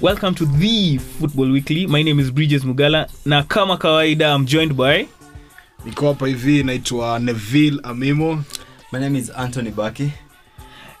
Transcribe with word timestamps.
welcome 0.00 0.34
to 0.34 0.44
the 0.46 0.98
football 0.98 1.50
weekly. 1.50 1.86
My 1.86 2.02
name 2.02 2.18
is 2.20 2.30
bridges 2.30 2.64
mugala 2.64 3.08
na 3.24 3.42
kama 3.42 3.76
kawaida 3.76 4.34
i'm 4.34 4.46
joined 4.46 4.74
by 4.76 5.06
niko 5.84 6.08
hapa 6.08 6.26
hivi 6.26 6.62
naitwa 6.62 7.18
neville 7.18 7.80
amimo. 7.82 8.44
My 8.92 9.00
name 9.00 9.18
is 9.18 9.30
Anthony 9.30 9.70
Baki. 9.70 10.10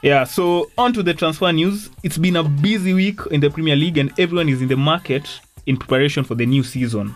yeah 0.02 0.24
so 0.26 0.70
on 0.76 0.92
to 0.92 1.02
the 1.02 1.14
transfer 1.14 1.52
news. 1.52 1.90
It's 2.02 2.18
been 2.18 2.36
a 2.36 2.42
busy 2.42 2.94
week 2.94 3.20
in 3.30 3.40
the 3.40 3.50
premier 3.50 3.76
league 3.76 3.98
and 4.00 4.12
everyone 4.18 4.48
is 4.52 4.60
in 4.62 4.68
the 4.68 4.76
market 4.76 5.28
in 5.66 5.76
preparation 5.76 6.24
for 6.24 6.34
the 6.36 6.46
new 6.46 6.62
season. 6.62 7.14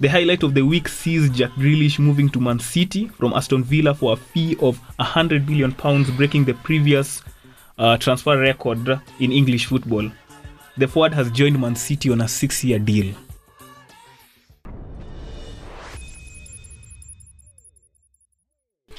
The 0.00 0.08
highlight 0.08 0.42
of 0.42 0.54
the 0.54 0.62
week 0.62 0.88
sees 0.88 1.30
jack 1.30 1.50
grealish 1.52 1.98
moving 1.98 2.28
to 2.30 2.40
man 2.40 2.58
city 2.58 3.08
from 3.08 3.32
aston 3.34 3.62
villa 3.64 3.94
for 3.94 4.12
a 4.14 4.16
fee 4.16 4.56
of 4.60 4.78
100 4.98 5.46
billion 5.46 5.72
pounds 5.72 6.10
breaking 6.10 6.44
the 6.44 6.54
previous 6.54 7.22
uh, 7.78 7.96
transfer 7.98 8.36
record 8.38 9.00
in 9.20 9.32
english 9.32 9.66
football 9.66 10.10
the 10.76 10.88
forward 10.88 11.14
has 11.14 11.30
joined 11.30 11.60
man 11.60 11.76
city 11.76 12.10
on 12.10 12.20
a 12.20 12.28
six-year 12.28 12.78
deal. 12.78 13.14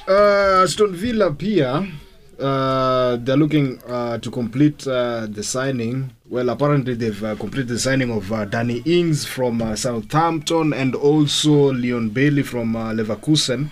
Uh, 0.06 0.62
aston 0.64 0.94
villa 0.94 1.32
pia 1.32 1.86
uh, 2.38 3.16
they're 3.16 3.36
looking 3.36 3.80
uh, 3.86 4.18
to 4.18 4.30
complete 4.30 4.86
uh, 4.86 5.26
the 5.30 5.42
signing. 5.42 6.10
Well 6.28 6.48
apparently 6.50 6.94
they've 6.94 7.24
uh, 7.24 7.36
completed 7.36 7.68
the 7.68 7.78
signing 7.78 8.10
of 8.10 8.32
uh, 8.32 8.44
danny 8.44 8.82
ings 8.84 9.24
from 9.24 9.62
uh, 9.62 9.76
southampton 9.76 10.72
and 10.72 10.94
also 10.94 11.72
leon 11.72 12.10
bailey 12.10 12.42
from 12.42 12.76
uh, 12.76 12.92
leverkusen. 12.92 13.70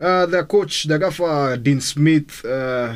Uh, 0.00 0.24
their 0.26 0.44
coach 0.44 0.84
the 0.84 0.98
gaffer 0.98 1.56
dean 1.56 1.80
smith 1.80 2.44
uh, 2.44 2.94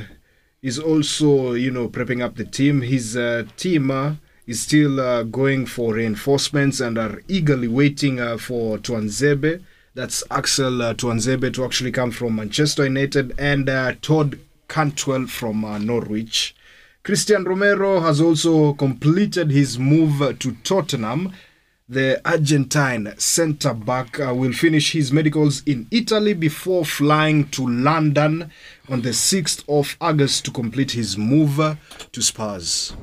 is 0.63 0.79
also 0.79 1.53
you 1.53 1.71
know 1.71 1.89
prepping 1.89 2.23
up 2.23 2.37
the 2.37 2.45
team. 2.45 2.81
His 2.81 3.17
uh, 3.17 3.45
team 3.57 4.19
is 4.47 4.61
still 4.61 5.01
uh, 5.01 5.23
going 5.23 5.67
for 5.67 5.95
reinforcements 5.95 6.81
and 6.81 6.99
are 6.99 7.23
eagerly 7.29 7.69
waiting 7.69 8.21
uh, 8.21 8.37
for 8.37 8.79
Tuanzebe 8.79 9.63
that's 9.95 10.25
Axel 10.29 10.83
uh, 10.83 10.95
Tuanzebe 10.95 11.55
to 11.55 11.65
actually 11.65 11.93
come 11.93 12.11
from 12.11 12.35
Manchester 12.35 12.85
United 12.85 13.33
and 13.39 13.69
uh, 13.69 13.93
Todd 14.03 14.41
Cantwell 14.67 15.29
from 15.29 15.65
uh, 15.65 15.79
Norwich. 15.79 16.55
Christian 17.05 17.45
Romero 17.45 18.01
has 18.01 18.21
also 18.21 18.73
completed 18.73 19.53
his 19.53 19.79
move 19.79 20.39
to 20.41 20.53
Tottenham. 20.65 21.33
The 21.89 22.21
Argentine 22.29 23.15
centre 23.19 23.75
back 23.75 24.19
uh, 24.19 24.35
will 24.35 24.53
finish 24.53 24.93
his 24.93 25.13
medicals 25.13 25.63
in 25.65 25.87
Italy 25.93 26.33
before 26.35 26.85
flying 26.85 27.49
to 27.51 27.65
London 27.65 28.51
on 28.89 29.03
the 29.03 29.11
6th 29.11 29.63
of 29.69 29.97
August 30.01 30.47
to 30.47 30.51
complete 30.51 30.93
his 30.93 31.17
move 31.17 31.79
to 32.11 32.23
Spurs. 32.23 32.95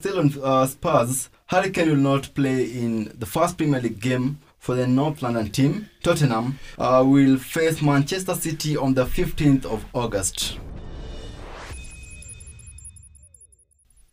Still 0.00 0.18
on 0.18 0.32
uh, 0.42 0.66
Spurs, 0.66 1.28
Harry 1.48 1.70
Kane 1.70 1.90
will 1.90 1.96
not 1.96 2.34
play 2.34 2.64
in 2.64 3.12
the 3.18 3.26
first 3.26 3.58
Premier 3.58 3.82
League 3.82 4.00
game 4.00 4.38
for 4.58 4.74
the 4.74 4.86
North 4.86 5.20
London 5.20 5.50
team. 5.50 5.90
Tottenham 6.02 6.58
uh, 6.78 7.04
will 7.06 7.36
face 7.36 7.82
Manchester 7.82 8.34
City 8.34 8.78
on 8.78 8.94
the 8.94 9.04
15th 9.04 9.66
of 9.66 9.84
August. 9.92 10.58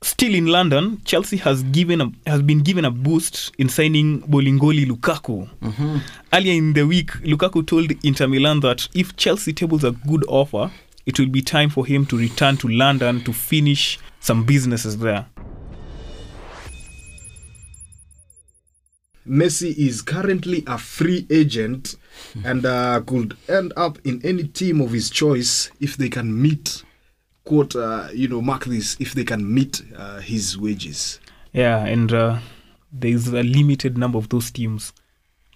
Still 0.02 0.36
in 0.36 0.48
London, 0.48 1.02
Chelsea 1.06 1.38
has 1.38 1.64
given 1.64 2.02
a, 2.02 2.12
has 2.30 2.42
been 2.42 2.60
given 2.64 2.84
a 2.84 2.92
boost 2.92 3.54
in 3.58 3.70
signing 3.70 4.24
Bolingoli 4.24 4.86
Lukaku. 4.86 5.48
Earlier 6.34 6.54
in 6.54 6.74
the 6.74 6.86
week, 6.86 7.12
Lukaku 7.24 7.66
told 7.66 7.94
Inter 8.04 8.28
Milan 8.28 8.60
that 8.60 8.90
if 8.94 9.16
Chelsea 9.16 9.54
tables 9.54 9.86
a 9.86 9.92
good 9.92 10.26
offer, 10.28 10.70
it 11.06 11.18
will 11.18 11.30
be 11.30 11.42
time 11.42 11.70
for 11.70 11.86
him 11.86 12.06
to 12.08 12.18
return 12.18 12.58
to 12.58 12.68
London 12.68 13.24
to 13.24 13.32
finish 13.32 13.98
some 14.20 14.44
businesses 14.44 14.98
there. 14.98 15.28
Messi 19.28 19.76
is 19.78 20.02
currently 20.02 20.64
a 20.68 20.78
free 20.78 21.28
agent 21.30 21.96
and 22.44 22.66
uh, 22.66 23.02
could 23.02 23.38
end 23.48 23.74
up 23.76 24.00
in 24.06 24.22
any 24.24 24.46
team 24.46 24.82
of 24.82 24.92
his 24.92 25.10
choice 25.10 25.70
if 25.80 25.98
they 25.98 26.10
can 26.10 26.42
meet, 26.42 26.84
quote, 27.44 27.76
uh, 27.76 28.08
you 28.14 28.28
know, 28.28 28.42
mark 28.42 28.66
this, 28.66 28.98
if 29.00 29.14
they 29.14 29.24
can 29.24 29.54
meet 29.54 29.82
uh, 29.96 30.20
his 30.20 30.58
wages. 30.58 31.20
Yeah, 31.54 31.86
and 31.86 32.12
uh, 32.14 32.40
there 32.92 33.12
is 33.12 33.28
a 33.28 33.44
limited 33.44 33.98
number 33.98 34.18
of 34.18 34.30
those 34.30 34.52
teams, 34.52 34.94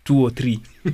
two 0.03 0.21
or 0.21 0.29
three. 0.29 0.61
two 0.83 0.91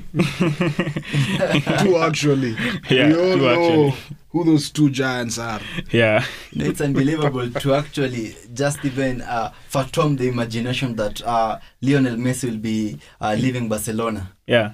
actually. 1.97 2.55
Yeah, 2.89 3.07
we 3.07 3.15
all 3.15 3.33
two 3.33 3.37
know 3.37 3.49
actually. 3.49 3.95
Who 4.37 4.51
those 4.51 4.69
two 4.69 4.89
giants 4.89 5.37
are. 5.37 5.59
Yeah, 5.91 6.23
it's 6.51 6.81
unbelievable 6.81 7.49
to 7.49 7.73
actually 7.73 8.35
just 8.53 8.83
even 8.85 9.21
uh, 9.21 9.51
fathom 9.67 10.15
the 10.17 10.27
imagination 10.27 10.95
that 10.95 11.21
uh, 11.23 11.59
Lionel 11.81 12.15
Messi 12.15 12.49
will 12.51 12.57
be 12.57 12.99
uh, 13.19 13.35
leaving 13.37 13.67
Barcelona. 13.69 14.31
yeah, 14.45 14.73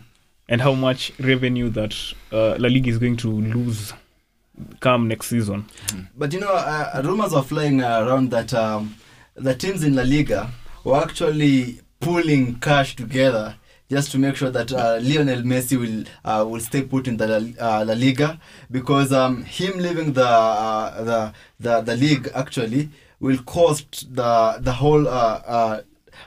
and 0.50 0.62
how 0.62 0.74
much 0.74 1.12
revenue 1.20 1.70
that 1.70 1.96
uh, 2.32 2.56
La 2.60 2.68
Liga 2.68 2.90
is 2.90 2.98
going 2.98 3.18
to 3.18 3.30
lose 3.30 3.94
come 4.82 5.08
next 5.08 5.28
season. 5.28 5.66
But 6.16 6.34
you 6.34 6.40
know, 6.40 6.54
uh, 6.54 7.02
rumors 7.04 7.34
are 7.34 7.44
flying 7.44 7.82
around 7.82 8.32
that 8.32 8.54
um, 8.54 8.96
the 9.36 9.56
teams 9.56 9.84
in 9.84 9.96
La 9.96 10.04
Liga 10.04 10.52
were 10.84 11.02
actually 11.02 11.80
pulling 12.02 12.60
cash 12.60 12.96
together 12.96 13.56
just 13.90 14.12
to 14.12 14.18
make 14.18 14.36
sure 14.36 14.50
that 14.50 14.72
uh, 14.72 14.98
Lionel 15.02 15.42
Messi 15.44 15.78
will 15.80 16.04
uh, 16.26 16.44
will 16.46 16.60
stay 16.60 16.82
put 16.82 17.08
in 17.08 17.18
the 17.18 17.28
La, 17.28 17.38
uh, 17.80 17.86
La 17.86 17.94
Liga 17.94 18.40
because 18.72 19.12
um, 19.14 19.44
him 19.44 19.78
leaving 19.78 20.14
the, 20.14 20.26
uh, 20.26 21.04
the 21.04 21.34
the 21.60 21.82
the 21.82 21.96
league 21.96 22.30
actually 22.36 22.90
will 23.20 23.38
cost 23.44 24.14
the 24.16 24.58
the 24.62 24.72
whole 24.74 25.08
uh, 25.08 25.42
uh, 25.46 25.82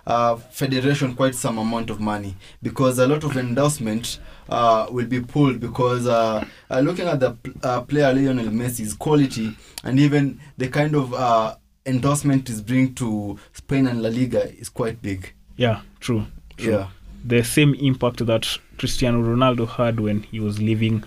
uh, 0.06 0.36
federation 0.36 1.14
quite 1.14 1.34
some 1.34 1.58
amount 1.58 1.90
of 1.90 2.00
money 2.00 2.36
because 2.62 2.98
a 2.98 3.06
lot 3.06 3.24
of 3.24 3.36
endorsement 3.36 4.18
uh, 4.48 4.86
will 4.90 5.06
be 5.06 5.20
pulled 5.20 5.58
because 5.60 6.06
uh, 6.06 6.44
uh, 6.70 6.80
looking 6.80 7.06
at 7.06 7.18
the 7.20 7.32
pl- 7.32 7.52
uh, 7.62 7.80
player 7.82 8.12
Lionel 8.12 8.46
Messi's 8.46 8.94
quality 8.94 9.56
and 9.82 9.98
even 9.98 10.40
the 10.56 10.68
kind 10.68 10.94
of 10.94 11.12
uh, 11.14 11.56
endorsement 11.84 12.48
is 12.48 12.60
bring 12.60 12.94
to 12.94 13.38
Spain 13.52 13.86
and 13.86 14.02
La 14.02 14.08
Liga 14.08 14.52
is 14.56 14.68
quite 14.68 15.00
big. 15.02 15.32
Yeah, 15.56 15.80
true. 16.00 16.26
true. 16.56 16.72
Yeah. 16.72 16.88
The 17.24 17.42
same 17.42 17.74
impact 17.74 18.24
that 18.26 18.46
Cristiano 18.78 19.22
Ronaldo 19.22 19.68
had 19.68 20.00
when 20.00 20.22
he 20.24 20.40
was 20.40 20.60
leaving 20.60 21.04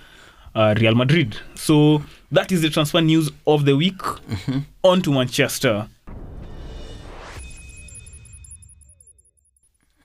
uh, 0.56 0.76
Real 0.80 0.96
Madrid. 0.96 1.38
So 1.56 2.04
that 2.32 2.52
is 2.52 2.62
the 2.62 2.70
transfer 2.70 3.02
news 3.02 3.32
of 3.48 3.66
the 3.66 3.76
week. 3.76 4.02
On 4.84 5.02
to 5.02 5.12
Manchester. 5.12 5.88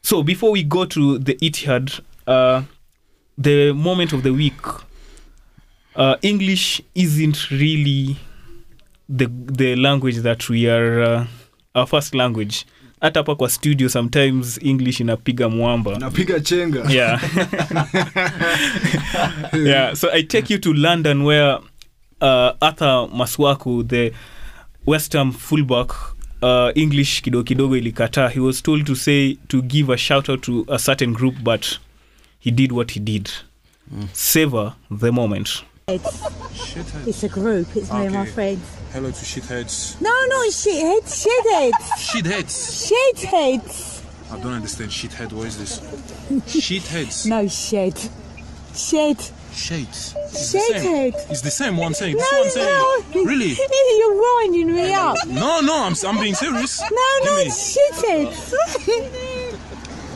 So 0.03 0.23
before 0.23 0.51
we 0.51 0.63
go 0.63 0.85
to 0.85 1.19
the 1.19 1.35
Etihad, 1.37 2.01
uh, 2.27 2.63
the 3.39 3.73
moment 3.73 4.13
of 4.13 4.23
the 4.23 4.33
week, 4.33 4.61
uh, 5.97 6.17
English 6.23 6.83
isn't 6.95 7.51
really 7.51 8.19
the 9.09 9.27
the 9.27 9.77
language 9.77 10.19
that 10.19 10.49
we 10.49 10.69
are 10.69 11.01
uh, 11.01 11.27
our 11.75 11.87
first 11.87 12.15
language. 12.15 12.67
Hata 13.05 13.21
hapa 13.21 13.35
kwa 13.35 13.51
studio 13.51 13.89
sometimes 13.89 14.61
English 14.63 15.01
inapiga 15.01 15.49
mwamba. 15.49 15.99
Napiga 15.99 16.41
chenga. 16.41 16.93
Yeah. 16.93 17.23
yeah. 19.67 19.95
So 19.95 20.09
I 20.13 20.23
take 20.23 20.55
you 20.55 20.59
to 20.61 20.73
London 20.73 21.23
where 21.23 21.59
uh, 22.21 22.53
Arthur 22.61 23.09
Maswaku, 23.13 23.89
the 23.89 24.13
West 24.87 25.15
fullback, 25.39 25.91
uh, 26.43 26.71
English 26.75 27.23
kidogo 27.23 27.45
kidogo 27.45 27.77
ilikataa. 27.77 28.29
He 28.29 28.41
was 28.41 28.63
told 28.63 28.87
to 28.87 28.95
say 28.95 29.37
to 29.49 29.63
give 29.63 29.93
a 29.93 29.97
shout 29.97 30.29
out 30.29 30.41
to 30.43 30.65
a 30.69 30.79
certain 30.79 31.13
group, 31.13 31.35
but 31.43 31.67
he 32.41 32.51
did 32.51 32.73
what 32.73 32.93
he 32.93 33.01
did. 33.01 33.31
Savor 34.13 34.73
the 34.99 35.11
moment. 35.11 35.65
Shitheads. 35.87 37.07
It's 37.07 37.23
a 37.25 37.29
group. 37.29 37.69
It's 37.77 37.93
me 37.93 38.07
and 38.07 38.15
my 38.15 38.23
Okay. 38.23 38.31
friends. 38.31 38.61
Hello 38.93 39.11
to 39.11 39.25
shitheads. 39.25 40.01
No, 40.01 40.09
not 40.29 40.49
shitheads. 40.49 41.27
Shitheads. 41.27 41.73
Shitheads. 41.99 42.89
Shitheads. 42.89 44.01
I 44.33 44.39
don't 44.41 44.55
understand 44.55 44.91
shithead. 44.91 45.33
What 45.35 45.47
is 45.49 45.59
this? 45.59 45.81
Shitheads. 46.49 47.27
No 47.27 47.47
shed. 47.49 47.99
Shed. 48.75 49.19
Shades. 49.55 50.15
It's 50.33 50.53
the. 50.53 51.13
It's 51.31 51.43
the 51.43 51.51
same 51.51 51.77
one 51.77 51.93
saying. 51.95 52.17
No, 52.17 52.21
This 52.23 52.33
one 52.33 52.51
saying. 52.51 52.67
no. 53.15 53.25
Really? 53.25 53.57
You're 53.99 54.21
winding 54.41 54.73
me 54.75 54.93
up. 54.95 55.17
No, 55.29 55.61
no. 55.61 55.85
I'm 55.85 55.95
I'm 56.07 56.19
being 56.21 56.35
serious. 56.35 56.81
No, 56.81 56.89
Give 56.89 57.27
no, 57.27 57.37
me. 57.37 57.43
it's 57.43 57.77
shitheads. 57.77 58.55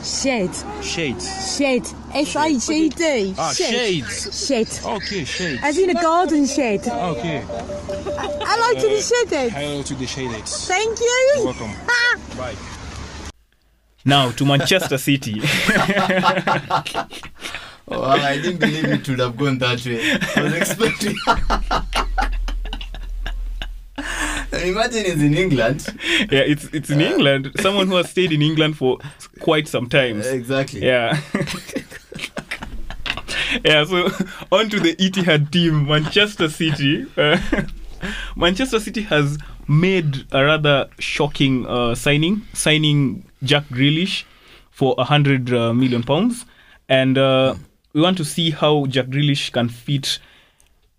Shed. 0.09 0.49
Shade. 0.81 1.21
Shade. 1.21 1.87
S 2.13 2.35
I 2.35 2.49
E 2.49 2.89
D. 2.89 3.35
Ah, 3.37 3.53
shade. 3.53 4.05
Shade. 4.07 4.69
Okay, 4.83 5.23
shade. 5.23 5.59
As 5.61 5.77
in 5.77 5.91
a 5.91 5.93
garden 5.93 6.47
shade. 6.47 6.81
Okay. 6.87 7.43
Hello 7.47 8.73
to 8.73 8.87
the 8.87 9.01
shitheads. 9.01 9.51
Hello 9.51 9.83
to 9.83 9.93
the 9.93 10.05
shadeheads. 10.05 10.67
Thank 10.67 10.99
You're 10.99 11.45
welcome. 11.45 11.71
Bye. 12.35 12.55
Now 14.03 14.31
to 14.31 14.45
Manchester 14.45 14.97
City. 14.97 15.41
Oh, 17.91 18.03
I 18.03 18.35
didn't 18.35 18.57
believe 18.57 18.85
it 18.85 19.07
would 19.09 19.19
have 19.19 19.35
gone 19.35 19.57
that 19.57 19.83
way. 19.83 19.99
I 20.35 20.43
was 20.43 20.53
expecting. 20.53 21.15
Imagine 24.63 25.05
he's 25.05 25.21
in 25.21 25.35
England. 25.35 25.87
yeah, 26.31 26.41
it's 26.41 26.65
it's 26.73 26.89
in 26.89 27.01
England. 27.01 27.51
Someone 27.59 27.87
who 27.87 27.95
has 27.95 28.09
stayed 28.09 28.31
in 28.31 28.41
England 28.41 28.77
for 28.77 28.97
quite 29.39 29.67
some 29.67 29.87
time. 29.87 30.21
Exactly. 30.21 30.85
Yeah. 30.85 31.19
yeah, 33.65 33.83
so 33.85 34.09
on 34.51 34.69
to 34.69 34.79
the 34.79 34.95
Etihad 34.95 35.51
team, 35.51 35.87
Manchester 35.87 36.49
City. 36.49 37.05
Uh, 37.17 37.37
Manchester 38.35 38.79
City 38.79 39.01
has 39.03 39.37
made 39.67 40.25
a 40.31 40.43
rather 40.43 40.89
shocking 40.99 41.65
uh, 41.67 41.95
signing, 41.95 42.41
signing 42.53 43.25
Jack 43.43 43.65
Grealish 43.69 44.23
for 44.71 44.95
a 44.97 45.03
hundred 45.03 45.53
uh, 45.53 45.73
million 45.73 46.03
pounds, 46.03 46.45
and 46.87 47.17
uh, 47.17 47.55
we 47.93 48.01
want 48.01 48.17
to 48.17 48.25
see 48.25 48.51
how 48.51 48.85
Jack 48.85 49.07
Grealish 49.07 49.51
can 49.51 49.69
fit 49.69 50.19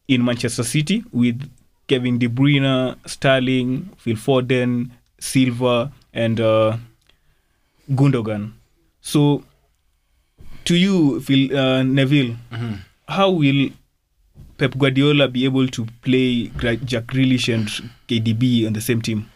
in 0.09 0.25
Manchester 0.25 0.65
City 0.65 1.05
with 1.13 1.49
Kevin 1.91 2.19
De 2.23 2.29
Bruyne, 2.29 2.95
Sterling, 3.05 3.91
Phil 3.99 4.15
Foden, 4.15 4.91
Silva, 5.19 5.91
and 6.15 6.39
uh, 6.41 6.77
Gundogan. 7.91 8.53
So, 9.01 9.43
to 10.65 10.77
you, 10.77 11.21
Phil 11.21 11.51
uh, 11.51 11.83
Neville, 11.83 12.37
how 13.09 13.31
will 13.31 13.71
Pep 14.57 14.79
Guardiola 14.79 15.27
be 15.27 15.45
able 15.45 15.67
to 15.67 15.87
play 16.03 16.53
Jack 16.85 17.11
Grealish 17.11 17.53
and 17.53 17.67
KDB 18.07 18.67
on 18.69 18.73
the 18.75 18.81
same 18.81 19.03
team? 19.03 19.29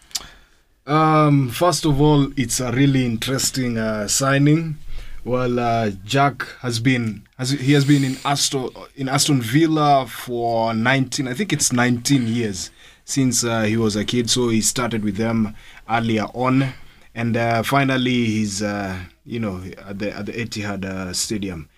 Um, 0.87 1.49
first 1.49 1.85
of 1.85 2.01
all, 2.01 2.31
it's 2.37 2.61
a 2.61 2.71
really 2.71 3.05
interesting 3.05 3.79
uh, 3.79 4.07
signing. 4.07 4.77
Well, 5.25 5.59
uh, 5.59 5.91
Jack 6.05 6.43
has 6.61 6.81
been 6.81 7.27
has 7.39 7.49
he 7.51 7.73
has 7.73 7.87
been 7.87 8.05
in 8.05 8.19
Aston 8.27 8.69
in 8.95 9.09
Aston 9.09 9.41
Villa 9.41 10.07
for 10.07 10.75
19, 10.75 11.27
I 11.27 11.33
think 11.33 11.51
it's 11.51 11.73
19 11.73 12.27
years 12.27 12.71
since 13.07 13.43
uh, 13.43 13.63
he 13.63 13.79
was 13.79 13.97
a 13.97 14.05
kid. 14.05 14.29
So 14.29 14.51
he 14.51 14.61
started 14.61 15.03
with 15.03 15.17
them 15.17 15.57
earlier 15.89 16.27
on, 16.35 16.75
and 17.15 17.39
uh, 17.39 17.63
finally 17.63 18.27
he's 18.27 18.63
uh, 18.63 18.99
you 19.25 19.41
know 19.41 19.63
at 19.89 19.99
the 19.99 20.15
at 20.15 20.27
the 20.27 20.33
Etihad 20.33 20.85
uh, 20.85 21.15
Stadium. 21.15 21.71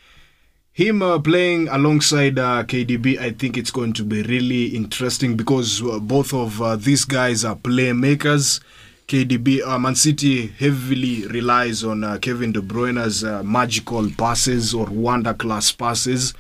Him 0.73 1.01
uh, 1.01 1.21
playing 1.21 1.69
alongside 1.69 2.35
KDB, 2.35 3.17
I 3.19 3.31
think 3.31 3.57
it's 3.57 3.71
going 3.71 3.93
to 3.95 4.03
be 4.03 4.23
really 4.25 4.67
interesting 4.77 5.37
because 5.37 5.81
both 6.03 6.35
of 6.35 6.85
these 6.85 7.05
guys 7.05 7.45
are 7.45 7.57
playmakers. 7.57 8.61
KDB, 9.07 9.65
uh, 9.65 9.79
Man 9.79 9.95
City 9.95 10.49
heavily 10.49 11.27
relies 11.29 11.85
on 11.85 12.03
uh, 12.03 12.19
Kevin 12.21 12.51
De 12.51 12.61
Bruyne's 12.61 13.23
uh, 13.23 13.41
magical 13.45 14.11
passes 14.19 14.75
or 14.75 14.87
wonder 14.87 15.33
class 15.33 15.71
passes. 15.71 16.35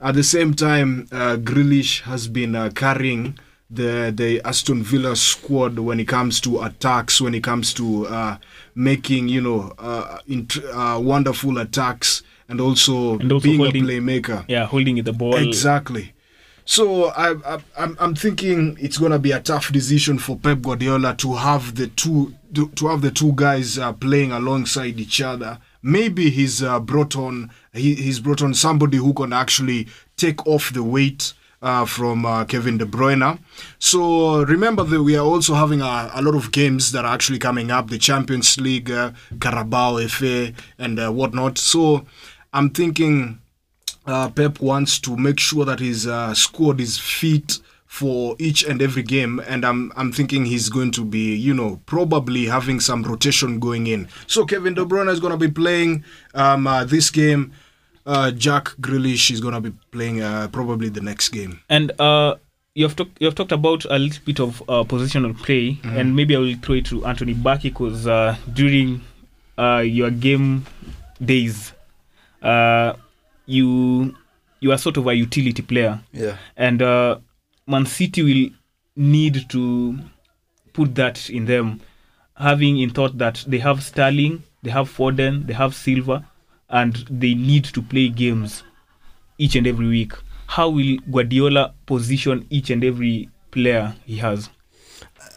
At 0.00 0.14
the 0.16 0.24
same 0.24 0.52
time, 0.54 1.06
uh, 1.12 1.36
Grealish 1.36 2.02
has 2.02 2.26
been 2.26 2.56
uh, 2.56 2.70
carrying 2.74 3.38
the 3.70 4.12
the 4.16 4.40
Aston 4.44 4.82
Villa 4.82 5.14
squad 5.14 5.78
when 5.78 6.00
it 6.00 6.08
comes 6.08 6.40
to 6.40 6.62
attacks, 6.62 7.20
when 7.20 7.34
it 7.34 7.44
comes 7.44 7.72
to 7.74 8.06
uh, 8.08 8.38
making 8.74 9.28
you 9.28 9.40
know 9.40 9.72
uh, 9.78 10.18
int- 10.26 10.64
uh, 10.72 10.98
wonderful 11.00 11.56
attacks, 11.58 12.22
and 12.48 12.60
also, 12.60 13.18
And 13.20 13.30
also 13.30 13.44
being 13.44 13.60
holding- 13.60 13.84
a 13.84 13.86
playmaker. 13.86 14.44
Yeah, 14.48 14.66
holding 14.66 14.96
the 15.04 15.12
ball. 15.12 15.36
Exactly. 15.36 16.14
So 16.70 17.06
I, 17.06 17.32
I, 17.46 17.58
I'm, 17.78 17.96
I'm 17.98 18.14
thinking 18.14 18.76
it's 18.78 18.98
gonna 18.98 19.18
be 19.18 19.32
a 19.32 19.40
tough 19.40 19.72
decision 19.72 20.18
for 20.18 20.36
Pep 20.36 20.60
Guardiola 20.60 21.14
to 21.16 21.32
have 21.36 21.76
the 21.76 21.86
two 21.86 22.34
to, 22.52 22.68
to 22.68 22.88
have 22.88 23.00
the 23.00 23.10
two 23.10 23.32
guys 23.34 23.78
uh, 23.78 23.94
playing 23.94 24.32
alongside 24.32 25.00
each 25.00 25.22
other. 25.22 25.60
Maybe 25.82 26.28
he's 26.28 26.62
uh, 26.62 26.78
brought 26.78 27.16
on 27.16 27.50
he, 27.72 27.94
he's 27.94 28.20
brought 28.20 28.42
on 28.42 28.52
somebody 28.52 28.98
who 28.98 29.14
can 29.14 29.32
actually 29.32 29.88
take 30.18 30.46
off 30.46 30.70
the 30.74 30.82
weight 30.82 31.32
uh, 31.62 31.86
from 31.86 32.26
uh, 32.26 32.44
Kevin 32.44 32.76
De 32.76 32.84
Bruyne. 32.84 33.38
So 33.78 34.42
remember 34.42 34.84
that 34.84 35.02
we 35.02 35.16
are 35.16 35.24
also 35.24 35.54
having 35.54 35.80
a, 35.80 36.10
a 36.12 36.20
lot 36.20 36.34
of 36.34 36.52
games 36.52 36.92
that 36.92 37.06
are 37.06 37.14
actually 37.14 37.38
coming 37.38 37.70
up: 37.70 37.88
the 37.88 37.96
Champions 37.96 38.60
League, 38.60 38.90
uh, 38.90 39.12
Carabao 39.40 40.06
FA, 40.08 40.52
and 40.78 41.00
uh, 41.00 41.10
whatnot. 41.10 41.56
So 41.56 42.04
I'm 42.52 42.68
thinking 42.68 43.40
uh, 44.08 44.30
Pep 44.30 44.60
wants 44.60 44.98
to 45.00 45.16
make 45.16 45.38
sure 45.38 45.64
that 45.64 45.80
his 45.80 46.06
uh, 46.06 46.34
squad 46.34 46.80
is 46.80 46.98
fit 46.98 47.58
for 47.86 48.36
each 48.38 48.62
and 48.64 48.82
every 48.82 49.02
game, 49.02 49.40
and 49.46 49.64
I'm 49.64 49.92
I'm 49.96 50.12
thinking 50.12 50.44
he's 50.44 50.68
going 50.68 50.90
to 50.92 51.04
be, 51.04 51.34
you 51.34 51.54
know, 51.54 51.80
probably 51.86 52.46
having 52.46 52.80
some 52.80 53.02
rotation 53.02 53.58
going 53.58 53.86
in. 53.86 54.08
So 54.26 54.44
Kevin 54.44 54.74
De 54.74 54.84
Bruyne 54.84 55.10
is 55.10 55.20
going 55.20 55.32
to 55.32 55.38
be 55.38 55.50
playing 55.50 56.04
um, 56.34 56.66
uh, 56.66 56.84
this 56.84 57.10
game. 57.10 57.52
Uh, 58.06 58.30
Jack 58.30 58.64
Grealish 58.80 59.30
is 59.30 59.40
going 59.40 59.54
to 59.54 59.60
be 59.60 59.72
playing 59.90 60.22
uh, 60.22 60.48
probably 60.48 60.88
the 60.88 61.00
next 61.00 61.28
game. 61.28 61.60
And 61.68 61.92
uh, 62.00 62.36
you've 62.74 62.96
talked 62.96 63.20
you've 63.20 63.34
talked 63.34 63.52
about 63.52 63.84
a 63.86 63.98
little 63.98 64.22
bit 64.24 64.40
of 64.40 64.62
uh, 64.62 64.84
positional 64.84 65.36
play, 65.36 65.78
and 65.84 66.14
maybe 66.14 66.36
I 66.36 66.38
will 66.38 66.54
throw 66.62 66.76
it 66.76 66.86
to 66.86 67.04
Anthony 67.04 67.34
Baki 67.34 67.64
because 67.64 68.06
uh, 68.06 68.36
during 68.52 69.02
uh, 69.58 69.78
your 69.78 70.10
game 70.10 70.66
days, 71.22 71.72
uh, 72.42 72.92
you 73.48 74.14
you 74.60 74.70
are 74.72 74.78
sort 74.78 74.96
of 74.96 75.06
a 75.06 75.14
utility 75.14 75.62
player, 75.62 76.00
Yeah. 76.12 76.36
and 76.56 76.82
uh, 76.82 77.18
Man 77.66 77.86
City 77.86 78.22
will 78.22 78.50
need 78.96 79.48
to 79.50 79.98
put 80.72 80.94
that 80.96 81.30
in 81.30 81.46
them, 81.46 81.80
having 82.36 82.78
in 82.78 82.90
thought 82.90 83.18
that 83.18 83.44
they 83.46 83.58
have 83.58 83.82
Sterling, 83.82 84.42
they 84.62 84.70
have 84.70 84.88
Foden, 84.94 85.46
they 85.46 85.54
have 85.54 85.74
Silva, 85.74 86.24
and 86.68 86.96
they 87.08 87.34
need 87.34 87.64
to 87.64 87.80
play 87.82 88.08
games 88.08 88.64
each 89.38 89.54
and 89.56 89.66
every 89.66 89.86
week. 89.86 90.12
How 90.48 90.68
will 90.70 90.96
Guardiola 91.10 91.74
position 91.86 92.46
each 92.50 92.70
and 92.70 92.82
every 92.84 93.28
player 93.52 93.94
he 94.04 94.16
has? 94.18 94.50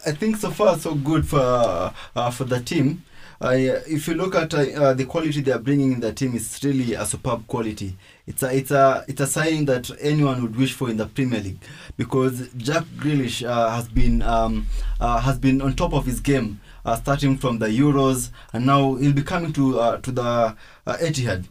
I 0.04 0.10
think 0.12 0.36
so 0.36 0.50
far 0.50 0.76
so 0.78 0.94
good 0.96 1.26
for 1.28 1.92
uh, 2.16 2.30
for 2.32 2.44
the 2.44 2.60
team. 2.60 3.04
I, 3.42 3.66
uh, 3.70 3.80
if 3.88 4.06
you 4.06 4.14
look 4.14 4.36
at 4.36 4.54
uh, 4.54 4.58
uh, 4.58 4.94
the 4.94 5.04
quality 5.04 5.40
they 5.40 5.50
are 5.50 5.58
bringing 5.58 5.94
in 5.94 5.98
the 6.00 6.12
team, 6.12 6.36
it's 6.36 6.62
really 6.62 6.94
a 6.94 7.04
superb 7.04 7.44
quality. 7.48 7.96
It's 8.24 8.44
a 8.44 8.56
it's 8.56 8.70
a 8.70 9.04
it's 9.08 9.20
a 9.20 9.26
sign 9.26 9.64
that 9.64 9.90
anyone 10.00 10.42
would 10.42 10.54
wish 10.54 10.74
for 10.74 10.88
in 10.88 10.96
the 10.96 11.06
Premier 11.06 11.40
League 11.40 11.58
because 11.96 12.48
Jack 12.56 12.84
Grealish 12.98 13.44
uh, 13.44 13.70
has 13.70 13.88
been 13.88 14.22
um, 14.22 14.68
uh, 15.00 15.18
has 15.18 15.40
been 15.40 15.60
on 15.60 15.74
top 15.74 15.92
of 15.92 16.06
his 16.06 16.20
game, 16.20 16.60
uh, 16.84 16.94
starting 16.94 17.36
from 17.36 17.58
the 17.58 17.66
Euros, 17.66 18.30
and 18.52 18.64
now 18.64 18.94
he'll 18.94 19.12
be 19.12 19.22
coming 19.22 19.52
to 19.54 19.98
to 20.00 20.12
the 20.12 20.56
Etihad. 20.86 21.46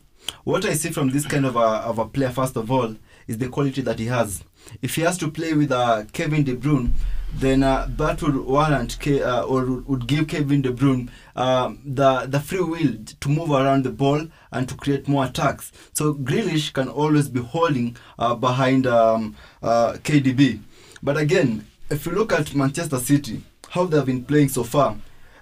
What 0.45 0.63
I 0.63 0.75
see 0.75 0.91
from 0.91 1.09
this 1.09 1.25
kind 1.27 1.45
of 1.45 1.57
a, 1.57 1.59
of 1.59 1.99
a 1.99 2.05
player, 2.05 2.29
first 2.29 2.55
of 2.55 2.71
all, 2.71 2.95
is 3.27 3.37
the 3.37 3.49
quality 3.49 3.81
that 3.81 3.99
he 3.99 4.05
has. 4.05 4.45
If 4.81 4.95
he 4.95 5.01
has 5.01 5.17
to 5.17 5.29
play 5.29 5.53
with 5.53 5.71
Kevin 6.13 6.45
De 6.45 6.55
Bruyne, 6.55 6.93
then 7.33 7.63
uh, 7.63 7.87
that 7.97 8.21
would 8.21 8.35
warrant 8.35 8.99
Ke- 8.99 9.21
uh, 9.21 9.43
or 9.43 9.65
would 9.65 10.07
give 10.07 10.27
Kevin 10.27 10.61
De 10.61 10.71
Bruyne 10.71 11.09
um, 11.35 11.79
the 11.85 12.25
the 12.27 12.39
free 12.39 12.61
will 12.61 12.95
to 13.19 13.29
move 13.29 13.51
around 13.51 13.83
the 13.83 13.89
ball 13.91 14.27
and 14.51 14.67
to 14.69 14.75
create 14.75 15.07
more 15.07 15.25
attacks. 15.25 15.71
So 15.93 16.13
Grealish 16.13 16.73
can 16.73 16.87
always 16.89 17.29
be 17.29 17.41
holding 17.41 17.95
uh, 18.19 18.35
behind 18.35 18.85
um, 18.85 19.35
uh, 19.63 19.93
KDB. 20.03 20.59
But 21.01 21.17
again, 21.17 21.65
if 21.89 22.05
you 22.05 22.11
look 22.11 22.31
at 22.33 22.53
Manchester 22.53 22.97
City, 22.99 23.41
how 23.69 23.85
they 23.85 23.97
have 23.97 24.05
been 24.05 24.23
playing 24.25 24.49
so 24.49 24.63
far, 24.63 24.97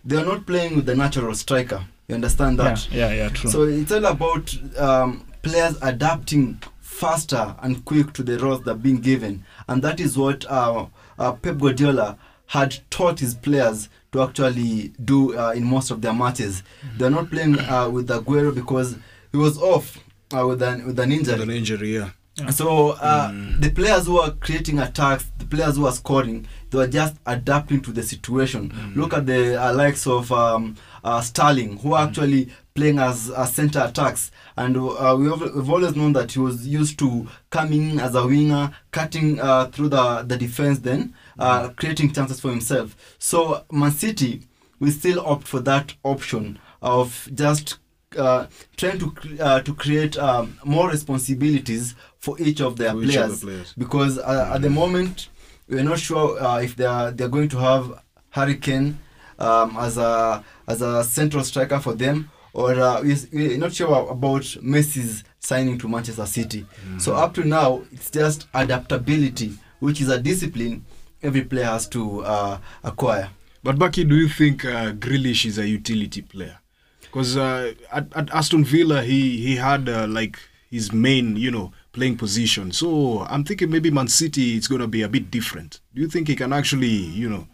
they 0.06 0.16
are 0.16 0.26
not 0.26 0.46
playing 0.46 0.76
with 0.76 0.86
the 0.86 0.96
natural 0.96 1.34
striker. 1.36 1.86
You 2.08 2.16
understand 2.16 2.60
that? 2.60 2.88
Yeah, 2.92 3.10
yeah, 3.10 3.14
yeah, 3.24 3.30
true. 3.30 3.50
So 3.52 3.64
it's 3.64 3.92
all 3.92 4.06
about 4.06 4.56
um, 4.78 5.26
players 5.42 5.78
adapting 5.82 6.62
faster 6.80 7.56
and 7.62 7.84
quick 7.86 8.14
to 8.14 8.24
the 8.24 8.38
roles 8.40 8.64
they're 8.64 8.74
being 8.76 9.00
given, 9.00 9.44
and 9.68 9.82
that 9.84 10.00
is 10.00 10.18
what 10.18 10.46
uh, 10.50 10.86
uh, 11.20 11.34
Pep 11.34 11.58
Guardiola 11.58 12.18
had 12.48 12.80
taught 12.90 13.20
his 13.20 13.36
players 13.36 13.90
to 14.12 14.24
actually 14.24 14.94
do 15.04 15.38
uh, 15.38 15.52
in 15.52 15.64
most 15.64 15.92
of 15.92 16.02
their 16.02 16.14
matches. 16.14 16.64
They're 16.98 17.12
not 17.12 17.30
playing 17.30 17.60
uh, 17.60 17.90
with 17.90 18.10
Aguero 18.10 18.54
because 18.56 18.98
he 19.32 19.38
was 19.38 19.60
off 19.60 20.00
uh, 20.36 20.48
with 20.48 20.62
an 20.64 20.86
with 20.88 21.00
an 21.00 21.12
injury. 21.12 21.40
With 21.40 21.50
an 21.50 21.56
injury, 21.56 21.96
yeah. 21.96 22.10
So 22.52 22.92
uh, 22.92 23.32
the 23.60 23.70
players 23.70 24.06
who 24.06 24.18
are 24.20 24.32
creating 24.32 24.80
attacks, 24.80 25.30
the 25.38 25.46
players 25.46 25.76
who 25.76 25.86
are 25.86 25.92
scoring, 25.92 26.48
they 26.70 26.78
were 26.78 26.88
just 26.88 27.16
adapting 27.26 27.82
to 27.82 27.92
the 27.92 28.02
situation. 28.02 28.94
Look 28.96 29.14
at 29.14 29.26
the 29.26 29.62
uh, 29.62 29.74
likes 29.74 30.08
of 30.08 30.32
um, 30.32 30.78
uh, 31.04 31.20
Sterling, 31.20 31.78
who 31.80 31.90
mm. 31.90 32.08
actually 32.08 32.50
playing 32.80 32.98
as, 33.00 33.28
a 33.30 33.46
center 33.46 33.82
attacks, 33.84 34.32
and 34.56 34.78
uh, 34.78 35.16
we 35.20 35.26
have, 35.30 35.42
we've 35.54 35.70
always 35.70 35.96
known 35.98 36.14
that 36.14 36.32
he 36.32 36.40
was 36.40 36.66
used 36.66 36.98
to 37.00 37.28
coming 37.50 37.90
in 37.92 38.00
as 38.00 38.16
a 38.16 38.26
winger, 38.26 38.72
cutting 38.92 39.40
uh, 39.42 39.66
through 39.66 39.90
the 39.90 40.24
the 40.24 40.38
defense, 40.38 40.80
then 40.80 41.14
uh, 41.38 41.70
creating 41.76 42.14
chances 42.14 42.40
for 42.40 42.50
himself. 42.50 42.96
So 43.20 43.66
Man 43.72 43.92
City 43.92 44.44
will 44.80 44.92
still 44.92 45.20
opt 45.20 45.46
for 45.48 45.60
that 45.62 45.94
option 46.04 46.58
of 46.82 47.28
just 47.34 47.78
uh, 48.18 48.48
trying 48.78 48.98
to 49.00 49.08
uh, 49.44 49.60
to 49.62 49.74
create 49.74 50.18
um, 50.18 50.58
more 50.64 50.90
responsibilities 50.90 51.96
for 52.18 52.40
each 52.40 52.62
of 52.62 52.78
their 52.78 52.96
each 53.04 53.16
of 53.18 53.26
players, 53.26 53.40
the 53.42 53.46
players. 53.48 53.74
because 53.78 54.18
uh, 54.20 54.52
at 54.56 54.62
the 54.62 54.70
moment 54.70 55.28
we're 55.68 55.84
not 55.84 56.00
sure 56.00 56.42
uh, 56.42 56.60
if 56.62 56.76
they 56.78 56.86
are 56.86 57.12
they're 57.12 57.28
going 57.38 57.50
to 57.50 57.58
have 57.58 58.02
Hurricane 58.32 58.98
um, 59.38 59.76
as 59.78 59.98
a 59.98 60.44
as 60.68 60.82
a 60.82 61.04
central 61.04 61.44
striker 61.44 61.80
for 61.80 61.94
them 61.94 62.30
or 62.60 62.74
uh, 62.80 63.02
we- 63.02 63.16
we're 63.32 63.58
not 63.58 63.74
sure 63.74 64.10
about 64.12 64.44
Messi's 64.62 65.24
signing 65.40 65.78
to 65.80 65.88
Manchester 65.88 66.26
City. 66.26 66.66
So 66.98 67.16
up 67.16 67.34
to 67.36 67.44
now 67.44 67.82
it's 67.92 68.12
just 68.12 68.48
adaptability, 68.54 69.54
which 69.80 70.02
is 70.02 70.10
a 70.10 70.20
discipline 70.22 70.84
every 71.24 71.44
player 71.44 71.66
has 71.66 71.88
to 71.90 72.22
uh, 72.26 72.58
acquire. 72.84 73.30
But 73.64 73.78
Bucky, 73.78 74.04
do 74.06 74.16
you 74.16 74.30
think 74.30 74.64
uh, 74.66 74.92
Grealish 74.94 75.46
is 75.46 75.58
a 75.58 75.68
utility 75.68 76.22
player? 76.22 76.58
Because 77.02 77.36
uh, 77.38 77.74
at, 77.92 78.08
at 78.16 78.30
Aston 78.32 78.64
Villa, 78.64 79.02
he 79.04 79.38
he 79.38 79.56
had 79.56 79.90
uh, 79.90 80.06
like 80.08 80.38
his 80.70 80.92
main, 80.94 81.36
you 81.36 81.52
know, 81.52 81.72
playing 81.92 82.16
position. 82.18 82.72
So 82.72 83.26
I'm 83.30 83.44
thinking 83.44 83.70
maybe 83.72 83.90
Man 83.92 84.08
City 84.08 84.56
it's 84.56 84.68
going 84.68 84.82
to 84.82 84.88
be 84.88 85.02
a 85.02 85.10
bit 85.10 85.32
different. 85.32 85.80
Do 85.96 86.02
you 86.02 86.08
think 86.08 86.28
he 86.28 86.36
can 86.36 86.54
actually, 86.54 86.88
you 87.22 87.30
know? 87.30 87.48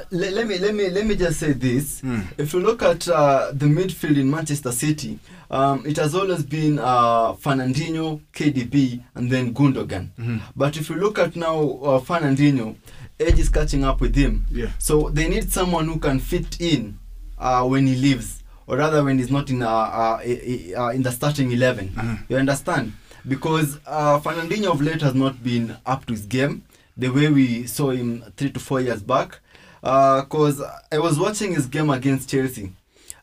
Uh, 0.00 0.04
let, 0.10 0.32
let 0.32 0.46
me 0.46 0.58
let 0.58 0.74
me 0.74 0.88
let 0.90 1.06
me 1.06 1.14
just 1.16 1.40
say 1.40 1.52
this. 1.52 2.02
If 2.38 2.52
you 2.54 2.60
look 2.60 2.82
at 2.82 3.08
uh, 3.08 3.50
the 3.52 3.66
midfield 3.66 4.16
in 4.18 4.30
Manchester 4.30 4.72
City, 4.72 5.18
um, 5.50 5.84
it 5.86 5.96
has 5.96 6.14
always 6.14 6.42
been 6.42 6.78
uh, 6.78 7.32
Fernandinho, 7.34 8.20
KDB, 8.32 9.02
and 9.14 9.30
then 9.30 9.52
Gundogan. 9.54 10.08
But 10.56 10.76
if 10.76 10.88
you 10.90 10.96
look 10.96 11.18
at 11.18 11.36
now 11.36 11.58
uh, 11.60 12.00
Fernandinho, 12.00 12.76
age 13.18 13.38
is 13.38 13.48
catching 13.48 13.84
up 13.84 14.00
with 14.00 14.14
him. 14.14 14.46
Yeah. 14.50 14.70
So 14.78 15.10
they 15.10 15.28
need 15.28 15.52
someone 15.52 15.86
who 15.86 15.98
can 15.98 16.18
fit 16.20 16.60
in 16.60 16.98
uh, 17.38 17.66
when 17.66 17.86
he 17.86 17.96
leaves, 17.96 18.42
or 18.66 18.76
rather 18.78 19.04
when 19.04 19.18
he's 19.18 19.30
not 19.30 19.50
in 19.50 19.62
uh, 19.62 19.68
uh, 19.68 20.20
uh, 20.22 20.88
in 20.90 21.02
the 21.02 21.10
starting 21.12 21.50
11 21.52 22.24
You 22.28 22.36
understand? 22.38 22.92
Because 23.28 23.78
uh, 23.86 24.18
Fernandinho 24.20 24.70
of 24.72 24.80
late 24.80 25.02
has 25.02 25.14
not 25.14 25.42
been 25.42 25.76
up 25.84 26.06
to 26.06 26.14
his 26.14 26.24
game 26.26 26.62
the 26.96 27.08
way 27.08 27.28
we 27.28 27.66
saw 27.66 27.90
him 27.90 28.22
three 28.36 28.50
to 28.50 28.60
four 28.60 28.80
years 28.80 29.02
back. 29.02 29.40
Because 29.82 30.62
I 30.92 30.98
was 30.98 31.18
watching 31.18 31.54
his 31.54 31.66
game 31.66 31.90
against 31.90 32.28
Chelsea, 32.30 32.72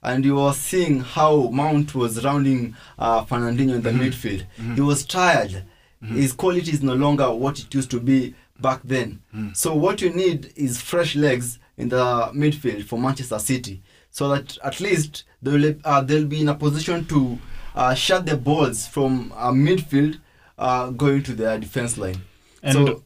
and 0.02 0.26
you 0.26 0.36
was 0.36 0.58
seeing 0.58 1.02
how 1.02 1.50
Mount 1.50 1.94
was 1.96 2.24
rounding 2.24 2.76
uh, 2.98 3.24
Fernandinho 3.26 3.76
in 3.76 3.82
the 3.82 3.92
midfield. 3.92 4.46
He 4.76 4.82
was 4.82 5.06
tired. 5.06 5.64
His 6.02 6.32
quality 6.34 6.72
is 6.72 6.82
no 6.84 6.94
longer 6.94 7.30
what 7.32 7.60
it 7.60 7.74
used 7.74 7.90
to 7.92 8.00
be 8.00 8.36
back 8.60 8.82
then. 8.84 9.20
So 9.54 9.74
what 9.76 10.02
you 10.02 10.10
need 10.12 10.52
is 10.56 10.82
fresh 10.82 11.16
legs 11.16 11.60
in 11.78 11.90
the 11.90 12.32
midfield 12.34 12.84
for 12.86 12.98
Manchester 13.00 13.40
City, 13.40 13.82
so 14.12 14.30
that 14.30 14.58
at 14.64 14.80
least 14.80 15.24
they'll 15.42 15.76
uh, 15.84 16.02
they'll 16.02 16.26
be 16.26 16.42
in 16.42 16.50
a 16.50 16.56
position 16.56 17.06
to 17.06 17.38
uh, 17.76 17.94
shut 17.94 18.26
the 18.26 18.36
balls 18.38 18.88
from 18.88 19.32
uh, 19.36 19.52
midfield 19.52 20.20
uh, 20.58 20.90
going 20.90 21.22
to 21.24 21.34
their 21.34 21.60
defense 21.60 21.98
line. 22.00 22.20
And 22.64 22.74
so 22.74 23.04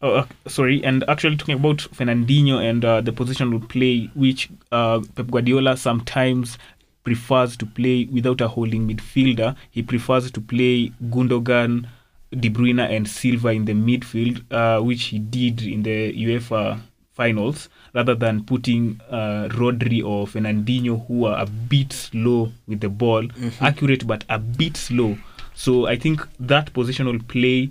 uh, 0.00 0.24
sorry, 0.46 0.82
and 0.84 1.04
actually 1.08 1.36
talking 1.36 1.56
about 1.56 1.78
Fernandinho 1.78 2.62
and 2.62 2.84
uh, 2.84 3.00
the 3.00 3.12
positional 3.12 3.66
play, 3.68 4.10
which 4.14 4.48
uh, 4.70 5.00
Pep 5.14 5.26
Guardiola 5.28 5.76
sometimes 5.76 6.58
prefers 7.04 7.56
to 7.56 7.66
play 7.66 8.04
without 8.06 8.40
a 8.40 8.48
holding 8.48 8.86
midfielder. 8.86 9.56
He 9.70 9.82
prefers 9.82 10.30
to 10.30 10.40
play 10.40 10.92
Gundogan, 11.10 11.88
De 12.30 12.50
Bruyne, 12.50 12.88
and 12.88 13.08
Silva 13.08 13.48
in 13.48 13.64
the 13.64 13.72
midfield, 13.72 14.44
uh, 14.52 14.82
which 14.82 15.04
he 15.04 15.18
did 15.18 15.62
in 15.62 15.82
the 15.82 16.12
UEFA 16.12 16.80
finals, 17.12 17.68
rather 17.94 18.14
than 18.14 18.44
putting 18.44 19.00
uh, 19.10 19.48
Rodri 19.50 20.04
or 20.04 20.26
Fernandinho, 20.26 21.06
who 21.08 21.24
are 21.24 21.42
a 21.42 21.46
bit 21.46 21.92
slow 21.92 22.52
with 22.68 22.80
the 22.80 22.88
ball, 22.88 23.26
accurate 23.60 24.06
but 24.06 24.24
a 24.28 24.38
bit 24.38 24.76
slow. 24.76 25.18
So 25.54 25.86
I 25.86 25.96
think 25.96 26.24
that 26.38 26.72
positional 26.72 27.26
play 27.26 27.70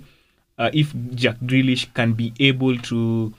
uh, 0.58 0.70
if 0.72 0.94
Jack 1.14 1.36
Grealish 1.40 1.92
can 1.94 2.12
be 2.12 2.32
able 2.40 2.76
to 2.78 3.32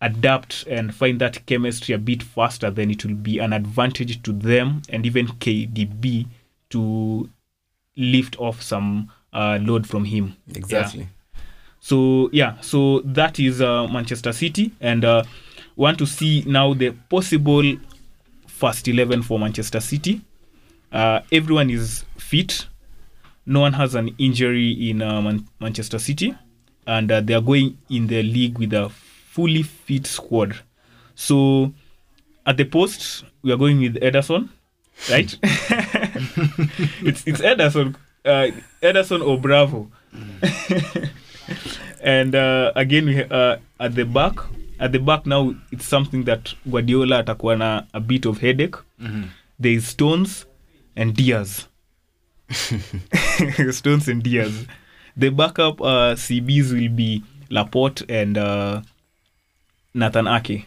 adapt 0.00 0.66
and 0.66 0.94
find 0.94 1.20
that 1.20 1.44
chemistry 1.46 1.94
a 1.94 1.98
bit 1.98 2.22
faster, 2.22 2.70
then 2.70 2.90
it 2.90 3.04
will 3.04 3.14
be 3.14 3.38
an 3.38 3.52
advantage 3.52 4.22
to 4.22 4.32
them 4.32 4.82
and 4.88 5.06
even 5.06 5.26
KDB 5.28 6.26
to 6.70 7.30
lift 7.96 8.38
off 8.38 8.60
some 8.62 9.10
uh, 9.32 9.58
load 9.62 9.86
from 9.86 10.04
him. 10.04 10.36
exactly. 10.54 11.00
Yeah. 11.00 11.06
So 11.80 12.30
yeah, 12.32 12.60
so 12.60 13.00
that 13.00 13.40
is 13.40 13.60
uh, 13.60 13.88
Manchester 13.88 14.32
City, 14.32 14.70
and 14.80 15.04
uh, 15.04 15.24
want 15.74 15.98
to 15.98 16.06
see 16.06 16.44
now 16.46 16.74
the 16.74 16.92
possible 17.10 17.76
first 18.46 18.86
eleven 18.86 19.22
for 19.22 19.38
Manchester 19.38 19.80
City. 19.80 20.20
Uh, 20.92 21.20
everyone 21.32 21.70
is 21.70 22.04
fit. 22.18 22.66
No 23.46 23.60
one 23.60 23.72
has 23.72 23.96
an 23.96 24.14
injury 24.18 24.90
in 24.90 25.02
uh, 25.02 25.20
Man- 25.20 25.48
Manchester 25.58 25.98
City, 25.98 26.36
and 26.86 27.10
uh, 27.12 27.20
they 27.20 27.34
are 27.34 27.40
going 27.40 27.78
in 27.90 28.06
the 28.06 28.22
league 28.22 28.58
with 28.58 28.72
a 28.72 28.88
fully 28.88 29.62
fit 29.62 30.06
squad. 30.06 30.60
So 31.14 31.72
at 32.46 32.56
the 32.56 32.64
post, 32.64 33.24
we 33.42 33.52
are 33.52 33.56
going 33.56 33.80
with 33.80 33.96
Ederson, 33.96 34.48
right? 35.10 35.36
it's 37.02 37.26
it's 37.26 37.40
Ederson, 37.40 37.94
uh, 38.24 38.48
Ederson 38.82 39.26
or 39.26 39.38
Bravo. 39.38 39.90
and 42.02 42.34
uh, 42.34 42.72
again 42.76 43.06
we, 43.06 43.22
uh, 43.24 43.56
at 43.80 43.94
the 43.94 44.04
back 44.04 44.34
at 44.80 44.92
the 44.92 44.98
back 44.98 45.24
now 45.26 45.54
it's 45.70 45.86
something 45.86 46.24
that 46.24 46.54
guardiola 46.66 47.18
atakuwa 47.18 47.56
na 47.56 47.82
a 47.92 48.00
bit 48.00 48.26
of 48.26 48.40
headache 48.40 48.76
there 49.60 49.72
is 49.72 49.86
stones 49.86 50.46
and 50.96 51.14
diaz 51.14 51.68
stones 53.70 54.08
and 54.08 54.22
diaz 54.22 54.66
the 55.16 55.30
backup 55.30 55.80
uh, 55.80 56.14
cbs 56.14 56.72
will 56.72 56.88
be 56.88 57.22
laporte 57.50 58.02
and 58.08 58.38
uh, 58.38 58.80
nathan 59.94 60.26
ake 60.26 60.66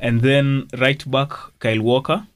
and 0.00 0.20
then 0.22 0.66
right 0.78 1.08
back 1.10 1.30
kyle 1.58 1.82
walker 1.82 2.26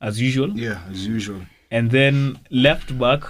as 0.00 0.20
usual 0.20 0.50
Yeah, 0.58 0.80
as 0.90 1.06
usual. 1.06 1.42
and 1.70 1.90
then 1.90 2.38
left 2.50 2.96
back 2.98 3.22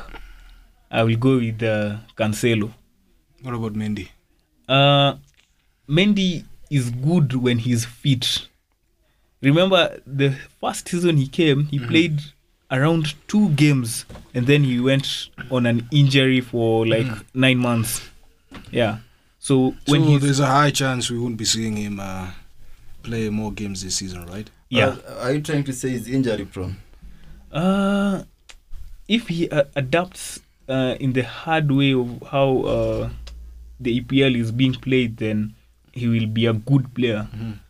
i 0.90 1.02
will 1.02 1.16
go 1.16 1.37
with 1.38 1.62
uh, 1.62 1.99
cancelo 2.16 2.73
What 3.43 3.54
about 3.54 3.75
Mendy? 3.75 4.09
uh, 4.69 5.14
Mendy 5.88 6.45
is 6.71 6.90
good 6.90 7.35
when 7.35 7.59
he's 7.59 7.85
fit. 7.85 8.49
Remember 9.43 10.00
the 10.07 10.31
first 10.61 10.88
season 10.88 11.19
he 11.19 11.28
came, 11.28 11.66
he 11.66 11.78
played 11.78 12.19
around 12.71 13.14
two 13.28 13.50
games 13.50 14.04
and 14.35 14.47
then 14.47 14.64
he 14.64 14.80
went 14.80 15.28
on 15.50 15.66
an 15.66 15.87
injury 15.92 16.40
for 16.40 16.87
like 16.87 17.06
nine 17.35 17.59
months. 17.59 18.00
Yeah. 18.71 18.99
So 19.38 19.75
when 19.87 20.04
so 20.04 20.18
there's 20.18 20.40
a 20.40 20.47
high 20.47 20.71
chance 20.71 21.11
we 21.11 21.18
won't 21.18 21.37
be 21.37 21.44
seeing 21.44 21.76
him 21.76 22.00
uh, 22.00 22.30
play 23.02 23.28
more 23.30 23.52
games 23.52 23.83
this 23.83 23.97
season, 23.97 24.26
right? 24.26 24.49
yeah, 24.71 24.97
Uh, 25.06 25.21
are 25.21 25.33
you 25.35 25.40
trying 25.42 25.64
to 25.64 25.73
say 25.73 25.90
he's 25.90 26.09
injury 26.09 26.44
prone? 26.47 26.76
uh, 27.52 28.23
if 29.06 29.28
he 29.28 29.49
uh, 29.50 29.64
adapts 29.76 30.40
uh, 30.68 30.97
in 30.99 31.12
the 31.12 31.23
hard 31.23 31.71
way 31.71 31.92
of 31.92 32.23
how 32.30 32.62
uh, 32.62 33.11
the 33.78 34.00
EPL 34.00 34.35
is 34.37 34.50
being 34.50 34.73
played, 34.75 35.18
then 35.18 35.54
he 35.92 36.09
will 36.09 36.26
be 36.26 36.47
a 36.47 36.52
good 36.54 36.92
player 36.94 37.28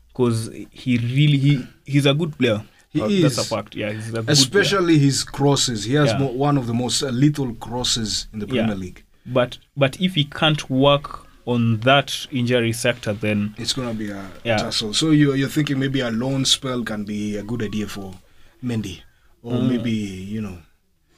because 0.09 0.49
he 0.71 0.97
really 0.99 1.37
he 1.39 1.67
he's 1.85 2.07
a 2.07 2.15
good 2.15 2.39
player. 2.39 2.63
He 2.95 3.01
Uh, 3.03 3.23
That's 3.23 3.39
a 3.39 3.45
fact. 3.45 3.75
Yeah, 3.75 3.93
he's 3.93 4.09
a 4.09 4.13
good 4.13 4.25
player. 4.27 4.33
Especially 4.33 4.99
his 4.99 5.25
crosses. 5.25 5.85
He 5.85 5.95
has 5.95 6.11
Yeah. 6.13 6.19
mo- 6.19 6.33
one 6.49 6.57
of 6.57 6.67
the 6.67 6.75
most 6.75 7.03
uh, 7.03 7.09
lethal 7.11 7.53
crosses 7.55 8.29
in 8.33 8.39
the 8.39 8.47
Yeah. 8.47 8.53
Premier 8.63 8.77
League. 8.77 9.03
But 9.27 9.59
but 9.77 10.01
if 10.01 10.15
he 10.15 10.25
can't 10.25 10.71
work 10.71 11.27
on 11.47 11.81
that 11.81 12.27
injury 12.31 12.73
sector, 12.73 13.13
then 13.13 13.55
It's 13.59 13.73
gonna 13.75 13.95
be 13.95 14.11
a 14.11 14.25
Yeah. 14.45 14.59
tussle. 14.59 14.95
So 14.95 15.11
you're 15.11 15.35
you're 15.37 15.49
thinking 15.51 15.79
maybe 15.79 16.01
a 16.01 16.11
loan 16.11 16.45
spell 16.45 16.83
can 16.85 17.05
be 17.05 17.37
a 17.37 17.43
good 17.43 17.63
idea 17.63 17.87
for 17.89 18.15
Mendy, 18.63 19.01
or 19.43 19.55
Mm. 19.59 19.69
maybe 19.71 19.91
you 19.91 20.41
know 20.41 20.59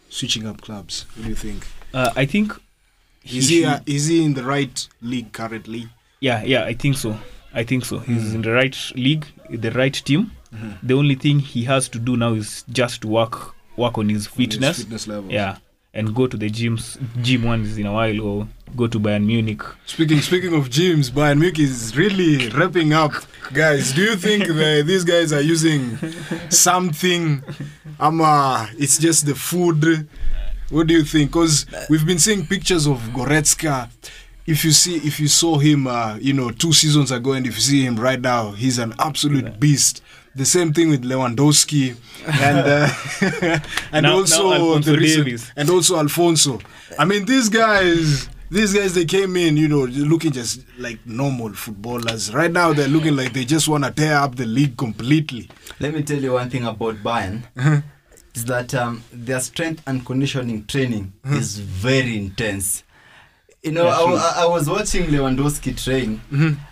switching 0.09 0.47
up 0.47 0.61
clubs. 0.63 1.05
What 1.15 1.25
do 1.25 1.29
you 1.29 1.37
think? 1.37 1.67
uh, 1.93 2.11
I 2.17 2.25
think 2.27 2.53
Is 3.25 3.49
he 3.49 3.65
uh, 3.65 3.79
should- 3.79 3.89
is 3.89 4.07
he 4.07 4.25
in 4.25 4.35
the 4.35 4.45
right 4.45 4.89
league 5.03 5.33
currently? 5.33 5.89
yeah 6.21 6.43
yeah 6.45 6.65
I 6.65 6.75
think 6.75 6.97
so. 6.97 7.19
I 7.53 7.65
think 7.65 7.85
so. 7.85 7.99
He's 7.99 8.25
Mm. 8.31 8.35
in 8.37 8.43
the 8.43 8.53
right 8.53 8.77
league, 8.95 9.27
the 9.51 9.71
right 9.73 9.95
team. 10.05 10.31
Mm-hmm. 10.57 10.87
The 10.87 10.95
only 10.95 11.15
thing 11.15 11.39
he 11.41 11.65
has 11.65 11.89
to 11.91 11.99
do 11.99 12.17
now 12.17 12.33
is 12.35 12.65
just 12.71 13.05
work 13.05 13.55
work 13.77 13.99
on 13.99 14.09
his 14.09 14.27
fitness. 14.27 14.79
fitness 14.79 15.07
levels. 15.07 15.33
yeah 15.33 15.59
and 15.95 16.15
go 16.15 16.27
to 16.27 16.37
the 16.37 16.51
gyms 16.51 16.99
gym 17.23 17.43
once 17.45 17.77
in 17.79 17.87
a 17.87 17.93
while 17.93 18.21
or 18.21 18.49
go 18.77 18.87
to 18.87 18.99
bayern 19.01 19.25
munich 19.25 19.63
Speaking 19.87 20.21
speaking 20.21 20.55
of 20.55 20.69
gyms, 20.69 21.11
Bayern 21.11 21.39
Munich 21.39 21.59
is 21.59 21.97
really 21.97 22.49
wrapping 22.51 22.93
up. 22.93 23.13
Guys, 23.53 23.93
do 23.93 24.03
you 24.03 24.17
think 24.17 24.47
the, 24.61 24.83
these 24.87 25.05
guys 25.05 25.33
are 25.33 25.41
using 25.41 25.97
something? 26.51 27.43
Um, 27.99 28.21
uh, 28.21 28.67
it's 28.79 28.99
just 28.99 29.25
the 29.27 29.35
food. 29.35 30.09
What 30.71 30.87
do 30.89 30.95
you 30.95 31.05
think? 31.05 31.31
Because 31.31 31.65
we've 31.89 32.05
been 32.05 32.19
seeing 32.19 32.45
pictures 32.47 32.87
of 32.87 32.99
Goretzka. 33.15 33.89
If 34.47 34.65
you 34.65 34.73
see, 34.73 34.97
if 34.97 35.19
you 35.19 35.29
saw 35.29 35.59
him, 35.59 35.87
uh, 35.87 36.17
you 36.21 36.33
know, 36.33 36.51
two 36.51 36.73
seasons 36.73 37.11
ago, 37.11 37.33
and 37.33 37.47
if 37.47 37.55
you 37.55 37.61
see 37.61 37.85
him 37.85 37.97
right 37.97 38.21
now, 38.21 38.51
he's 38.53 38.79
an 38.79 38.93
absolute 38.99 39.59
beast. 39.59 40.03
The 40.37 40.45
same 40.45 40.73
thing 40.73 40.91
with 40.91 41.03
Lewandowski, 41.03 41.97
and 42.27 42.59
uh, 42.59 43.61
and 43.93 44.03
Now- 44.05 44.11
now 44.11 44.17
also 44.19 44.53
Alphonso 44.53 44.91
the 44.93 44.99
recent- 44.99 45.53
and 45.57 45.71
also 45.71 45.97
Alphonso. 45.99 46.61
I 46.99 47.05
mean, 47.07 47.25
these 47.25 47.49
guys, 47.49 48.29
these 48.51 48.75
guys, 48.75 48.95
they 48.95 49.07
came 49.07 49.35
in, 49.37 49.57
you 49.57 49.67
know, 49.69 49.85
looking 49.85 50.33
just 50.33 50.61
like 50.79 50.99
normal 51.07 51.55
footballers. 51.55 52.33
Right 52.35 52.53
now, 52.53 52.73
they're 52.75 52.87
looking 52.89 53.17
like 53.17 53.33
they 53.33 53.45
just 53.45 53.67
want 53.67 53.85
to 53.85 53.91
tear 53.91 54.17
up 54.19 54.37
the 54.37 54.47
league 54.47 54.77
completely. 54.77 55.49
Let 55.81 55.95
me 55.95 56.03
tell 56.03 56.19
you 56.23 56.33
one 56.35 56.51
thing 56.51 56.65
about 56.67 56.97
Bayern. 56.97 57.43
is 58.35 58.45
that 58.45 58.75
um, 58.75 59.03
their 59.13 59.41
strength 59.41 59.83
and 59.87 60.05
conditioning 60.05 60.67
training 60.67 61.15
is 61.25 61.59
very 61.59 62.17
intense. 62.19 62.83
You 63.63 63.73
know, 63.73 63.87
I. 63.89 64.03
I, 64.39 64.43
I 64.45 64.47
was 64.47 64.69
watching 64.69 65.05
Lewandowski 65.07 65.83
train, 65.83 66.21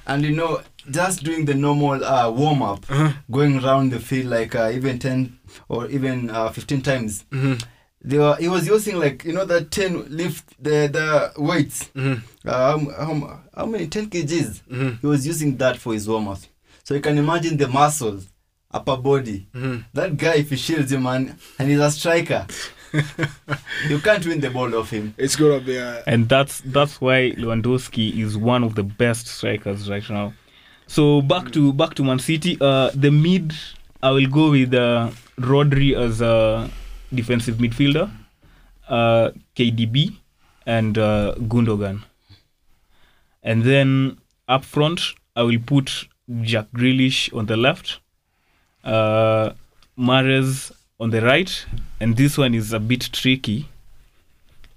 and 0.06 0.22
you 0.24 0.32
know, 0.32 0.60
just 0.90 1.24
doing 1.24 1.44
the 1.44 1.54
normal 1.54 2.04
uh, 2.04 2.30
warm 2.30 2.62
up, 2.62 2.84
going 3.30 3.62
around 3.64 3.90
the 3.92 4.00
field 4.00 4.26
like 4.26 4.54
uh, 4.54 4.70
even 4.72 4.98
10 4.98 5.38
or 5.68 5.86
even 5.88 6.30
uh, 6.30 6.50
15 6.50 6.82
times. 6.82 7.24
They 8.06 8.18
were, 8.18 8.36
he 8.36 8.48
was 8.48 8.66
using 8.66 8.98
like, 8.98 9.24
you 9.24 9.32
know, 9.32 9.46
the 9.46 9.64
10 9.64 10.14
lift, 10.14 10.62
the, 10.62 10.88
the 10.92 11.32
weights. 11.42 11.90
Uh, 11.96 12.16
how, 12.44 12.78
how, 12.78 13.40
how 13.56 13.66
many? 13.66 13.86
10 13.86 14.10
kgs. 14.10 15.00
He 15.00 15.06
was 15.06 15.26
using 15.26 15.56
that 15.56 15.78
for 15.78 15.94
his 15.94 16.06
warm 16.08 16.28
up. 16.28 16.38
So 16.82 16.94
you 16.94 17.00
can 17.00 17.16
imagine 17.16 17.56
the 17.56 17.66
muscles, 17.66 18.28
upper 18.70 18.98
body. 18.98 19.46
That 19.94 20.18
guy, 20.18 20.34
if 20.34 20.50
he 20.50 20.56
shields 20.56 20.92
you, 20.92 21.00
man, 21.00 21.38
and 21.58 21.70
he's 21.70 21.78
a 21.80 21.90
striker, 21.90 22.46
you 23.88 23.98
can't 24.00 24.24
win 24.26 24.40
the 24.40 24.50
ball 24.50 24.74
off 24.76 24.90
him. 24.90 25.14
It's 25.16 25.34
gonna 25.34 25.60
be 25.60 25.76
a 25.76 26.02
and 26.06 26.28
that's 26.28 26.60
that's 26.60 27.00
why 27.00 27.32
Lewandowski 27.32 28.18
is 28.18 28.36
one 28.36 28.62
of 28.62 28.74
the 28.74 28.82
best 28.84 29.26
strikers 29.26 29.88
right 29.90 30.08
now. 30.10 30.32
So 30.94 31.22
back 31.22 31.50
to 31.54 31.72
back 31.72 31.94
to 31.94 32.04
Man 32.04 32.20
City. 32.20 32.56
Uh, 32.60 32.88
the 32.94 33.10
mid, 33.10 33.52
I 34.00 34.12
will 34.12 34.28
go 34.28 34.52
with 34.52 34.72
uh, 34.72 35.10
Rodri 35.40 35.92
as 35.92 36.20
a 36.20 36.70
defensive 37.12 37.56
midfielder, 37.56 38.08
uh, 38.88 39.30
KDB, 39.56 40.14
and 40.66 40.96
uh, 40.96 41.34
Gundogan. 41.48 42.04
And 43.42 43.64
then 43.64 44.18
up 44.46 44.64
front, 44.64 45.00
I 45.34 45.42
will 45.42 45.58
put 45.58 46.06
Jack 46.42 46.66
Grealish 46.72 47.36
on 47.36 47.46
the 47.46 47.56
left, 47.56 47.98
uh, 48.84 49.50
Mares 49.96 50.70
on 51.00 51.10
the 51.10 51.22
right, 51.22 51.66
and 51.98 52.16
this 52.16 52.38
one 52.38 52.54
is 52.54 52.72
a 52.72 52.78
bit 52.78 53.10
tricky. 53.12 53.68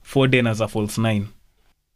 Foden 0.04 0.50
as 0.50 0.62
a 0.62 0.68
false 0.68 0.98
nine. 0.98 1.30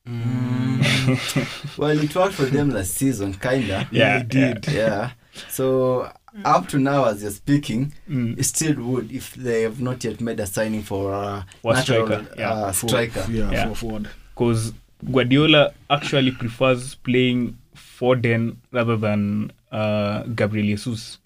Well, 1.78 2.00
it 2.00 2.16
worked 2.16 2.34
for 2.36 2.46
them 2.46 2.70
last 2.72 2.94
season, 2.96 3.34
kinda. 3.34 3.88
Yeah, 3.92 4.20
it 4.20 4.28
did. 4.30 4.68
Yeah. 4.68 5.12
So 5.50 6.12
up 6.46 6.68
to 6.70 6.80
now, 6.80 7.06
as 7.06 7.22
you're 7.22 7.32
speaking, 7.32 7.94
Mm. 8.10 8.38
it 8.40 8.44
still 8.44 8.76
would 8.84 9.12
if 9.12 9.34
they 9.36 9.64
have 9.64 9.82
not 9.82 10.04
yet 10.04 10.22
made 10.22 10.40
a 10.40 10.48
signing 10.48 10.84
for 10.84 11.14
a 11.14 11.46
For 11.62 11.74
natural 11.74 12.06
striker, 12.08 12.36
yeah. 12.38 12.50
uh, 12.52 12.72
for- 12.72 12.90
Yeah, 12.90 13.52
Yeah. 13.52 13.68
for 13.70 13.76
forward. 13.76 14.10
because 14.34 14.74
Guardiola 15.12 15.74
actually 15.90 16.32
prefers 16.32 16.96
playing 16.96 17.58
Foden 17.76 18.58
rather 18.72 18.98
than 18.98 19.52
uh, 19.72 20.24
Gabriel 20.36 20.66
Jesus. 20.68 21.18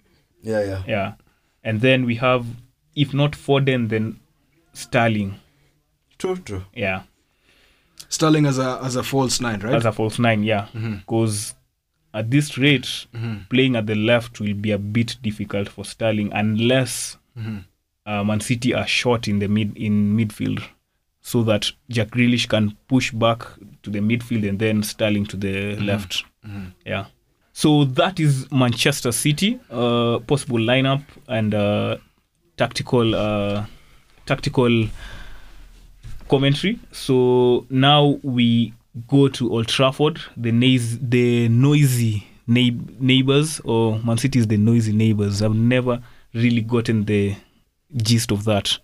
Yeah, 0.42 0.62
yeah. 0.64 0.82
Yeah, 0.86 1.12
and 1.64 1.80
then 1.80 2.04
we 2.06 2.14
have, 2.16 2.46
if 2.94 3.12
not 3.12 3.32
Foden, 3.32 3.88
then 3.88 4.20
Sterling. 4.72 5.34
True, 6.18 6.36
true. 6.36 6.64
Yeah, 6.74 7.02
Sterling 8.08 8.46
as 8.46 8.58
a 8.58 8.80
as 8.82 8.96
a 8.96 9.02
false 9.02 9.40
nine, 9.40 9.60
right? 9.60 9.74
as 9.74 9.84
a 9.84 9.92
false 9.92 10.18
nine. 10.18 10.42
Yeah, 10.42 10.68
because 10.72 11.54
at 12.14 12.30
this 12.30 12.56
rate, 12.56 13.06
playing 13.50 13.76
at 13.76 13.86
the 13.86 13.94
left 13.94 14.40
will 14.40 14.54
be 14.54 14.70
a 14.70 14.78
bit 14.78 15.16
difficult 15.22 15.68
for 15.68 15.84
Sterling 15.84 16.32
unless 16.32 17.16
uh, 18.06 18.24
Man 18.24 18.40
City 18.40 18.72
are 18.74 18.86
short 18.86 19.28
in 19.28 19.38
the 19.40 19.48
mid 19.48 19.76
in 19.76 20.16
midfield, 20.16 20.62
so 21.20 21.42
that 21.42 21.70
Jack 21.90 22.08
Grealish 22.08 22.48
can 22.48 22.76
push 22.88 23.10
back 23.12 23.40
to 23.82 23.90
the 23.90 23.98
midfield 24.00 24.48
and 24.48 24.58
then 24.58 24.82
Sterling 24.82 25.26
to 25.26 25.36
the 25.36 25.76
left. 25.76 26.24
Yeah. 26.86 27.06
So 27.52 27.84
that 27.84 28.20
is 28.20 28.50
Manchester 28.52 29.12
City 29.12 29.58
uh, 29.70 30.18
possible 30.26 30.58
lineup 30.58 31.02
and 31.26 31.54
uh, 31.54 31.96
tactical 32.56 33.14
uh, 33.14 33.66
tactical 34.26 34.88
commentary. 36.28 36.78
So 36.92 37.66
now 37.70 38.18
we 38.22 38.72
go 39.08 39.28
to 39.28 39.52
Old 39.52 39.68
Trafford, 39.68 40.20
the 40.36 40.52
nais- 40.52 40.98
the 41.00 41.48
noisy 41.48 42.26
neigh- 42.46 42.78
neighbors, 43.00 43.60
or 43.64 43.98
Man 44.04 44.18
City 44.18 44.38
is 44.38 44.46
the 44.46 44.56
noisy 44.56 44.92
neighbors. 44.92 45.42
I've 45.42 45.54
never 45.54 46.00
really 46.34 46.60
gotten 46.62 47.04
the 47.04 47.34
gist 47.96 48.30
of 48.32 48.44
that. 48.44 48.78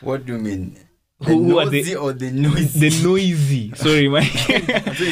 What 0.00 0.26
do 0.26 0.34
you 0.34 0.38
mean? 0.38 0.76
The 1.18 1.28
Who- 1.30 1.44
who 1.44 1.58
are 1.58 1.64
nosy 1.64 1.82
they- 1.82 1.94
or 1.94 2.12
the 2.12 2.30
noisy? 2.30 2.78
The 2.90 3.02
noisy. 3.02 3.72
Sorry, 3.74 4.06
my 4.08 4.18
I 4.20 4.22
think 4.24 4.68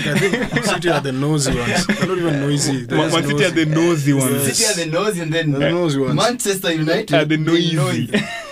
I 0.07 0.19
think 0.19 0.65
City 0.67 0.91
are 0.91 1.01
the 1.01 1.13
nosy 1.13 1.57
ones. 1.59 1.87
They're 1.87 2.07
not 2.07 2.19
even 2.19 2.41
noisy. 2.41 2.85
They're 2.85 2.99
Man 2.99 3.11
just 3.11 3.27
City 3.29 3.45
are 3.45 3.51
the 3.51 3.65
nosy. 3.67 3.81
nosy 3.89 4.13
ones. 4.13 4.57
City 4.57 4.65
are 4.83 4.85
the 4.85 4.91
nosy 4.93 5.21
and 5.23 5.33
then 5.33 5.51
They're 5.53 5.61
the 5.61 5.71
nosy 5.71 5.99
ones. 6.01 6.15
Manchester 6.15 6.73
United 6.75 7.15
Are 7.15 7.25
the 7.25 7.39
noisy. 7.39 7.77
noisy. 7.77 8.11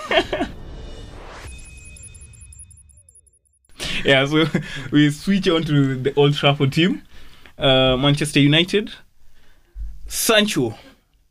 yeah, 4.05 4.25
so 4.27 4.45
we 4.91 5.11
switch 5.11 5.49
on 5.49 5.63
to 5.65 5.97
the 5.97 6.15
Old 6.15 6.35
Trafford 6.35 6.73
team. 6.73 7.03
Uh, 7.59 7.97
Manchester 7.97 8.41
United. 8.41 8.93
Sancho. 10.07 10.75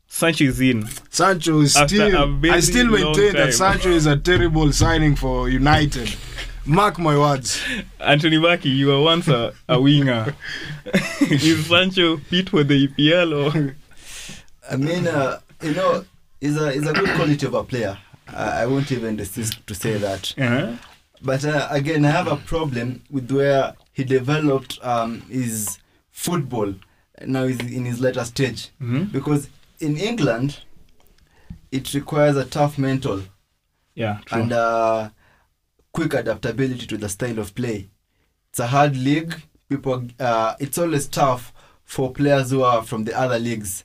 Sancho 0.06 0.44
is 0.44 0.60
in. 0.60 0.86
Sancho 1.10 1.60
is 1.60 1.76
After 1.76 1.94
still. 1.94 2.52
I 2.52 2.60
still 2.60 2.86
maintain 2.88 3.32
that 3.34 3.54
Sancho 3.54 3.88
is 3.90 4.06
a 4.06 4.16
terrible 4.16 4.72
signing 4.72 5.16
for 5.16 5.48
United. 5.48 6.14
Mark 6.64 6.98
my 6.98 7.18
words. 7.18 7.60
Anthony 7.98 8.36
Baki, 8.36 8.66
you 8.76 8.88
were 8.88 9.00
once 9.00 9.26
a, 9.28 9.52
a 9.68 9.80
winger. 9.80 10.34
is 11.20 11.66
Sancho 11.66 12.18
fit 12.18 12.50
for 12.50 12.62
the 12.62 12.88
EPL 12.88 13.54
or? 13.54 13.76
I 14.70 14.76
mean, 14.76 15.06
uh, 15.08 15.40
you 15.60 15.74
know, 15.74 16.04
he's 16.40 16.56
a, 16.56 16.72
he's 16.72 16.86
a 16.86 16.92
good 16.92 17.08
quality 17.16 17.46
of 17.46 17.54
a 17.54 17.64
player. 17.64 17.98
I, 18.28 18.62
I 18.62 18.66
won't 18.66 18.92
even 18.92 19.16
desist 19.16 19.66
to 19.66 19.74
say 19.74 19.96
that. 19.98 20.34
Uh-huh. 20.38 20.76
But 21.22 21.44
uh, 21.44 21.68
again, 21.70 22.04
I 22.04 22.10
have 22.10 22.26
a 22.26 22.36
problem 22.36 23.02
with 23.10 23.30
where 23.30 23.74
he 23.92 24.04
developed 24.04 24.78
um, 24.82 25.20
his 25.22 25.78
football. 26.10 26.74
Now 27.24 27.46
he's 27.46 27.60
in 27.60 27.84
his 27.84 28.00
later 28.00 28.24
stage. 28.24 28.70
Mhm. 28.80 29.12
Because 29.12 29.48
in 29.80 29.96
England, 29.96 30.58
it 31.70 31.94
requires 31.94 32.36
a 32.36 32.44
tough 32.44 32.78
mental 32.78 33.22
Yeah, 33.94 34.18
true. 34.26 34.42
and 34.42 34.52
uh, 34.52 35.10
quick 35.92 36.14
adaptability 36.14 36.86
to 36.86 36.96
the 36.96 37.08
style 37.08 37.38
of 37.38 37.54
play. 37.54 37.88
It's 38.50 38.60
a 38.60 38.66
hard 38.66 38.96
league. 38.96 39.34
People, 39.68 40.06
uh, 40.20 40.54
it's 40.58 40.76
always 40.76 41.06
tough 41.06 41.52
for 41.84 42.12
players 42.12 42.50
who 42.50 42.62
are 42.62 42.82
from 42.82 43.04
the 43.04 43.18
other 43.18 43.38
leagues, 43.38 43.84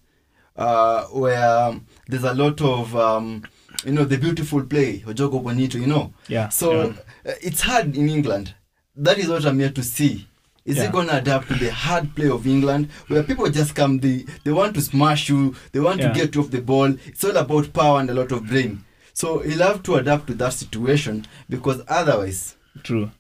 uh, 0.56 1.04
where 1.06 1.48
um, 1.66 1.86
there's 2.08 2.24
a 2.26 2.34
lot 2.34 2.60
of, 2.62 2.94
um, 2.96 3.44
you 3.86 3.92
know, 3.94 4.04
the 4.04 4.18
beautiful 4.18 4.64
play, 4.64 5.00
Ojogo 5.00 5.42
Bonito, 5.44 5.78
you 5.78 5.88
know. 5.88 6.14
yeah. 6.28 6.50
So 6.50 6.88
yeah. 6.88 6.94
Uh, 7.28 7.34
it's 7.42 7.62
hard 7.62 7.96
in 7.96 8.10
England. 8.10 8.54
That 8.96 9.18
is 9.20 9.28
what 9.30 9.46
I'm 9.46 9.60
here 9.60 9.70
to 9.72 9.84
see. 9.84 10.28
Is 10.66 10.78
Yeah. 10.78 10.86
it 10.86 10.92
going 10.92 11.08
to 11.08 11.18
adapt 11.18 11.48
to 11.48 11.54
the 11.56 11.72
hard 11.72 12.14
play 12.16 12.30
of 12.30 12.46
England, 12.46 12.90
where 13.08 13.24
people 13.24 13.50
just 13.50 13.74
come, 13.76 14.00
they 14.00 14.26
they 14.44 14.52
want 14.52 14.74
to 14.76 14.82
smash 14.82 15.30
you, 15.30 15.56
they 15.72 15.80
want 15.80 16.00
Yeah. 16.02 16.10
to 16.10 16.14
get 16.20 16.36
you 16.36 16.42
off 16.42 16.52
the 16.52 16.62
ball. 16.62 16.94
It's 17.06 17.24
all 17.24 17.38
about 17.38 17.72
power 17.74 18.00
and 18.02 18.10
a 18.10 18.14
lot 18.14 18.32
of 18.32 18.48
brain. 18.48 18.84
So 19.14 19.40
he'll 19.40 19.64
have 19.68 19.82
to 19.84 19.96
adapt 19.96 20.28
to 20.28 20.34
that 20.36 20.54
situation 20.54 21.26
because 21.50 21.82
otherwise 21.88 22.56
True. 22.84 23.12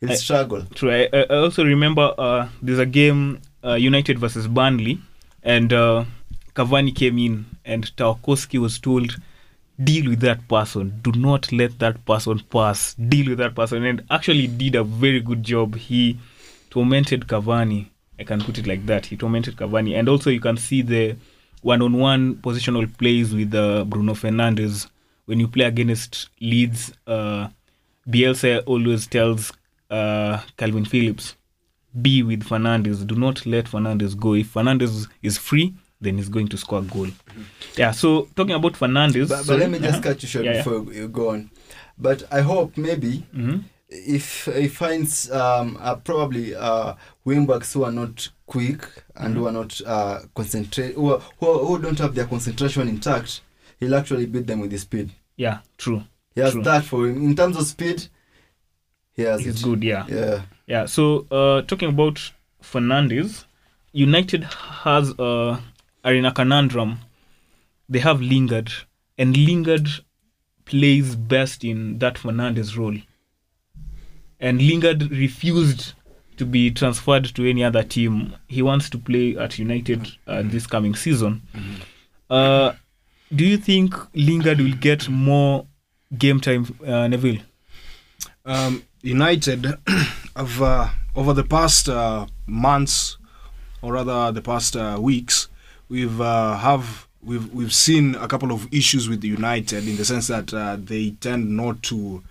he'll 0.00 0.12
I- 0.12 0.14
struggle. 0.16 0.62
True. 0.74 0.90
I, 0.92 1.08
I 1.12 1.22
also 1.36 1.64
remember 1.64 2.14
uh, 2.18 2.48
there's 2.62 2.78
a 2.78 2.86
game 2.86 3.40
uh, 3.64 3.74
United 3.74 4.18
versus 4.18 4.46
Burnley, 4.46 4.98
and 5.42 5.72
uh, 5.72 6.04
Cavani 6.54 6.94
came 6.94 7.18
in, 7.18 7.46
and 7.64 7.90
Tarkowski 7.96 8.58
was 8.58 8.78
told, 8.78 9.16
"Deal 9.82 10.10
with 10.10 10.20
that 10.20 10.46
person. 10.48 11.00
Do 11.02 11.12
not 11.12 11.50
let 11.52 11.78
that 11.78 12.04
person 12.04 12.40
pass. 12.50 12.94
Deal 12.94 13.30
with 13.30 13.38
that 13.38 13.54
person." 13.54 13.84
And 13.84 14.02
actually 14.10 14.46
did 14.46 14.74
a 14.74 14.84
very 14.84 15.20
good 15.20 15.42
job. 15.42 15.76
He 15.76 16.18
tormented 16.70 17.26
Cavani. 17.26 17.86
I 18.18 18.24
can 18.24 18.40
put 18.42 18.58
it 18.58 18.66
like 18.66 18.84
that. 18.86 19.06
He 19.06 19.16
tormented 19.16 19.56
Cavani, 19.56 19.98
and 19.98 20.08
also 20.08 20.30
you 20.30 20.40
can 20.40 20.56
see 20.56 20.82
the 20.82 21.16
one-on-one 21.62 22.36
positional 22.36 22.86
plays 22.98 23.34
with 23.34 23.54
uh, 23.54 23.84
Bruno 23.84 24.14
Fernandes 24.14 24.88
when 25.26 25.40
you 25.40 25.48
play 25.48 25.64
against 25.64 26.28
Leeds. 26.40 26.92
Uh, 27.06 27.48
Bielsa 28.08 28.62
always 28.66 29.06
tells 29.06 29.52
uh, 29.90 30.38
Kalvin 30.56 30.86
Phillips, 30.86 31.36
be 32.00 32.22
with 32.22 32.44
Fernandes. 32.44 33.06
Do 33.06 33.14
not 33.14 33.44
let 33.46 33.66
Fernandes 33.66 34.18
go. 34.18 34.34
If 34.34 34.54
Fernandes 34.54 35.06
is 35.22 35.38
free, 35.38 35.74
then 36.00 36.16
he's 36.16 36.28
going 36.28 36.48
to 36.48 36.56
score 36.56 36.80
a 36.80 36.82
goal. 36.82 37.08
Yeah. 37.76 37.90
So 37.92 38.28
talking 38.36 38.54
about 38.54 38.72
Fernandes, 38.74 39.28
But, 39.28 39.46
but 39.46 39.58
let 39.58 39.70
me 39.70 39.78
just 39.78 39.98
uh-huh. 39.98 40.02
cut 40.02 40.22
you 40.22 40.28
short 40.28 40.44
Yeah, 40.44 40.62
yeah. 40.66 40.80
you 40.92 41.08
go 41.08 41.30
on. 41.30 41.50
But 41.98 42.22
I 42.32 42.40
hope 42.40 42.76
maybe 42.76 43.26
Mhm. 43.34 43.64
if 43.88 44.46
he 44.46 44.68
finds 44.68 45.30
um, 45.30 45.76
uh, 45.80 45.96
probably 45.96 46.54
uh, 46.54 46.94
wingbacks 47.26 47.72
who 47.74 47.84
are 47.84 47.92
not 47.92 48.28
quick 48.46 48.88
and 49.16 49.34
Mm-hmm. 49.34 49.38
who 49.40 49.46
are 49.48 49.52
not 49.52 49.80
uh, 49.86 50.20
concentrate, 50.34 50.94
who, 50.94 51.12
are- 51.14 51.22
who, 51.38 51.58
who 51.66 51.78
don't 51.78 51.98
have 51.98 52.14
their 52.14 52.26
concentration 52.26 52.88
intact, 52.88 53.42
he'll 53.78 53.94
actually 53.94 54.26
beat 54.26 54.46
them 54.46 54.60
with 54.60 54.72
his 54.72 54.82
speed. 54.82 55.10
Yeah, 55.36 55.58
true. 55.78 56.02
He 56.34 56.40
has 56.40 56.52
True. 56.52 56.62
that 56.62 56.84
for 56.84 57.06
him. 57.08 57.22
In 57.24 57.34
terms 57.34 57.56
of 57.56 57.66
speed, 57.66 58.06
he 59.12 59.22
has 59.22 59.40
He's 59.44 59.60
it. 59.60 59.64
good. 59.64 59.82
Yeah. 59.82 60.06
Yeah. 60.08 60.42
Yeah. 60.66 60.86
So 60.86 61.26
uh, 61.30 61.62
talking 61.62 61.88
about 61.88 62.32
Fernandes, 62.62 63.44
United 63.92 64.44
has 64.44 65.10
uh, 65.18 65.58
are 66.04 66.14
in 66.14 66.24
a 66.24 66.32
conundrum. 66.32 66.98
They 67.88 67.98
have 67.98 68.20
Lingard, 68.20 68.70
and 69.18 69.36
Lingard 69.36 69.88
plays 70.64 71.16
best 71.16 71.64
in 71.64 71.98
that 71.98 72.16
Fernandes 72.16 72.76
role. 72.76 72.96
And 74.38 74.62
Lingard 74.62 75.10
refused 75.10 75.92
to 76.36 76.46
be 76.46 76.70
transferred 76.70 77.24
to 77.34 77.48
any 77.48 77.62
other 77.62 77.82
team. 77.82 78.34
He 78.48 78.62
wants 78.62 78.88
to 78.90 78.98
play 78.98 79.36
at 79.36 79.58
United 79.58 80.08
uh, 80.26 80.42
this 80.44 80.66
coming 80.66 80.94
season. 80.94 81.42
Uh, 82.30 82.72
do 83.34 83.44
you 83.44 83.58
think 83.58 83.94
Lingard 84.14 84.58
will 84.58 84.76
get 84.76 85.08
more 85.08 85.66
game 86.16 86.40
time, 86.40 86.74
uh, 86.86 87.08
Neville? 87.08 87.40
um, 88.44 88.82
United 89.02 89.66
have 90.36 90.62
uh, 90.62 90.88
over 91.14 91.32
the 91.32 91.44
past 91.44 91.88
uh, 91.88 92.26
months, 92.46 93.16
or 93.82 93.92
rather 93.94 94.32
the 94.32 94.42
past 94.42 94.76
uh, 94.76 94.98
weeks, 95.00 95.48
we've 95.90 96.20
uh, 96.20 96.56
have 96.56 97.06
we've 97.22 97.52
we've 97.52 97.74
seen 97.74 98.14
a 98.14 98.26
couple 98.28 98.52
of 98.52 98.72
issues 98.72 99.08
with 99.08 99.20
the 99.20 99.28
United 99.28 99.86
in 99.86 99.96
the 99.96 100.04
sense 100.04 100.28
that 100.28 100.54
uh, 100.54 100.76
they 100.78 101.10
tend 101.20 101.54
not 101.54 101.82
to 101.82 102.22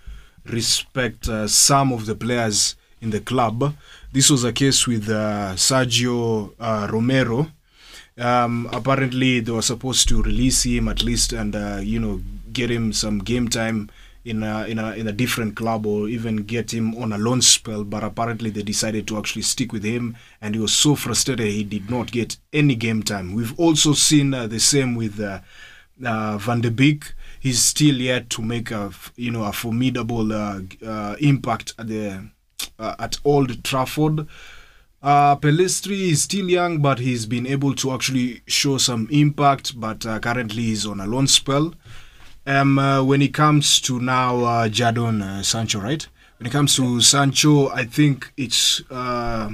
respect 0.46 1.28
uh, 1.28 1.46
some 1.46 1.92
of 1.92 2.06
the 2.06 2.14
players 2.16 2.74
in 3.00 3.10
the 3.10 3.20
club. 3.20 3.74
This 4.12 4.30
was 4.30 4.42
a 4.42 4.52
case 4.52 4.86
with 4.86 5.08
uh, 5.08 5.52
Sergio 5.54 6.52
uh, 6.58 6.88
Romero. 6.90 7.46
Um, 8.18 8.68
apparently, 8.72 9.40
they 9.40 9.52
were 9.52 9.62
supposed 9.62 10.08
to 10.08 10.22
release 10.22 10.64
him 10.64 10.88
at 10.88 11.02
least 11.02 11.32
and 11.32 11.54
uh, 11.54 11.78
you 11.82 12.00
know 12.00 12.20
get 12.52 12.70
him 12.70 12.92
some 12.92 13.20
game 13.20 13.48
time 13.48 13.90
in 14.24 14.42
a, 14.42 14.64
in 14.66 14.78
a 14.78 14.92
in 14.92 15.08
a 15.08 15.12
different 15.12 15.56
club 15.56 15.86
or 15.86 16.08
even 16.08 16.38
get 16.38 16.72
him 16.72 16.94
on 16.96 17.12
a 17.12 17.18
loan 17.18 17.40
spell. 17.40 17.84
But 17.84 18.04
apparently, 18.04 18.50
they 18.50 18.62
decided 18.62 19.08
to 19.08 19.18
actually 19.18 19.42
stick 19.42 19.72
with 19.72 19.84
him, 19.84 20.16
and 20.40 20.54
he 20.54 20.60
was 20.60 20.74
so 20.74 20.94
frustrated 20.94 21.46
he 21.46 21.64
did 21.64 21.90
not 21.90 22.10
get 22.10 22.36
any 22.52 22.74
game 22.74 23.02
time. 23.02 23.34
We've 23.34 23.58
also 23.58 23.92
seen 23.94 24.34
uh, 24.34 24.46
the 24.46 24.60
same 24.60 24.94
with 24.94 25.18
uh, 25.20 25.40
uh, 26.04 26.38
Van 26.38 26.60
de 26.60 26.70
Beek. 26.70 27.14
He's 27.38 27.62
still 27.62 27.96
yet 27.96 28.28
to 28.30 28.42
make 28.42 28.70
a 28.70 28.92
you 29.16 29.30
know 29.30 29.44
a 29.44 29.52
formidable 29.52 30.32
uh, 30.32 30.60
uh, 30.84 31.16
impact 31.20 31.74
at 31.78 31.88
the 31.88 32.30
uh, 32.78 32.94
at 32.98 33.18
Old 33.24 33.64
Trafford. 33.64 34.26
Uh, 35.02 35.34
Pellistri 35.36 36.10
is 36.10 36.22
still 36.22 36.50
young, 36.50 36.82
but 36.82 36.98
he's 36.98 37.24
been 37.24 37.46
able 37.46 37.74
to 37.74 37.92
actually 37.92 38.42
show 38.46 38.76
some 38.76 39.08
impact. 39.10 39.80
But 39.80 40.00
currently, 40.20 40.64
he's 40.64 40.84
on 40.84 41.00
a 41.00 41.06
loan 41.06 41.26
spell. 41.26 41.72
Um, 42.50 42.78
uh, 42.78 43.02
when 43.04 43.22
it 43.22 43.32
comes 43.32 43.80
to 43.82 44.00
now 44.00 44.38
uh, 44.44 44.68
Jadon 44.68 45.22
uh, 45.22 45.42
Sancho, 45.42 45.78
right? 45.80 46.06
When 46.38 46.46
it 46.46 46.50
comes 46.52 46.74
to 46.76 47.00
Sancho, 47.00 47.68
I 47.68 47.84
think 47.84 48.32
it's 48.36 48.82
uh, 48.90 49.50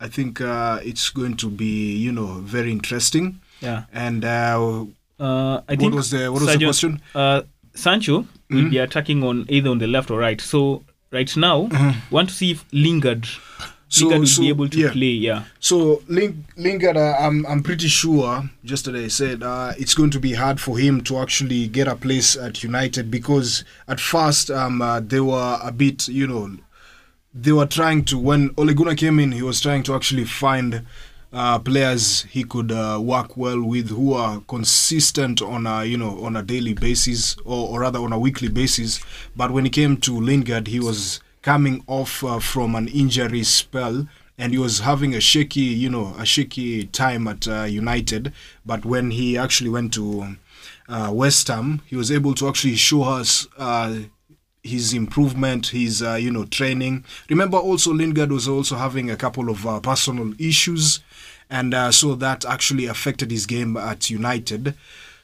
I 0.00 0.08
think 0.08 0.40
uh, 0.40 0.80
it's 0.82 1.10
going 1.10 1.36
to 1.36 1.48
be 1.48 1.96
you 1.96 2.10
know 2.12 2.40
very 2.40 2.72
interesting. 2.72 3.40
Yeah. 3.60 3.84
And 3.92 4.24
uh, 4.24 4.86
Uh, 5.20 5.60
I 5.68 5.74
What 5.74 5.78
think 5.78 5.94
was 5.94 6.10
the- 6.10 6.32
what 6.32 6.42
was 6.42 6.56
the 6.58 6.64
question? 6.64 7.00
Uh, 7.14 7.42
Sancho 7.74 8.26
will 8.50 8.68
be 8.70 8.78
attacking 8.78 9.22
on 9.22 9.46
either 9.48 9.70
on 9.70 9.78
the 9.78 9.86
left 9.86 10.10
or 10.10 10.18
right. 10.18 10.40
So 10.40 10.82
right 11.12 11.36
now, 11.36 11.68
want 12.10 12.28
to 12.30 12.34
see 12.34 12.50
if 12.50 12.64
Lingard, 12.72 13.28
So- 13.92 14.06
Lingard 14.06 14.20
will 14.20 14.26
so, 14.26 14.40
be 14.40 14.48
able 14.48 14.68
to 14.70 14.78
yeah. 14.78 14.90
play. 14.90 15.10
Yeah. 15.10 15.44
So 15.60 16.02
Ling- 16.08 16.46
Lingard, 16.56 16.96
uh, 16.96 17.14
I'm 17.20 17.44
I'm 17.46 17.62
pretty 17.62 17.88
sure. 17.88 18.48
Yesterday 18.62 19.04
I 19.04 19.08
said, 19.08 19.42
uh, 19.42 19.74
it's 19.78 19.92
going 19.94 20.08
to 20.12 20.18
be 20.18 20.32
hard 20.32 20.60
for 20.60 20.78
him 20.78 21.02
to 21.02 21.18
actually 21.18 21.68
get 21.68 21.86
a 21.86 21.94
place 21.94 22.34
at 22.34 22.62
United 22.62 23.10
because 23.10 23.64
at 23.86 24.00
first 24.00 24.50
um, 24.50 24.80
uh, 24.80 25.00
they 25.00 25.20
were 25.20 25.58
a 25.62 25.70
bit, 25.70 26.08
you 26.08 26.26
know, 26.26 26.56
they 27.34 27.52
were 27.52 27.66
trying 27.66 28.02
to 28.06 28.18
when 28.18 28.54
Ole 28.56 28.72
Gunnar 28.72 28.94
came 28.94 29.20
in, 29.20 29.32
he 29.32 29.42
was 29.42 29.60
trying 29.60 29.82
to 29.82 29.94
actually 29.94 30.24
find 30.24 30.86
uh, 31.34 31.58
players 31.58 32.22
he 32.30 32.44
could 32.44 32.72
uh, 32.72 32.98
work 33.02 33.36
well 33.36 33.62
with 33.62 33.90
who 33.90 34.14
are 34.14 34.40
consistent 34.48 35.42
on 35.42 35.66
a 35.66 35.84
you 35.84 35.98
know 35.98 36.24
on 36.24 36.34
a 36.36 36.42
daily 36.42 36.72
basis 36.72 37.36
or, 37.44 37.68
or 37.68 37.80
rather 37.80 37.98
on 37.98 38.12
a 38.14 38.18
weekly 38.18 38.48
basis. 38.48 39.00
But 39.36 39.50
when 39.50 39.66
it 39.66 39.72
came 39.74 39.98
to 39.98 40.18
Lingard, 40.18 40.68
he 40.68 40.80
was 40.80 41.20
coming 41.42 41.84
off 41.86 42.24
uh, 42.24 42.38
from 42.38 42.74
an 42.74 42.88
injury 42.88 43.42
spell 43.42 44.06
and 44.38 44.52
he 44.52 44.58
was 44.58 44.80
having 44.80 45.14
a 45.14 45.20
shaky 45.20 45.60
you 45.60 45.90
know 45.90 46.14
a 46.18 46.24
shaky 46.24 46.86
time 46.86 47.28
at 47.28 47.46
uh, 47.46 47.62
United. 47.62 48.32
But 48.64 48.84
when 48.84 49.10
he 49.10 49.36
actually 49.36 49.70
went 49.70 49.92
to 49.94 50.36
uh, 50.88 51.10
West 51.12 51.48
Ham, 51.48 51.82
he 51.86 51.96
was 51.96 52.10
able 52.10 52.34
to 52.34 52.48
actually 52.48 52.76
show 52.76 53.02
us. 53.04 53.46
Uh, 53.56 54.00
his 54.64 54.92
improvement, 54.92 55.66
his 55.68 56.04
uh, 56.04 56.14
you 56.14 56.30
know 56.30 56.44
training. 56.44 57.04
Remember, 57.28 57.58
also 57.58 57.92
Lingard 57.92 58.30
was 58.30 58.46
also 58.46 58.76
having 58.76 59.10
a 59.10 59.16
couple 59.16 59.50
of 59.50 59.66
uh, 59.66 59.80
personal 59.80 60.34
issues, 60.38 61.00
and 61.50 61.74
uh, 61.74 61.90
so 61.90 62.14
that 62.14 62.44
actually 62.44 62.86
affected 62.86 63.32
his 63.32 63.44
game 63.44 63.76
at 63.76 64.08
United. 64.08 64.76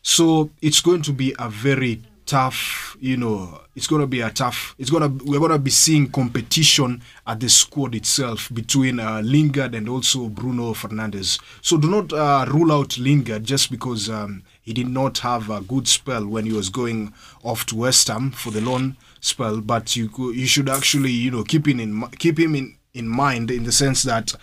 So 0.03 0.51
it's 0.61 0.81
going 0.81 1.03
to 1.03 1.13
be 1.13 1.37
a 1.39 1.49
very 1.49 2.03
tough, 2.29 2.97
you 3.01 3.17
know, 3.17 3.61
it's 3.75 3.87
going 3.87 4.03
to 4.03 4.07
be 4.07 4.21
a 4.21 4.31
tough. 4.31 4.75
It's 4.79 4.91
gonna 4.91 5.09
we're 5.25 5.41
gonna 5.41 5.59
be 5.59 5.71
seeing 5.71 6.11
competition 6.11 7.03
at 7.27 7.41
the 7.41 7.49
squad 7.49 7.95
itself 7.95 8.51
between 8.53 9.01
uh, 9.01 9.23
Lingard 9.25 9.75
and 9.75 9.89
also 9.89 10.29
Bruno 10.29 10.75
Fernandes. 10.75 11.41
So 11.63 11.79
do 11.79 11.89
not 11.91 12.13
uh, 12.13 12.45
rule 12.49 12.73
out 12.73 12.99
Lingard 12.99 13.45
just 13.45 13.71
because. 13.71 14.09
Um, 14.09 14.45
he 14.61 14.75
did 14.75 14.89
not 14.89 15.17
have 15.21 15.49
a 15.49 15.63
good 15.63 15.89
spell 15.89 16.27
when 16.27 16.45
he 16.45 16.53
was 16.53 16.69
going 16.69 17.15
off 17.43 17.65
to 17.67 17.77
West 17.77 18.09
Ham 18.09 18.31
for 18.33 18.51
the 18.51 18.61
loan 18.61 18.99
spell, 19.19 19.63
but 19.63 19.97
you 19.97 20.11
you 20.35 20.47
should 20.47 20.69
actually 20.69 21.11
you 21.11 21.31
know 21.31 21.43
keep 21.43 21.67
him 21.67 21.81
in 21.81 22.07
keep 22.19 22.39
him 22.39 22.55
in 22.55 22.77
in 22.93 23.09
mind 23.09 23.51
in 23.51 23.65
the 23.65 23.73
sense 23.73 24.03
that 24.03 24.35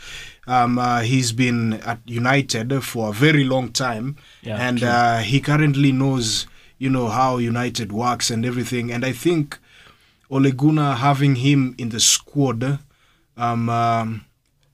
um, 0.48 0.80
uh, 0.80 1.02
he's 1.02 1.32
been 1.32 1.74
at 1.74 2.00
United 2.06 2.84
for 2.84 3.10
a 3.10 3.14
very 3.14 3.44
long 3.44 3.72
time, 3.72 4.18
Yeah, 4.42 4.58
and 4.68 4.82
uh, 4.82 5.18
he 5.20 5.40
currently 5.40 5.92
knows 5.92 6.48
you 6.78 6.90
know 6.90 7.08
how 7.10 7.38
United 7.38 7.92
works 7.92 8.30
and 8.30 8.46
everything. 8.46 8.92
And 8.92 9.06
I 9.06 9.12
think 9.12 9.58
Ole 10.30 10.52
Gunnar 10.52 10.96
having 10.96 11.36
him 11.36 11.76
in 11.78 11.90
the 11.90 12.00
squad 12.00 12.80
um, 13.38 13.70
um, 13.70 14.26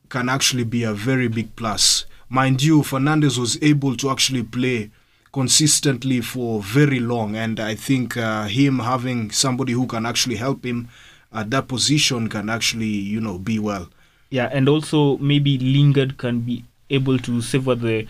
can 0.09 0.29
actually 0.29 0.63
be 0.63 0.83
a 0.83 0.93
very 0.93 1.27
big 1.27 1.55
plus. 1.55 2.05
Mind 2.29 2.63
you, 2.63 2.81
Fernandes 2.81 3.37
was 3.37 3.61
able 3.61 3.95
to 3.97 4.09
actually 4.09 4.43
play 4.43 4.91
consistently 5.33 6.21
for 6.21 6.61
very 6.61 6.99
long, 6.99 7.35
and 7.35 7.59
I 7.59 7.75
think 7.75 8.17
uh, 8.17 8.45
him 8.45 8.79
having 8.79 9.31
somebody 9.31 9.73
who 9.73 9.87
can 9.87 10.05
actually 10.05 10.35
help 10.35 10.65
him 10.65 10.89
at 11.33 11.49
that 11.51 11.67
position 11.67 12.27
can 12.27 12.49
actually, 12.49 12.85
you 12.85 13.21
know, 13.21 13.37
be 13.37 13.59
well. 13.59 13.89
Yeah, 14.29 14.49
and 14.51 14.67
also 14.67 15.17
maybe 15.17 15.57
Lingard 15.57 16.17
can 16.17 16.41
be 16.41 16.63
able 16.89 17.17
to 17.19 17.41
save 17.41 17.65
the 17.65 18.07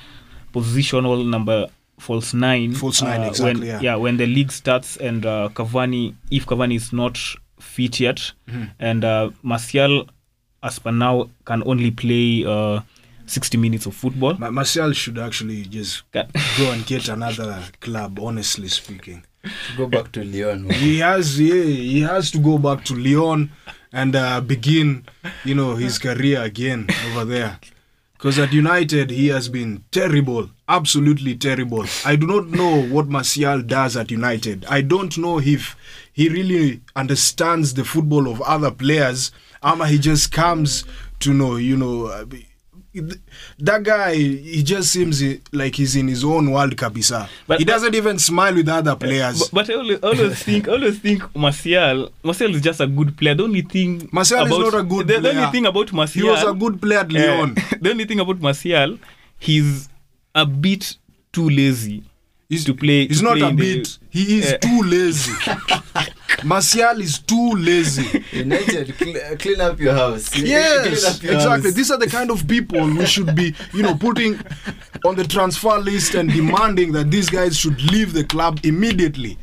positional 0.54 1.28
number 1.28 1.68
false 2.02 2.34
nine. 2.34 2.74
False 2.74 3.02
nine, 3.02 3.22
uh, 3.22 3.28
exactly, 3.28 3.70
When, 3.70 3.82
yeah. 3.84 3.96
when 3.96 4.18
the 4.18 4.26
league 4.26 4.52
starts 4.52 4.98
and 4.98 5.26
uh, 5.26 5.50
Cavani, 5.54 6.16
if 6.32 6.46
Cavani 6.46 6.76
is 6.76 6.92
not 6.92 7.18
fit 7.60 8.00
yet, 8.00 8.32
Mm-hmm. 8.50 8.64
and 8.80 9.04
uh, 9.06 9.30
Martial, 9.44 10.10
as 10.64 10.80
per 10.80 10.92
now, 10.92 11.30
can 11.46 11.64
only 11.66 11.92
play 11.92 12.44
uh, 12.46 12.82
60 13.28 13.58
minutes 13.58 13.86
of 13.86 13.96
football. 13.96 14.34
Ma- 14.38 14.52
Martial 14.52 14.92
should 14.94 15.18
actually 15.20 15.64
just 15.66 16.04
Ca- 16.12 16.28
go 16.58 16.72
and 16.72 16.86
get 16.86 17.08
another 17.08 17.64
club, 17.80 18.20
honestly 18.20 18.68
speaking. 18.68 19.24
Go 19.78 19.88
back 19.88 20.12
to 20.14 20.24
Lyon. 20.24 20.68
man. 20.68 20.74
he 20.78 21.00
has 21.00 21.40
yeah, 21.40 21.64
he 21.64 22.02
has 22.02 22.30
to 22.32 22.38
go 22.40 22.58
back 22.60 22.84
to 22.86 22.94
Lyon 22.96 23.50
and 23.94 24.16
uh, 24.16 24.40
begin 24.42 25.04
you 25.44 25.56
know 25.56 25.76
his 25.76 25.98
career 26.00 26.42
again 26.44 26.88
over 27.12 27.26
there 27.26 27.58
because 28.22 28.38
at 28.38 28.54
United 28.54 29.10
he 29.10 29.30
has 29.30 29.50
been 29.50 29.84
terrible 29.90 30.48
absolutely 30.72 31.36
terrible. 31.36 31.86
I 32.06 32.16
do 32.16 32.26
not 32.26 32.48
know 32.48 32.82
what 32.84 33.08
Martial 33.10 33.62
does 33.62 33.98
at 33.98 34.10
United. 34.10 34.64
I 34.70 34.80
don't 34.82 35.18
know 35.18 35.40
if 35.40 35.76
he 36.14 36.30
really 36.30 36.82
understands 36.96 37.74
the 37.74 37.84
football 37.84 38.30
of 38.30 38.42
other 38.42 38.72
players 38.72 39.32
ama 39.64 39.88
he 39.88 39.98
just 40.00 40.32
comes 40.32 40.86
to 41.20 41.34
know 41.34 41.56
you 41.56 41.78
know 41.78 42.06
uh, 42.06 42.26
that 43.60 43.84
guy 43.84 44.14
he 44.16 44.62
just 44.64 44.92
seems 44.92 45.24
like 45.54 45.76
he's 45.76 45.96
in 45.96 46.08
his 46.10 46.24
own 46.26 46.52
world 46.52 46.76
kabisa 46.78 47.30
But- 47.48 47.60
he 47.60 47.66
doesn't 47.66 47.96
even 47.96 48.20
smile 48.20 48.54
with 48.56 48.68
other 48.68 48.96
players 48.98 49.50
But, 49.50 49.68
but 49.68 49.70
I 49.70 49.74
always, 49.80 50.00
always 50.00 50.44
think, 50.48 50.68
always 50.68 51.00
think 51.00 51.24
Martial, 51.36 52.12
Martial 52.24 52.54
is 52.56 52.62
just 52.62 52.82
a 52.82 52.88
good 52.88 53.16
player. 53.18 53.34
The 53.36 53.44
only 53.44 53.62
thing 53.62 54.10
Martial 54.12 54.44
is 54.46 54.50
not 54.50 54.74
a 54.74 54.84
good 54.84 55.08
the, 55.08 55.20
the 55.22 55.30
only 55.38 55.52
thing 55.52 55.66
about 55.66 55.94
Martial 55.94 56.22
He 56.22 56.28
was 56.28 56.44
a 56.44 56.54
good 56.54 56.82
player 56.82 57.00
at 57.00 57.12
Lyon. 57.12 57.56
Uh, 57.58 57.62
the 57.82 57.90
only 57.92 58.06
thing 58.06 58.20
about 58.20 58.42
Martial, 58.42 58.98
he's 59.40 59.88
a 60.36 60.46
bit 60.46 60.98
too 61.32 61.50
lazy 61.50 62.04
He's, 62.50 62.66
to 62.66 62.74
play. 62.74 63.08
he's 63.08 63.20
to 63.20 63.24
not 63.24 63.38
play 63.38 63.46
a 63.48 63.50
in 63.50 63.56
the- 63.56 63.78
bit. 63.78 63.98
He 64.10 64.40
is 64.40 64.52
Uh, 64.52 64.58
too 64.58 64.82
lazy. 64.84 65.32
Martial 66.44 67.02
is 67.02 67.20
too 67.20 67.52
lazy. 67.56 68.24
United, 68.32 68.96
cl- 68.98 69.38
clean 69.38 69.62
up 69.62 69.80
your 69.80 69.94
house. 69.94 70.30
Clean 70.34 70.46
Yes, 70.48 71.06
up 71.16 71.22
your 71.24 71.34
exactly. 71.34 71.64
house. 71.70 71.74
These 71.76 71.92
are 71.92 71.98
the 71.98 72.08
kind 72.08 72.32
of 72.32 72.48
people 72.48 72.86
we 72.86 73.06
should 73.06 73.36
be, 73.36 73.54
you 73.74 73.84
know, 73.84 73.96
putting 73.96 74.40
on 75.06 75.16
the 75.16 75.24
transfer 75.24 75.78
list 75.80 76.16
and 76.16 76.30
demanding 76.32 76.92
that 76.94 77.10
these 77.12 77.30
guys 77.30 77.58
should 77.58 77.82
leave 77.92 78.14
the 78.14 78.24
club 78.24 78.60
immediately. 78.64 79.38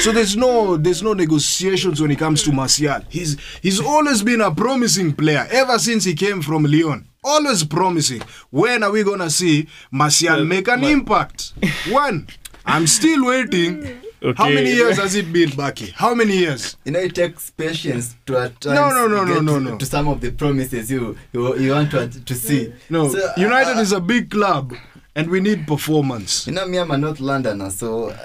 So 0.00 0.12
there's 0.12 0.36
no 0.36 0.76
there's 0.76 1.02
no 1.02 1.12
negotiations 1.14 2.00
when 2.00 2.10
it 2.10 2.18
comes 2.18 2.42
to 2.44 2.52
Martial. 2.52 3.00
He's 3.08 3.36
he's 3.62 3.80
always 3.80 4.22
been 4.22 4.40
a 4.40 4.54
promising 4.54 5.12
player 5.14 5.46
ever 5.50 5.78
since 5.78 6.04
he 6.04 6.14
came 6.14 6.42
from 6.42 6.64
Lyon. 6.64 7.08
Always 7.22 7.64
promising. 7.64 8.22
When 8.50 8.82
are 8.82 8.90
we 8.90 9.02
gonna 9.02 9.30
see 9.30 9.68
Martial 9.90 10.44
make 10.44 10.68
an 10.68 10.84
impact? 10.84 11.52
When? 11.90 12.26
I'm 12.66 12.86
still 12.86 13.26
waiting. 13.26 14.00
Okay. 14.24 14.42
How 14.42 14.48
many 14.48 14.70
years 14.80 14.96
has 14.98 15.14
it 15.14 15.30
been, 15.32 15.50
Baki? 15.50 15.92
How 15.92 16.14
many 16.14 16.36
years? 16.38 16.76
You 16.84 16.92
know, 16.92 17.00
it 17.00 17.14
takes 17.14 17.50
patience 17.50 18.16
to 18.26 18.38
at 18.38 18.64
No, 18.64 18.88
no, 18.90 19.06
no, 19.06 19.24
no, 19.24 19.40
no, 19.40 19.58
no. 19.58 19.76
to 19.76 19.84
some 19.86 20.08
of 20.08 20.20
the 20.20 20.30
promises 20.32 20.90
you 20.90 21.16
you, 21.32 21.56
you 21.58 21.72
want 21.72 21.90
to 21.90 22.08
to 22.08 22.34
see. 22.34 22.72
No, 22.88 23.08
So, 23.12 23.18
United 23.36 23.76
uh, 23.76 23.80
is 23.82 23.92
a 23.92 24.00
big 24.00 24.30
club, 24.30 24.72
and 25.14 25.28
we 25.28 25.40
need 25.40 25.66
performance. 25.66 26.46
You 26.46 26.54
know, 26.54 26.66
me, 26.66 26.78
I'm 26.78 26.90
a 26.90 26.96
North 26.96 27.20
Londoner, 27.20 27.70
so 27.70 28.10
uh, 28.10 28.16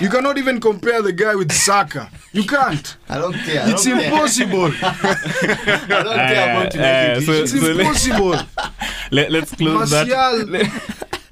You 0.00 0.08
cannot 0.10 0.36
even 0.38 0.58
compare 0.60 1.00
the 1.02 1.12
guy 1.12 1.34
with 1.34 1.52
Saka. 1.52 2.08
You 2.32 2.44
can't. 2.44 2.96
I 3.08 3.16
don't 3.18 3.34
care. 3.46 3.62
I 3.64 3.70
It's 3.72 3.84
don't 3.84 3.98
care. 4.00 4.10
impossible. 4.12 4.70
I 4.82 6.02
don't 6.06 6.20
care 6.32 6.46
about 6.52 6.76
Uh, 6.76 6.80
uh, 6.80 7.20
so- 7.20 7.32
It's 7.42 7.52
so 7.52 7.70
impossible. 7.70 8.34
Let, 9.16 9.30
let's 9.30 9.52
close 9.54 9.90
that. 9.90 10.06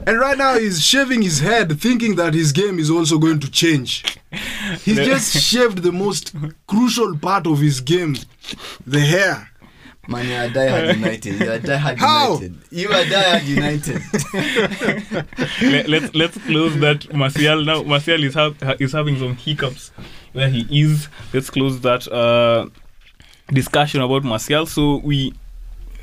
Martial, 0.05 0.13
and 0.13 0.21
right 0.21 0.39
now 0.39 0.59
he's 0.59 0.83
shaving 0.83 1.23
his 1.23 1.41
head, 1.41 1.81
thinking 1.81 2.17
that 2.17 2.35
his 2.35 2.53
game 2.53 2.79
is 2.79 2.91
also 2.91 3.19
going 3.19 3.41
to 3.41 3.51
change. 3.51 4.05
He's 4.85 4.99
Le- 4.99 5.05
just 5.05 5.37
shaved 5.37 5.79
the 5.79 5.93
most 5.93 6.35
crucial 6.67 7.17
part 7.19 7.47
of 7.47 7.61
his 7.61 7.81
game, 7.81 8.17
the 8.87 9.01
hair. 9.01 9.49
Man, 10.09 10.27
you 10.27 10.35
are 10.35 10.49
diehard 10.49 10.95
United. 10.97 11.41
You 11.41 11.53
are 11.53 11.59
diehard 11.61 11.97
How? 11.99 12.35
United. 12.41 12.59
You 12.71 12.89
are 12.89 13.05
diehard 13.05 13.45
United. 13.47 14.03
Let, 15.63 15.89
let's 15.89 16.15
let's 16.15 16.39
close 16.39 16.77
that. 16.81 17.13
Martial 17.15 17.65
now. 17.65 17.83
Martial 17.85 18.25
is 18.25 18.35
ha- 18.35 18.55
ha- 18.63 18.75
is 18.81 18.93
having 18.93 19.17
some 19.19 19.37
hiccups 19.37 19.93
where 20.33 20.49
he 20.49 20.67
is. 20.83 21.09
Let's 21.33 21.51
close 21.51 21.81
that 21.83 22.09
uh, 22.09 22.69
discussion 23.53 24.01
about 24.01 24.25
Martial. 24.25 24.67
So 24.67 24.97
we 25.05 25.35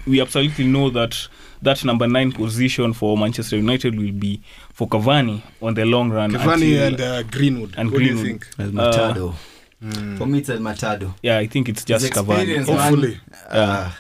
we 0.08 0.22
absolutely 0.22 0.68
know 0.68 0.90
that 0.92 1.28
that 1.62 1.84
number 1.84 2.08
nine 2.08 2.32
position 2.32 2.94
for 2.94 3.18
Manchester 3.18 3.58
United 3.58 3.98
will 3.98 4.12
be 4.12 4.42
for 4.74 4.88
Cavani 4.88 5.42
on 5.62 5.74
the 5.74 5.86
long 5.86 6.10
run. 6.10 6.32
Cavani 6.32 6.74
until- 6.80 6.84
and 6.88 7.02
uh, 7.02 7.24
Greenwood. 7.24 7.74
and 7.78 7.92
what 7.92 8.00
do 8.00 8.06
you 8.06 8.24
think? 8.24 8.48
El 8.58 8.72
Matado. 8.72 9.34
For 10.18 10.26
me, 10.26 10.40
it's 10.40 10.50
El 10.50 10.60
Matado. 10.60 11.14
yeah, 11.24 11.38
I 11.38 11.48
think 11.48 11.70
it's 11.70 11.86
just 11.86 12.04
His 12.06 12.12
Cavani. 12.12 12.64
Hopefully, 12.66 13.18
Uh, 13.50 13.92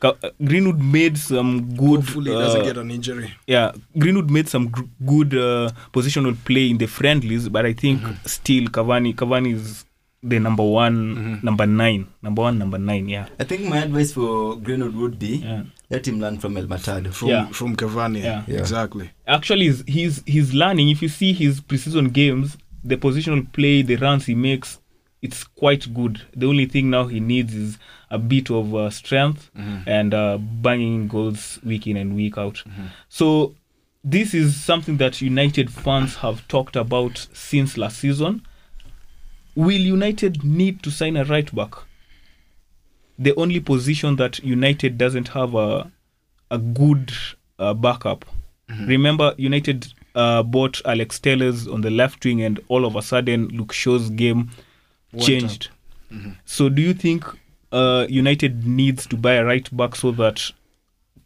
Ca- 0.00 0.16
uh, 0.22 0.30
Greenwood 0.44 0.80
made 0.82 1.16
some 1.16 1.74
good. 1.76 2.00
hopefully 2.00 2.30
he 2.30 2.36
uh, 2.36 2.40
doesn't 2.40 2.64
get 2.64 2.76
an 2.76 2.90
injury. 2.90 3.32
yeah, 3.46 3.72
Greenwood 3.98 4.30
made 4.30 4.48
some 4.48 4.68
gr- 4.68 4.82
good 5.06 5.34
uh, 5.34 5.70
positional 5.94 6.36
play 6.44 6.68
in 6.68 6.76
the 6.78 6.86
friendlies, 6.86 7.48
but 7.48 7.64
I 7.64 7.72
think 7.72 8.00
Mm-hmm. 8.02 8.26
still 8.26 8.64
Cavani 8.68 9.14
Cavani 9.14 9.54
is 9.54 9.84
the 10.30 10.38
number 10.40 10.64
one, 10.64 10.96
Mm-hmm. 11.16 11.46
number 11.46 11.66
nine, 11.66 12.06
number 12.22 12.42
one, 12.42 12.58
number 12.58 12.78
nine. 12.78 13.08
Yeah, 13.08 13.26
I 13.38 13.44
think 13.44 13.62
my 13.68 13.78
advice 13.78 14.12
for 14.12 14.56
Greenwood 14.56 14.94
would 14.96 15.18
be 15.18 15.36
yeah. 15.36 15.62
let 15.90 16.08
him 16.08 16.18
learn 16.20 16.38
from 16.38 16.56
El 16.56 16.64
Matado. 16.66 17.12
From 17.12 17.28
Yeah. 17.28 17.46
from 17.48 17.76
Cavani, 17.76 18.22
Yeah. 18.22 18.42
Yeah. 18.46 18.58
exactly. 18.60 19.10
Actually, 19.26 19.66
he's, 19.66 19.84
he's 19.86 20.22
he's 20.26 20.54
learning. 20.54 20.88
If 20.88 21.02
you 21.02 21.08
see 21.08 21.32
his 21.32 21.60
preseason 21.60 22.12
games, 22.12 22.56
the 22.82 22.96
positional 22.96 23.50
play, 23.52 23.82
the 23.82 23.96
runs 23.96 24.26
he 24.26 24.34
makes, 24.34 24.78
it's 25.22 25.44
quite 25.44 25.92
good. 25.94 26.22
The 26.36 26.46
only 26.46 26.66
thing 26.66 26.90
now 26.90 27.04
he 27.06 27.20
needs 27.20 27.54
is 27.54 27.78
a 28.10 28.18
bit 28.18 28.50
of 28.50 28.74
uh, 28.74 28.90
strength 28.90 29.50
Mm-hmm. 29.56 29.88
and 29.88 30.14
uh, 30.14 30.38
banging 30.38 31.08
goals 31.08 31.58
week 31.64 31.86
in 31.86 31.96
and 31.96 32.14
week 32.16 32.38
out. 32.38 32.62
So 33.08 33.54
this 34.02 34.34
is 34.34 34.54
something 34.62 34.98
that 34.98 35.20
United 35.22 35.70
fans 35.72 36.16
have 36.16 36.46
talked 36.48 36.76
about 36.76 37.26
since 37.32 37.76
last 37.78 37.98
season. 37.98 38.42
Will 39.54 39.80
United 39.80 40.42
need 40.44 40.82
to 40.82 40.90
sign 40.90 41.16
a 41.16 41.24
right 41.24 41.52
back? 41.54 41.74
The 43.18 43.34
only 43.36 43.60
position 43.60 44.16
that 44.16 44.40
United 44.40 44.98
doesn't 44.98 45.28
have 45.28 45.54
a 45.54 45.90
a 46.50 46.58
good 46.58 47.12
uh, 47.58 47.74
backup. 47.74 48.24
Remember, 48.86 49.34
United 49.36 49.92
uh, 50.14 50.42
bought 50.42 50.80
Alex 50.84 51.18
Telles 51.20 51.68
on 51.68 51.82
the 51.82 51.90
left 51.90 52.24
wing, 52.24 52.42
and 52.42 52.58
all 52.68 52.84
of 52.84 52.96
a 52.96 53.02
sudden, 53.02 53.48
Luke 53.48 53.72
Shaw's 53.72 54.10
game 54.10 54.50
Went 55.12 55.26
changed. 55.26 55.68
So, 56.44 56.68
do 56.68 56.80
you 56.80 56.94
think 56.94 57.24
uh, 57.72 58.06
United 58.08 58.66
needs 58.66 59.06
to 59.06 59.16
buy 59.16 59.34
a 59.34 59.44
right 59.44 59.68
back 59.76 59.96
so 59.96 60.12
that 60.12 60.50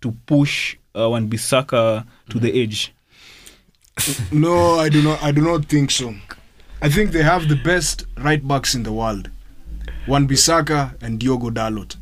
to 0.01 0.13
push 0.27 0.77
uh, 0.97 1.09
Wan 1.11 1.29
Bissaka 1.29 2.07
to 2.31 2.39
the 2.39 2.63
edge? 2.63 2.93
No, 4.33 4.79
I 4.79 4.89
do 4.89 5.03
not. 5.03 5.23
I 5.23 5.33
do 5.33 5.43
not 5.43 5.67
think 5.67 5.91
so. 5.91 6.15
I 6.81 6.89
think 6.89 7.11
they 7.11 7.25
have 7.25 7.49
the 7.49 7.57
best 7.57 8.07
right 8.19 8.47
backs 8.47 8.77
in 8.77 8.85
the 8.85 8.93
world, 8.93 9.31
Wan 10.07 10.29
Bissaka 10.29 10.95
and 11.03 11.19
Diogo 11.19 11.51
Dalot. 11.51 11.97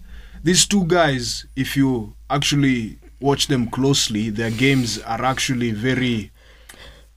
These 0.44 0.66
two 0.66 0.84
guys, 0.84 1.46
if 1.56 1.78
you 1.78 2.14
actually 2.28 2.98
watch 3.18 3.46
them 3.46 3.68
closely, 3.68 4.28
their 4.28 4.50
games 4.50 4.98
are 5.00 5.24
actually 5.24 5.70
very. 5.70 6.30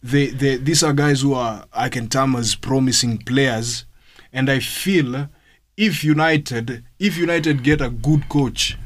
They, 0.01 0.27
they 0.27 0.55
these 0.55 0.83
are 0.83 0.93
guys 0.93 1.21
who 1.21 1.33
are 1.33 1.65
I 1.73 1.89
can 1.89 2.07
term 2.07 2.37
as 2.37 2.55
promising 2.55 3.17
players, 3.17 3.83
and 4.31 4.49
I 4.49 4.59
feel 4.59 5.27
if 5.75 6.01
United 6.01 6.85
if 6.97 7.17
United 7.17 7.61
get 7.61 7.81
a 7.81 7.89
good 7.89 8.29
coach. 8.29 8.77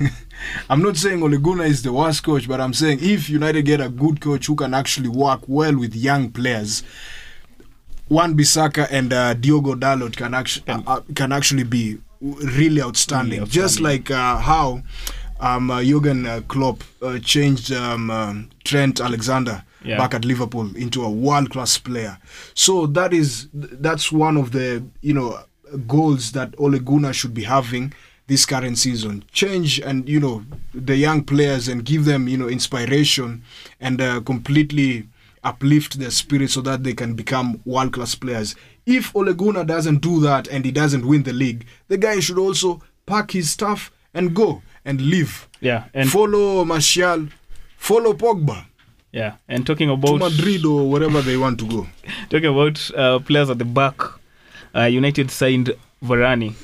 I'm 0.70 0.80
not 0.80 0.96
saying 0.96 1.22
Ole 1.22 1.60
is 1.60 1.82
the 1.82 1.92
worst 1.92 2.24
coach, 2.24 2.48
but 2.48 2.62
I'm 2.62 2.72
saying 2.72 3.00
if 3.02 3.28
United 3.28 3.62
get 3.62 3.82
a 3.82 3.90
good 3.90 4.22
coach 4.22 4.46
who 4.46 4.56
can 4.56 4.72
actually 4.72 5.08
work 5.08 5.42
well 5.46 5.76
with 5.76 5.94
young 5.94 6.30
players, 6.30 6.82
Wan 8.08 8.36
Bissaka 8.36 8.86
and 8.90 9.12
uh, 9.12 9.34
Diogo 9.34 9.74
Dalot 9.74 10.16
can 10.16 10.34
actually 10.34 10.68
uh, 10.68 10.82
uh, 10.86 11.00
can 11.14 11.32
actually 11.32 11.64
be 11.64 11.98
really 12.20 12.80
outstanding. 12.82 13.40
Really 13.40 13.50
Just 13.50 13.80
outstanding. 13.80 13.84
like 13.84 14.10
uh, 14.10 14.38
how 14.38 14.82
um, 15.40 15.70
uh, 15.70 15.82
Jurgen 15.82 16.26
uh, 16.26 16.40
Klopp 16.48 16.82
uh, 17.02 17.18
changed 17.18 17.72
um, 17.72 18.48
Trent 18.64 19.00
Alexander 19.00 19.62
Yeah. 19.84 19.98
back 19.98 20.14
at 20.14 20.24
Liverpool 20.24 20.74
into 20.76 21.04
a 21.04 21.10
world 21.10 21.50
class 21.50 21.78
player. 21.78 22.18
So 22.54 22.86
that 22.86 23.12
is 23.12 23.48
that's 23.52 24.10
one 24.12 24.36
of 24.36 24.50
the 24.50 24.82
you 25.02 25.14
know 25.14 25.38
goals 25.86 26.32
that 26.32 26.54
Ole 26.58 26.78
Gunnar 26.78 27.12
should 27.12 27.34
be 27.34 27.44
having 27.44 27.92
this 28.28 28.46
current 28.46 28.78
season. 28.78 29.22
Change 29.32 29.80
and 29.80 30.08
you 30.08 30.18
know 30.20 30.44
the 30.74 30.96
young 30.96 31.22
players 31.24 31.68
and 31.68 31.84
give 31.84 32.04
them 32.04 32.28
you 32.28 32.36
know 32.38 32.48
inspiration 32.48 33.42
and 33.80 34.00
uh, 34.00 34.20
completely 34.22 35.06
uplift 35.46 35.98
their 35.98 36.10
spirit 36.10 36.50
so 36.50 36.60
that 36.62 36.82
they 36.84 36.92
can 36.92 37.14
become 37.14 37.60
world 37.64 37.92
class 37.92 38.14
players. 38.14 38.54
If 38.84 39.14
Ole 39.16 39.32
Gunnar 39.32 39.64
doesn't 39.64 39.98
do 40.02 40.20
that 40.20 40.48
and 40.48 40.64
he 40.64 40.72
doesn't 40.72 41.06
win 41.06 41.22
the 41.22 41.32
league, 41.32 41.66
the 41.88 41.96
guy 41.96 42.20
should 42.20 42.38
also 42.38 42.82
pack 43.06 43.30
his 43.30 43.50
stuff 43.50 43.90
and 44.12 44.34
go 44.34 44.62
and 44.84 45.00
leave. 45.00 45.48
Yeah, 45.60 45.84
and 45.94 46.10
follow 46.10 46.64
Martial, 46.64 47.28
follow 47.76 48.12
Pogba 48.12 48.66
yeah, 49.16 49.36
and 49.48 49.66
talking 49.66 49.88
to 49.88 49.94
about 49.94 50.18
Madrid 50.18 50.66
or 50.66 50.90
wherever 50.90 51.22
they 51.22 51.38
want 51.38 51.58
to 51.60 51.66
go. 51.66 51.86
talking 52.28 52.46
about 52.50 52.90
uh, 52.94 53.18
players 53.20 53.48
at 53.48 53.56
the 53.58 53.64
back, 53.64 53.98
uh, 54.74 54.82
United 54.82 55.30
signed 55.30 55.74
Varane. 56.04 56.54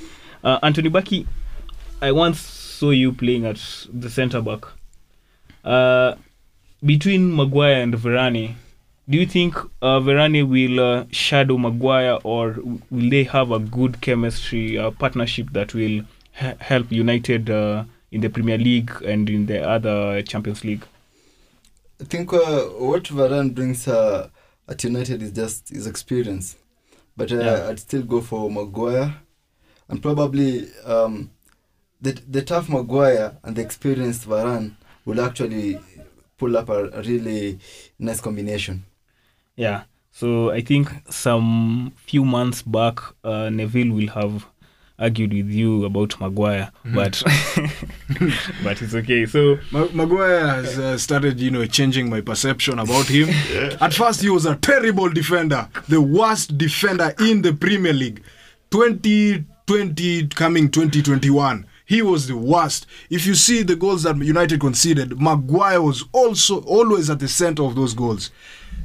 Uh, 0.44 0.58
Anthony 0.62 0.90
Baki, 0.90 1.26
I 2.02 2.12
once 2.12 2.40
saw 2.40 2.90
you 2.90 3.12
playing 3.12 3.46
at 3.46 3.58
the 3.90 4.10
centre 4.10 4.42
back. 4.42 4.66
Uh, 5.64 6.16
between 6.84 7.34
Maguire 7.34 7.80
and 7.80 7.94
Varane, 7.94 8.54
do 9.12 9.18
you 9.18 9.26
think 9.26 9.56
uh, 9.82 10.00
Verani 10.00 10.42
will 10.48 10.80
uh, 10.80 11.04
shadow 11.10 11.58
Maguire 11.58 12.18
or 12.24 12.56
will 12.90 13.10
they 13.10 13.24
have 13.24 13.50
a 13.50 13.58
good 13.58 14.00
chemistry 14.00 14.78
uh, 14.78 14.90
partnership 14.90 15.50
that 15.52 15.74
will 15.74 16.00
ha- 16.32 16.54
help 16.60 16.90
United 16.90 17.50
uh, 17.50 17.84
in 18.10 18.22
the 18.22 18.30
Premier 18.30 18.56
League 18.56 18.90
and 19.04 19.28
in 19.28 19.44
the 19.46 19.62
other 19.68 20.22
Champions 20.22 20.64
League? 20.64 20.86
I 22.00 22.04
think 22.04 22.32
uh, 22.32 22.62
what 22.88 23.04
Varane 23.04 23.54
brings 23.54 23.86
uh, 23.86 24.30
at 24.66 24.82
United 24.82 25.20
is 25.22 25.32
just 25.32 25.68
his 25.68 25.86
experience. 25.86 26.56
But 27.14 27.30
Yeah. 27.30 27.68
I'd 27.68 27.80
still 27.80 28.02
go 28.04 28.22
for 28.22 28.50
Maguire. 28.50 29.14
And 29.90 30.00
probably 30.00 30.68
um, 30.86 31.30
the, 32.00 32.12
the 32.26 32.40
tough 32.40 32.70
Maguire 32.70 33.36
and 33.44 33.56
the 33.56 33.60
experienced 33.62 34.26
Varane 34.26 34.72
will 35.04 35.20
actually 35.20 35.78
pull 36.38 36.56
up 36.56 36.70
a 36.70 37.02
really 37.02 37.58
nice 37.98 38.22
combination. 38.22 38.86
Yeah. 39.62 39.84
So 40.10 40.50
I 40.50 40.60
think 40.60 40.90
some 41.08 41.92
few 42.06 42.24
months 42.24 42.62
back, 42.62 42.98
uh, 43.24 43.48
Neville 43.50 43.92
will 43.94 44.08
have 44.08 44.46
argued 44.98 45.32
with 45.32 45.48
you 45.50 45.84
about 45.84 46.20
Maguire, 46.20 46.70
but 46.94 47.22
but 48.64 48.82
it's 48.82 48.94
okay. 48.94 49.24
So 49.26 49.58
Ma- 49.70 49.88
Maguire 49.92 50.46
has 50.46 50.78
uh, 50.78 50.98
started, 50.98 51.40
you 51.40 51.50
know, 51.50 51.64
changing 51.66 52.10
my 52.10 52.20
perception 52.20 52.78
about 52.78 53.06
him. 53.06 53.28
At 53.80 53.94
first, 53.94 54.20
he 54.20 54.28
was 54.30 54.46
a 54.46 54.56
terrible 54.56 55.08
defender, 55.08 55.68
the 55.88 56.00
worst 56.00 56.58
defender 56.58 57.14
in 57.20 57.42
the 57.42 57.52
Premier 57.54 57.92
League. 57.92 58.22
2020 58.70 60.28
coming 60.28 60.70
2021, 60.70 61.66
he 61.92 62.00
was 62.02 62.22
the 62.26 62.36
worst. 62.52 62.80
If 63.16 63.22
you 63.28 63.34
see 63.46 63.58
the 63.64 63.76
goals 63.84 64.02
that 64.04 64.16
United 64.34 64.58
conceded, 64.66 65.08
Maguire 65.26 65.82
was 65.90 65.98
also 66.20 66.54
always 66.76 67.06
at 67.10 67.18
the 67.24 67.28
center 67.28 67.62
of 67.68 67.74
those 67.74 67.94
goals. 68.02 68.22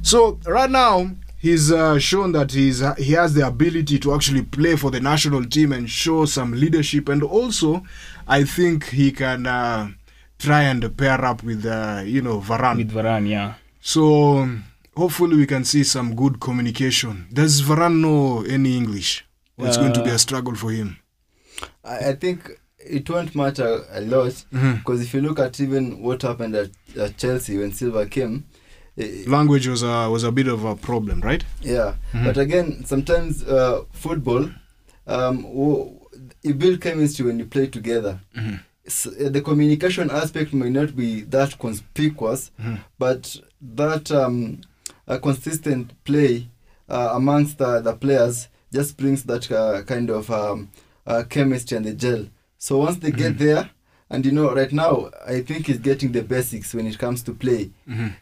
So 0.02 0.18
right 0.58 0.70
now, 0.70 0.94
he's 1.46 1.64
uh, 1.72 1.98
shown 2.10 2.28
that 2.32 2.48
he's 2.58 2.78
he 3.06 3.12
has 3.20 3.30
the 3.38 3.44
ability 3.54 3.96
to 4.04 4.08
actually 4.16 4.42
play 4.58 4.74
for 4.82 4.90
the 4.94 5.00
national 5.12 5.44
team 5.54 5.72
and 5.76 5.84
show 6.04 6.26
some 6.26 6.50
leadership, 6.62 7.04
and 7.12 7.22
also, 7.22 7.70
I 8.38 8.40
think 8.56 8.78
he 9.00 9.08
can 9.22 9.40
uh, 9.46 9.80
try 10.38 10.62
and 10.72 10.80
pair 11.00 11.20
up 11.30 11.42
with 11.48 11.62
uh, 11.66 12.02
you 12.14 12.22
know 12.26 12.36
Varane. 12.48 12.76
with 12.82 12.92
Varane, 12.98 13.28
yeah, 13.36 13.50
so 13.80 14.02
hopefully 14.96 15.36
we 15.42 15.46
can 15.46 15.64
see 15.64 15.84
some 15.84 16.08
good 16.22 16.34
communication. 16.46 17.14
Does 17.32 17.62
Varane 17.68 17.98
know 18.06 18.42
any 18.56 18.76
English? 18.80 19.10
Or 19.56 19.66
it's 19.66 19.78
going 19.82 19.94
to 19.98 20.04
be 20.08 20.10
Uh, 20.10 20.14
a 20.14 20.18
struggle 20.26 20.54
for 20.62 20.70
him. 20.78 20.88
I, 21.92 22.10
I 22.10 22.14
think 22.22 22.38
it 22.80 23.08
won't 23.10 23.34
matter 23.34 23.84
a 23.92 24.00
lot 24.00 24.44
because 24.52 25.00
if 25.02 25.12
you 25.14 25.20
look 25.20 25.38
at 25.38 25.60
even 25.60 26.00
what 26.02 26.22
happened 26.22 26.54
at, 26.54 26.70
at 26.98 27.16
Chelsea 27.16 27.58
when 27.58 27.72
Silva 27.72 28.06
came, 28.06 28.44
it, 28.96 29.28
Language 29.28 29.66
was 29.68 29.82
a 29.82 30.08
was 30.10 30.24
a 30.24 30.32
bit 30.32 30.48
of 30.48 30.64
a 30.64 30.74
problem, 30.76 31.20
right? 31.20 31.44
yeah. 31.60 31.94
Mhm. 32.12 32.24
But 32.24 32.36
again, 32.38 32.84
sometimes 32.84 33.42
uh, 33.44 33.82
football, 33.92 34.50
um, 35.06 35.44
you 36.42 36.54
build 36.54 36.80
chemistry 36.80 37.26
when 37.26 37.38
you 37.38 37.46
play 37.46 37.66
together. 37.66 38.20
S- 38.86 39.06
uh, 39.06 39.28
the 39.28 39.40
communication 39.42 40.10
aspect 40.10 40.52
may 40.54 40.70
not 40.70 40.96
be 40.96 41.20
that 41.22 41.58
conspicuous, 41.58 42.50
Mhm. 42.60 42.78
but 42.98 43.36
that 43.60 44.10
um, 44.10 44.60
a 45.06 45.18
consistent 45.18 45.92
play 46.04 46.48
uh, 46.88 47.10
amongst 47.14 47.58
the, 47.58 47.80
the 47.80 47.92
players 47.94 48.48
just 48.72 48.96
brings 48.96 49.24
that 49.24 49.50
uh, 49.52 49.82
kind 49.82 50.10
of 50.10 50.30
um, 50.30 50.70
uh, 51.06 51.22
chemistry 51.28 51.76
and 51.76 51.86
the 51.86 51.92
gel. 51.92 52.26
So 52.58 52.78
once 52.78 52.96
they 52.98 53.10
get 53.10 53.38
there, 53.38 53.70
and 54.10 54.24
you 54.26 54.32
know, 54.32 54.54
right 54.54 54.72
now, 54.72 55.10
I 55.26 55.40
think 55.42 55.66
he's 55.66 55.78
getting 55.78 56.12
the 56.12 56.22
basics 56.22 56.74
when 56.74 56.86
it 56.86 56.98
comes 56.98 57.22
to 57.24 57.32
play, 57.32 57.70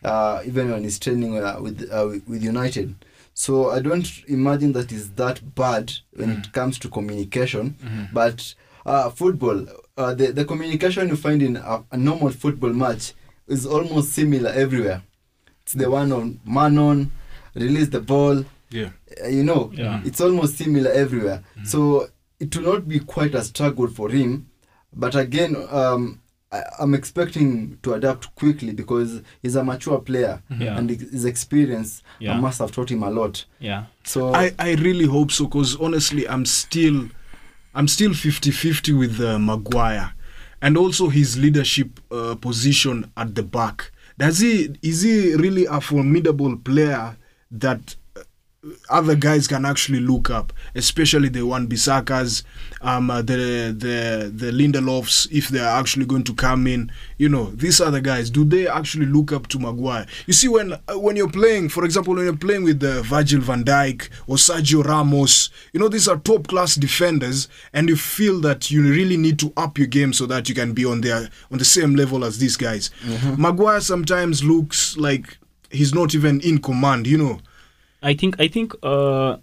uh, 0.05 0.42
even 0.44 0.70
when 0.70 0.83
he's 0.85 0.99
training 0.99 1.38
uh, 1.38 1.59
with 1.61 1.88
uh, 1.90 2.07
with- 2.29 2.42
United. 2.42 2.94
So 3.35 3.70
I 3.70 3.81
don't 3.81 4.09
imagine 4.29 4.72
that 4.72 4.90
is 4.92 5.11
that 5.12 5.55
bad 5.55 5.92
when 6.14 6.31
it 6.31 6.53
comes 6.53 6.79
to 6.81 6.88
communication, 6.88 7.77
but 8.12 8.55
uh, 8.87 9.11
football, 9.11 9.66
uh, 9.96 10.14
the 10.14 10.33
the 10.33 10.44
communication 10.44 11.09
you 11.09 11.16
find 11.16 11.42
in 11.42 11.57
a, 11.57 11.85
a 11.92 11.96
normal 11.96 12.31
football 12.31 12.72
match 12.72 13.12
is 13.46 13.64
almost 13.66 14.12
similar 14.12 14.51
everywhere. 14.51 15.03
It's 15.62 15.72
the 15.75 15.88
one 15.90 16.12
on 16.12 16.40
man 16.46 16.79
on, 16.79 17.11
release 17.55 17.88
the 17.88 18.01
ball. 18.01 18.44
Yeah. 18.70 18.90
uh, 19.25 19.29
you 19.29 19.44
know, 19.44 19.70
Yeah. 19.75 20.01
it's 20.05 20.20
almost 20.20 20.57
similar 20.59 20.90
everywhere. 20.90 21.42
So 21.64 22.09
it 22.40 22.55
will 22.57 22.75
not 22.75 22.88
be 22.88 23.01
quite 23.01 23.35
a 23.35 23.42
struggle 23.42 23.88
for 23.88 24.11
him. 24.11 24.49
But 24.92 25.14
again, 25.14 25.57
um, 25.70 26.20
I, 26.53 26.62
I'm 26.79 26.94
expecting 26.94 27.79
to 27.83 27.94
adapt 27.94 28.35
quickly 28.35 28.72
because 28.72 29.20
he's 29.42 29.57
a 29.57 29.64
mature 29.64 29.99
player 30.01 30.42
Yeah. 30.59 30.79
and 30.79 30.88
his 30.90 31.25
experience 31.25 32.03
Yeah. 32.18 32.38
must 32.40 32.59
have 32.61 32.72
taught 32.72 32.90
him 32.90 33.03
a 33.03 33.11
lot. 33.11 33.44
Yeah. 33.59 33.87
So 34.05 34.33
I, 34.35 34.53
I 34.59 34.75
really 34.75 35.07
hope 35.07 35.33
so 35.33 35.44
because 35.46 35.77
honestly 35.77 36.27
I'm 36.29 36.44
still 36.46 37.09
I'm 37.75 37.88
still 37.88 38.11
50-50 38.12 38.99
with 38.99 39.20
uh, 39.20 39.38
Maguire 39.38 40.12
and 40.62 40.79
also 40.79 41.09
his 41.11 41.37
leadership 41.37 42.01
uh, 42.11 42.35
position 42.37 43.11
at 43.16 43.35
the 43.35 43.42
back. 43.42 43.90
Does 44.18 44.38
he 44.38 44.75
is 44.83 45.03
he 45.03 45.35
really 45.35 45.66
a 45.66 45.81
formidable 45.81 46.57
player 46.57 47.16
that 47.51 47.96
other 48.88 49.14
guys 49.14 49.46
can 49.46 49.64
actually 49.64 50.00
look 50.00 50.31
up, 50.31 50.52
especially 50.74 51.29
the 51.29 51.42
Wan 51.44 51.66
Bissakas, 51.66 52.42
um, 52.81 53.11
uh, 53.11 53.22
the 53.22 53.74
the 53.76 54.31
the 54.35 54.50
Lindelofs, 54.50 55.31
if 55.31 55.48
they 55.48 55.61
are 55.61 55.79
actually 55.79 56.07
going 56.07 56.24
to 56.24 56.35
come 56.35 56.66
in. 56.66 56.90
You 57.18 57.29
know, 57.29 57.46
these 57.46 57.81
other 57.81 58.00
guys, 58.00 58.31
do 58.31 58.44
they 58.44 58.66
actually 58.66 59.07
look 59.07 59.33
up 59.33 59.46
to 59.48 59.59
Maguire? 59.59 60.07
You 60.26 60.33
see, 60.33 60.48
when 60.48 60.72
uh, 60.72 60.98
when 60.98 61.16
you're 61.16 61.31
playing, 61.31 61.68
for 61.68 61.85
example, 61.85 62.14
when 62.14 62.24
you're 62.24 62.37
playing 62.37 62.64
with 62.64 62.83
uh, 62.83 63.02
Virgil 63.02 63.40
van 63.40 63.64
Dijk 63.64 64.09
or 64.26 64.37
Sergio 64.37 64.85
Ramos, 64.85 65.50
you 65.72 65.81
know, 65.81 65.88
these 65.88 66.09
are 66.09 66.16
top 66.16 66.48
class 66.48 66.74
defenders, 66.74 67.48
and 67.72 67.88
you 67.88 67.96
feel 67.96 68.40
that 68.40 68.70
you 68.70 68.83
really 68.83 69.16
need 69.16 69.38
to 69.40 69.52
up 69.57 69.79
your 69.79 69.87
game 69.87 70.12
so 70.12 70.26
that 70.26 70.48
you 70.48 70.55
can 70.55 70.72
be 70.72 70.85
on 70.85 71.00
their 71.00 71.29
on 71.50 71.59
the 71.59 71.64
same 71.64 71.94
level 71.94 72.24
as 72.24 72.38
these 72.38 72.57
guys. 72.57 72.90
Maguire 73.37 73.81
sometimes 73.81 74.42
looks 74.44 74.96
like 74.96 75.38
he's 75.70 75.94
not 75.94 76.14
even 76.14 76.40
in 76.40 76.59
command. 76.59 77.07
You 77.07 77.18
know. 77.18 77.40
I 78.11 78.14
think 78.14 78.33
I 78.40 78.49
think 78.49 78.73
uh, 78.83 79.37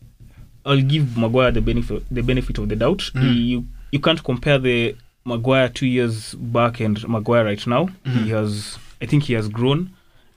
I'll 0.65 0.81
give 0.93 1.17
Maguire 1.17 1.51
the 1.51 1.61
benefit 1.61 2.03
the 2.17 2.23
benefit 2.23 2.57
of 2.57 2.65
the 2.69 2.75
doubt. 2.75 3.01
You 3.15 3.65
you 3.91 3.99
can't 3.99 4.23
compare 4.23 4.57
the 4.59 4.95
Maguire 5.25 5.69
two 5.69 5.85
years 5.87 6.33
back 6.35 6.79
and 6.79 6.95
Maguire 7.07 7.45
right 7.45 7.67
now. 7.67 7.89
He 8.05 8.29
has 8.29 8.77
I 9.01 9.05
think 9.05 9.23
he 9.23 9.33
has 9.33 9.47
grown, 9.49 9.89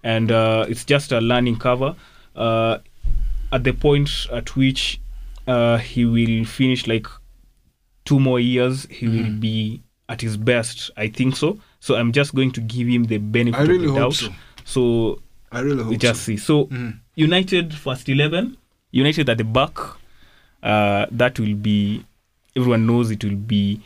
and 0.03 0.31
uh, 0.33 0.67
it's 0.69 0.85
just 0.85 1.13
a 1.13 1.21
learning 1.21 1.59
curve. 1.59 1.95
Uh, 2.35 2.79
at 3.53 3.63
the 3.65 3.73
point 3.73 4.11
at 4.33 4.57
which 4.57 5.01
uh, 5.47 5.79
he 5.79 6.05
will 6.05 6.45
finish 6.45 6.87
like 6.87 7.07
two 8.05 8.19
more 8.21 8.41
years, 8.41 8.87
he 8.91 9.07
will 9.09 9.31
be 9.41 9.83
at 10.09 10.21
his 10.21 10.37
best. 10.37 10.91
I 10.97 11.09
think 11.09 11.37
so. 11.37 11.59
So 11.81 11.95
I'm 11.95 12.11
just 12.13 12.35
going 12.35 12.51
to 12.53 12.61
give 12.61 12.89
him 12.89 13.05
the 13.05 13.19
benefit 13.19 13.61
I 13.61 13.63
really 13.63 13.87
of 13.87 13.95
the 13.95 14.01
hope 14.01 14.13
doubt. 14.13 14.15
so. 14.15 14.33
so 14.65 15.23
I 15.53 15.61
really 15.61 15.83
hope 15.83 15.91
we 15.91 15.97
just 15.97 16.21
so. 16.23 16.27
see. 16.27 16.37
So 16.37 16.67
Mhm. 16.67 16.99
United 17.17 17.75
first 17.75 18.09
eleven, 18.09 18.57
United 18.93 19.29
at 19.29 19.39
the 19.39 19.45
back. 19.45 19.77
Uh, 20.63 21.07
that 21.11 21.39
will 21.39 21.55
be 21.55 22.05
everyone 22.55 22.87
knows 22.87 23.11
it 23.11 23.25
will 23.25 23.37
be 23.37 23.81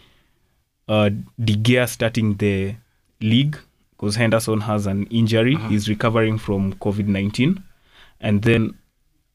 uh, 0.88 1.10
De 1.42 1.54
Gea 1.54 1.88
starting 1.88 2.34
the 2.36 2.74
league 3.20 3.56
because 3.92 4.16
Henderson 4.16 4.60
has 4.60 4.86
an 4.86 5.06
injury. 5.06 5.56
He's 5.68 5.88
recovering 5.88 6.38
from 6.38 6.74
COVID 6.74 7.06
nineteen, 7.06 7.62
and 8.20 8.42
then 8.42 8.76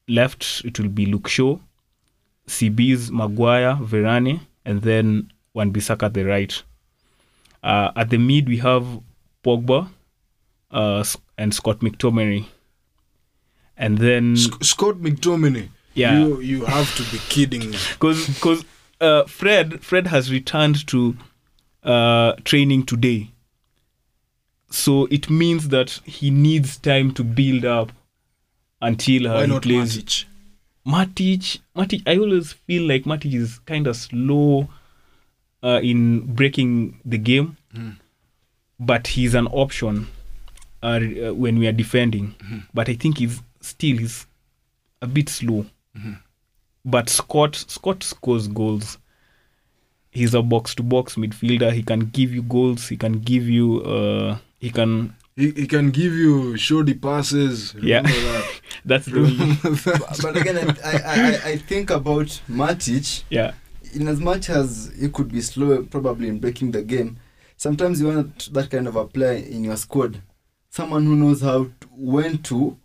left 0.08 0.62
it 0.64 0.78
will 0.78 0.88
be 0.88 1.06
Luke 1.06 1.28
Shaw, 1.28 1.58
CB's 2.46 3.10
Maguire, 3.10 3.76
Varane, 3.76 4.40
and 4.64 4.82
then 4.82 5.32
Wan 5.54 5.72
Bissaka 5.72 6.04
at 6.04 6.14
the 6.14 6.24
right. 6.24 6.62
Uh, 7.62 7.90
at 7.96 8.10
the 8.10 8.18
mid 8.18 8.46
we 8.48 8.58
have 8.58 8.84
Pogba 9.42 9.88
uh, 10.70 11.04
and 11.38 11.54
Scott 11.54 11.80
McTominay. 11.80 12.46
And 13.76 13.98
then 13.98 14.36
Sc- 14.36 14.64
Scott 14.64 14.96
McTominay. 14.96 15.68
Yeah. 15.94 16.18
You 16.18 16.40
you 16.40 16.64
have 16.64 16.94
to 16.96 17.02
be 17.10 17.18
kidding 17.28 17.70
me. 17.70 17.76
because 17.92 18.26
because 18.28 18.64
uh, 19.00 19.24
Fred 19.24 19.82
Fred 19.82 20.06
has 20.06 20.30
returned 20.30 20.86
to 20.88 21.16
uh, 21.82 22.32
training 22.44 22.84
today, 22.86 23.30
so 24.70 25.06
it 25.10 25.30
means 25.30 25.68
that 25.68 26.00
he 26.04 26.30
needs 26.30 26.76
time 26.78 27.12
to 27.14 27.24
build 27.24 27.64
up 27.64 27.92
until 28.80 29.28
uh, 29.28 29.34
Why 29.34 29.40
he 29.42 29.46
not 29.52 29.62
plays. 29.62 29.96
Matic? 29.98 30.24
Matic, 30.86 31.58
Matic, 31.76 32.02
I 32.06 32.16
always 32.18 32.52
feel 32.52 32.86
like 32.86 33.04
Matic 33.04 33.34
is 33.34 33.58
kind 33.60 33.86
of 33.86 33.96
slow 33.96 34.68
uh, 35.62 35.80
in 35.82 36.20
breaking 36.34 37.00
the 37.04 37.18
game, 37.18 37.56
but 38.78 39.08
he's 39.08 39.34
an 39.34 39.48
option 39.48 40.06
uh, 40.82 41.00
when 41.34 41.58
we 41.58 41.66
are 41.66 41.72
defending. 41.72 42.34
But 42.72 42.88
I 42.88 42.94
think 42.94 43.18
he's 43.18 43.42
still 43.66 43.98
he's 43.98 44.26
a 45.02 45.06
bit 45.06 45.28
slow. 45.28 45.66
But 46.84 47.08
Scott 47.08 47.56
Scott 47.68 48.02
scores 48.02 48.48
goals. 48.48 48.98
He's 50.10 50.34
a 50.34 50.42
box 50.42 50.74
to 50.76 50.82
box 50.82 51.16
midfielder. 51.16 51.72
He 51.72 51.82
can 51.82 52.00
give 52.06 52.32
you 52.32 52.42
goals. 52.42 52.88
He 52.88 52.96
can 52.96 53.20
give 53.20 53.48
you. 53.48 53.82
Uh, 53.82 54.38
he 54.58 54.70
can. 54.70 55.14
He, 55.34 55.50
he 55.50 55.66
can 55.66 55.90
give 55.90 56.14
you 56.14 56.56
shorty 56.56 56.94
passes. 56.94 57.74
Yeah. 57.74 58.02
That. 58.02 58.60
That's 58.86 59.06
the 59.06 59.18
only. 59.18 59.56
but, 59.84 60.18
but 60.22 60.36
again, 60.36 60.78
I, 60.82 60.92
I, 60.92 60.98
I, 61.04 61.50
I 61.52 61.56
think 61.58 61.90
about 61.90 62.40
Matic. 62.48 63.24
yeah. 63.28 63.52
in 63.92 64.08
as 64.08 64.20
much 64.20 64.48
as 64.48 64.92
he 64.98 65.08
could 65.10 65.30
be 65.30 65.42
slow 65.42 65.82
probably 65.82 66.28
in 66.28 66.38
breaking 66.38 66.70
the 66.70 66.82
game, 66.82 67.18
sometimes 67.56 68.00
you 68.00 68.06
want 68.08 68.52
that 68.54 68.70
kind 68.70 68.86
of 68.88 68.96
a 68.96 69.06
player 69.06 69.44
in 69.44 69.64
your 69.64 69.76
squad. 69.76 70.22
Someone 70.70 71.04
who 71.04 71.16
knows 71.16 71.42
how 71.42 71.64
to, 71.80 71.88
when 71.92 72.38
to 72.44 72.78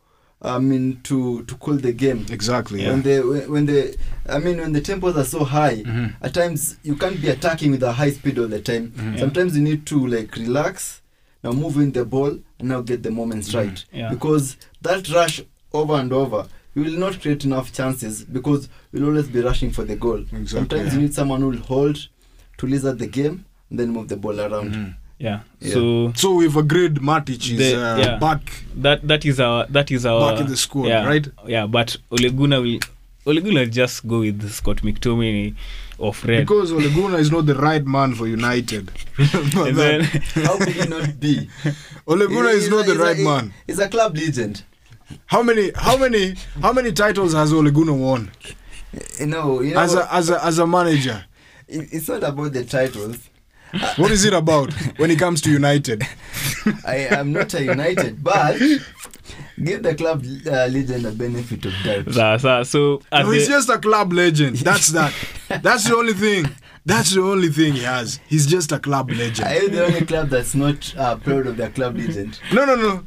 I 0.43 0.57
mean 0.59 0.99
to 1.03 1.43
to 1.43 1.55
call 1.55 1.75
the 1.75 1.93
game. 1.93 2.25
Exactly. 2.31 2.79
When 2.87 2.97
Yeah. 2.97 3.01
the 3.21 3.27
when 3.27 3.51
when 3.51 3.65
the 3.67 3.95
I 4.27 4.39
mean 4.39 4.57
when 4.57 4.73
the 4.73 4.81
tempos 4.81 5.15
are 5.15 5.23
so 5.25 5.43
high, 5.43 5.83
Mhm. 5.83 6.13
at 6.21 6.33
times 6.33 6.77
you 6.83 6.95
can't 6.95 7.21
be 7.21 7.29
attacking 7.29 7.71
with 7.71 7.83
a 7.83 7.91
high 7.91 8.11
speed 8.11 8.39
all 8.39 8.47
the 8.47 8.59
time. 8.59 8.91
Mhm. 8.97 9.19
Sometimes 9.19 9.55
you 9.55 9.61
need 9.61 9.85
to 9.87 10.07
like 10.07 10.35
relax, 10.35 11.01
now 11.43 11.51
move 11.51 11.77
in 11.77 11.91
the 11.91 12.05
ball 12.05 12.39
and 12.59 12.69
now 12.69 12.81
get 12.81 13.03
the 13.03 13.11
moments 13.11 13.53
right. 13.53 13.85
Yeah. 13.93 14.09
Because 14.09 14.57
that 14.81 15.09
rush 15.09 15.41
over 15.73 15.93
and 15.95 16.11
over, 16.11 16.47
you 16.73 16.83
will 16.85 16.97
not 16.99 17.21
create 17.21 17.45
enough 17.45 17.71
chances 17.71 18.23
because 18.23 18.67
you'll 18.91 19.05
always 19.09 19.27
be 19.27 19.41
rushing 19.41 19.71
for 19.71 19.83
the 19.83 19.95
goal. 19.95 20.21
Exactly, 20.21 20.47
Sometimes 20.47 20.87
yeah. 20.87 20.93
you 20.95 21.01
need 21.01 21.13
someone 21.13 21.41
who 21.41 21.49
will 21.49 21.57
hold 21.67 22.07
to 22.57 22.65
lizard 22.67 22.97
the 22.97 23.07
game 23.07 23.45
and 23.69 23.79
then 23.79 23.91
move 23.91 24.07
the 24.07 24.17
ball 24.17 24.39
around. 24.39 24.95
Yeah. 25.21 25.39
Yeah. 25.59 25.73
So 25.73 26.13
So 26.15 26.33
we've 26.35 26.57
agreed 26.57 26.95
Matic 26.95 27.51
is 27.51 27.57
The- 27.59 27.75
uh, 27.79 27.97
yeah. 27.97 28.17
back 28.17 28.41
that 28.81 29.07
that 29.07 29.23
is 29.25 29.39
our 29.39 29.65
that 29.67 29.91
is 29.91 30.05
our 30.05 30.31
back 30.31 30.41
in 30.41 30.47
the 30.47 30.57
squad, 30.57 30.87
yeah, 30.87 31.05
right? 31.05 31.27
Yeah, 31.45 31.67
but 31.67 31.95
Ole 32.11 32.29
Gunnar 32.31 32.61
will 32.61 32.79
Ole 33.27 33.39
Gunnar 33.41 33.61
will 33.61 33.69
just 33.69 34.07
go 34.07 34.19
with 34.21 34.49
Scott 34.49 34.77
McTominay 34.77 35.53
or 35.99 36.11
Fred. 36.13 36.39
Because 36.47 36.71
Ole 36.71 36.89
Gunnar 36.89 37.19
is 37.19 37.29
not 37.31 37.45
the 37.45 37.53
right 37.53 37.85
man 37.85 38.15
for 38.15 38.27
United. 38.27 38.89
Remember 39.17 39.67
and 39.67 39.77
that? 39.77 40.21
then 40.35 40.43
How 40.45 40.57
could 40.57 40.69
he 40.69 40.87
not 40.89 41.19
be? 41.19 41.49
Ole 42.07 42.27
Gunnar 42.27 42.49
is 42.49 42.63
He's 42.63 42.71
not 42.71 42.85
a- 42.85 42.87
the 42.87 42.93
he's 42.93 42.99
a- 43.01 43.03
right 43.03 43.19
man. 43.19 43.53
He's 43.67 43.79
a 43.79 43.87
club 43.89 44.17
legend. 44.17 44.63
How 45.27 45.43
many 45.43 45.71
how 45.75 45.97
many 45.97 46.35
how 46.61 46.73
many 46.73 46.91
titles 46.93 47.33
has 47.33 47.53
Ole 47.53 47.69
Gunnar 47.69 47.93
won 47.93 48.31
You 49.19 49.27
know, 49.27 49.61
you 49.61 49.75
know 49.75 49.81
as 49.81 49.93
a 49.93 50.11
as 50.13 50.29
a 50.31 50.43
as 50.43 50.57
a 50.57 50.65
manager? 50.65 51.25
it's 51.67 52.07
not 52.09 52.23
about 52.23 52.53
the 52.53 52.65
titles. 52.65 53.29
What 53.97 54.11
is 54.11 54.25
it 54.25 54.33
about 54.33 54.73
when 54.97 55.11
it 55.11 55.19
comes 55.19 55.41
to 55.41 55.51
United? 55.51 56.03
I 56.85 57.07
am 57.11 57.31
not 57.31 57.53
a 57.53 57.63
United, 57.63 58.23
but 58.23 58.57
Give 59.63 59.83
the 59.83 59.95
club 59.95 60.25
uh, 60.47 60.67
legend 60.67 61.05
a 61.05 61.11
benefit 61.11 61.65
of 61.65 61.73
doubt. 61.83 62.05
That's, 62.05 62.43
sa- 62.43 62.63
so 62.63 63.01
No, 63.11 63.29
he's 63.31 63.47
just 63.47 63.69
a 63.69 63.77
club 63.77 64.11
legend. 64.13 64.57
That's 64.57 64.87
that. 64.89 65.13
That's 65.61 65.87
the 65.87 65.95
only 65.95 66.13
thing. 66.13 66.45
That's 66.83 67.11
the 67.11 67.21
only 67.21 67.49
thing 67.49 67.73
he 67.73 67.83
has. 67.83 68.19
He's 68.27 68.47
just 68.47 68.71
a 68.71 68.79
club 68.79 69.11
legend. 69.11 69.47
Are 69.47 69.53
you 69.55 69.69
the 69.69 69.85
only 69.85 70.05
club 70.05 70.29
that's 70.29 70.55
not 70.55 70.95
uh, 70.97 71.15
proud 71.17 71.45
of 71.45 71.57
their 71.57 71.69
club 71.69 71.95
legend? 71.95 72.39
No, 72.51 72.65
no, 72.65 72.75
no. 72.75 73.03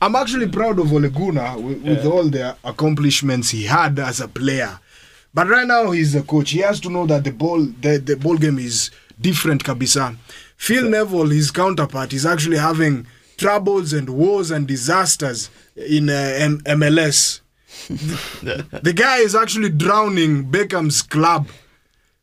I'm 0.00 0.14
actually 0.14 0.48
proud 0.48 0.78
of 0.78 0.86
Oleguna 0.86 1.60
with, 1.60 1.82
with 1.82 2.06
all 2.06 2.24
the 2.28 2.56
accomplishments 2.62 3.50
he 3.50 3.64
had 3.64 3.98
as 3.98 4.20
a 4.20 4.28
player. 4.28 4.78
But 5.34 5.48
right 5.48 5.66
now 5.66 5.90
he's 5.90 6.14
a 6.14 6.22
coach. 6.22 6.50
He 6.50 6.60
has 6.60 6.78
to 6.80 6.90
know 6.90 7.06
that 7.06 7.24
the 7.24 7.32
ball, 7.32 7.64
the, 7.80 7.98
the 7.98 8.16
ball 8.16 8.36
game 8.36 8.58
is 8.60 8.92
different, 9.20 9.64
Kabisa. 9.64 10.16
Phil 10.56 10.88
Neville, 10.88 11.28
his 11.28 11.50
counterpart, 11.50 12.12
is 12.12 12.26
actually 12.26 12.58
having 12.58 13.06
troubles 13.36 13.92
and 13.92 14.10
wars 14.10 14.50
and 14.50 14.66
disasters 14.66 15.50
in 15.76 16.10
uh, 16.10 16.12
M- 16.12 16.60
MLS. 16.66 17.40
the 17.88 18.92
guy 18.94 19.18
is 19.18 19.34
actually 19.34 19.68
drowning 19.70 20.50
Beckham's 20.50 21.02
club. 21.02 21.48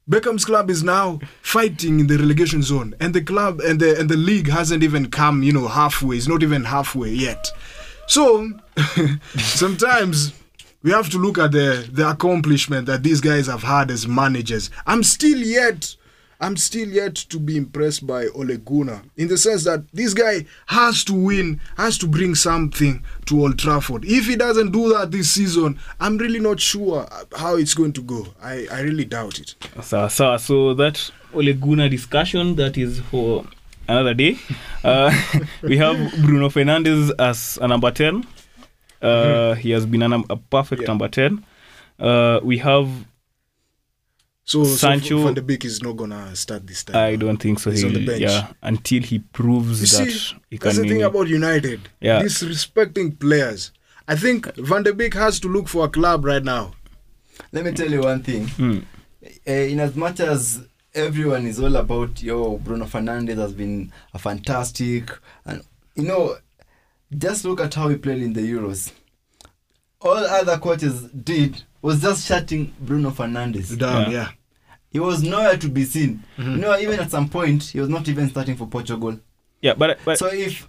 Beckham's 0.08 0.46
club 0.46 0.70
is 0.70 0.84
now 0.84 1.20
fighting 1.42 2.00
in 2.00 2.08
the 2.08 2.18
relegation 2.18 2.62
zone, 2.62 2.94
and 3.00 3.14
the 3.14 3.22
club 3.22 3.60
and 3.62 3.80
the 3.80 4.00
and 4.00 4.10
the 4.10 4.18
league 4.18 4.50
hasn't 4.50 4.84
even 4.84 5.10
come, 5.10 5.42
you 5.42 5.52
know, 5.52 5.68
halfway. 5.68 6.18
It's 6.18 6.28
not 6.28 6.44
even 6.44 6.66
halfway 6.66 7.10
yet. 7.10 7.48
So 8.08 8.52
sometimes 9.38 10.34
we 10.84 10.92
have 10.92 11.10
to 11.10 11.18
look 11.18 11.40
at 11.40 11.54
the 11.54 11.90
the 11.92 12.10
accomplishment 12.10 12.86
that 12.86 13.02
these 13.02 13.22
guys 13.22 13.48
have 13.48 13.64
had 13.64 13.90
as 13.90 14.08
managers. 14.08 14.70
I'm 14.86 15.02
still 15.02 15.40
yet. 15.40 15.96
I'm 16.40 16.58
still 16.58 16.88
yet 16.90 17.16
to 17.16 17.40
be 17.40 17.56
impressed 17.58 18.06
by 18.06 18.28
Ole 18.36 18.58
Gunnar 18.58 19.02
in 19.18 19.28
the 19.30 19.38
sense 19.38 19.64
that 19.64 19.84
this 19.94 20.14
guy 20.14 20.46
has 20.68 21.04
to 21.06 21.14
win, 21.14 21.60
has 21.78 21.98
to 22.00 22.08
bring 22.08 22.36
something 22.36 23.04
to 23.28 23.42
Old 23.42 23.58
Trafford. 23.58 24.04
If 24.06 24.28
he 24.28 24.36
doesn't 24.36 24.72
do 24.72 24.90
that 24.94 25.12
this 25.12 25.32
season, 25.32 25.80
I'm 26.00 26.18
really 26.18 26.40
not 26.40 26.60
sure 26.60 27.08
how 27.38 27.56
it's 27.56 27.74
going 27.74 27.94
to 27.94 28.02
go. 28.02 28.28
I, 28.42 28.68
I 28.72 28.82
really 28.82 29.06
doubt 29.06 29.40
it. 29.40 29.56
So, 29.82 30.08
so, 30.10 30.38
So 30.38 30.74
that 30.74 31.10
Ole 31.34 31.54
Gunnar 31.54 31.90
discussion 31.90 32.56
that 32.56 32.78
is 32.78 33.00
for 33.12 33.46
another 33.88 34.14
day. 34.14 34.38
Uh, 34.84 35.14
we 35.62 35.78
have 35.78 35.96
Bruno 36.22 36.50
Fernandes 36.50 37.12
as 37.20 37.58
a 37.62 37.68
number 37.68 37.92
ten. 37.92 38.26
Uh, 39.02 39.54
He 39.56 39.72
has 39.72 39.86
been 39.86 40.02
a, 40.02 40.08
num- 40.08 40.26
a 40.30 40.36
perfect 40.36 40.82
Yeah. 40.82 40.88
number 40.90 41.08
ten. 41.08 41.46
Uh, 42.00 42.40
we 42.44 42.58
have. 42.58 42.90
So, 44.48 44.64
Sancho- 44.64 45.18
so 45.18 45.24
Van 45.26 45.34
de 45.34 45.42
Beek 45.42 45.66
is 45.66 45.82
not 45.82 45.98
gonna 45.98 46.36
start 46.36 46.68
this 46.68 46.84
time. 46.84 46.96
I 46.96 47.16
don't 47.16 47.38
think 47.38 47.60
so. 47.60 47.72
He's 47.72 47.84
on 47.84 47.94
the 47.94 48.06
bench. 48.06 48.22
Yeah, 48.22 48.54
until 48.62 49.02
he 49.02 49.20
proves 49.20 49.82
You 49.82 49.88
that 50.06 50.12
see, 50.12 50.36
he 50.52 50.58
that's 50.58 50.78
the 50.78 50.84
thing 50.84 50.98
win. 50.98 51.06
about 51.08 51.28
United. 51.28 51.82
Yeah. 52.00 52.22
Disrespecting 52.22 53.20
players. 53.20 53.72
I 54.08 54.16
think 54.16 54.54
Van 54.56 54.84
de 54.84 54.94
Beek 54.94 55.16
has 55.16 55.40
to 55.40 55.48
look 55.48 55.68
for 55.68 55.86
a 55.86 55.90
club 55.90 56.26
right 56.26 56.44
now. 56.44 56.74
Let 57.52 57.66
me 57.66 57.72
tell 57.72 57.90
you 57.90 58.02
one 58.02 58.22
thing. 58.22 58.46
Mm. 58.48 58.84
Uh, 59.48 59.52
in 59.52 59.80
as 59.80 59.96
much 59.96 60.20
as 60.20 60.62
everyone 60.94 61.48
is 61.48 61.60
all 61.60 61.76
about 61.76 62.22
yo 62.22 62.58
Bruno 62.60 62.86
Fernandes 62.86 63.38
has 63.38 63.52
been 63.52 63.92
a 64.14 64.20
fantastic 64.20 65.10
and 65.46 65.64
you 65.96 66.04
know 66.04 66.38
just 67.18 67.44
look 67.46 67.60
at 67.62 67.74
how 67.74 67.90
he 67.90 67.96
played 67.98 68.22
in 68.22 68.34
the 68.34 68.42
Euros. 68.42 68.92
All 70.02 70.16
other 70.18 70.58
coaches 70.60 71.02
did 71.12 71.64
was 71.86 72.02
just 72.02 72.26
shutting 72.28 72.74
Bruno 72.80 73.12
Fernandes. 73.12 73.78
Down, 73.78 74.12
Yeah. 74.12 74.18
yeah. 74.18 74.30
He 74.90 75.00
was 75.00 75.22
nowhere 75.24 75.58
to 75.58 75.68
be 75.70 75.84
seen. 75.84 76.24
You 76.38 76.46
know, 76.58 76.78
even 76.80 77.00
at 77.02 77.12
some 77.12 77.28
point 77.30 77.64
he 77.64 77.80
was 77.82 77.90
not 77.90 78.08
even 78.08 78.30
starting 78.30 78.56
for 78.56 78.66
Portugal. 78.68 79.20
Yeah, 79.62 79.74
but 79.74 80.00
but 80.06 80.18
so 80.18 80.28
if 80.28 80.68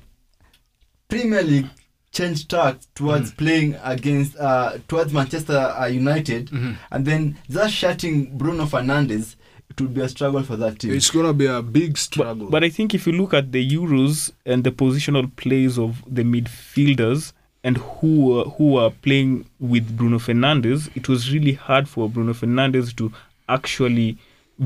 Premier 1.08 1.42
League 1.42 1.66
changed 2.12 2.50
tack 2.50 2.76
towards 2.94 3.30
playing 3.32 3.76
against 3.84 4.36
uh, 4.36 4.78
towards 4.88 5.12
Manchester 5.12 5.56
uh, 5.58 5.86
United, 5.86 6.50
and 6.90 7.04
then 7.06 7.36
just 7.48 7.74
shutting 7.74 8.36
Bruno 8.36 8.64
Fernandes, 8.64 9.36
it 9.70 9.80
would 9.80 9.94
be 9.94 10.00
a 10.00 10.08
struggle 10.08 10.42
for 10.42 10.56
that 10.56 10.78
team. 10.80 10.92
It's 10.94 11.10
gonna 11.10 11.32
be 11.32 11.46
a 11.46 11.62
big 11.62 11.96
struggle. 11.98 12.46
But, 12.46 12.50
but 12.50 12.64
I 12.64 12.68
think 12.70 12.94
if 12.94 13.06
you 13.06 13.12
look 13.12 13.32
at 13.34 13.52
the 13.52 13.62
Euros 13.70 14.32
and 14.44 14.64
the 14.64 14.72
positional 14.72 15.34
plays 15.36 15.78
of 15.78 16.02
the 16.12 16.22
midfielders 16.24 17.32
and 17.66 17.78
who 17.78 18.26
were, 18.26 18.44
who 18.44 18.74
were 18.74 18.90
playing 18.90 19.44
with 19.58 19.96
Bruno 19.96 20.18
Fernandes, 20.20 20.88
it 20.94 21.08
was 21.08 21.32
really 21.32 21.54
hard 21.54 21.88
for 21.88 22.08
Bruno 22.08 22.32
Fernandes 22.32 22.94
to 22.94 23.12
actually 23.48 24.16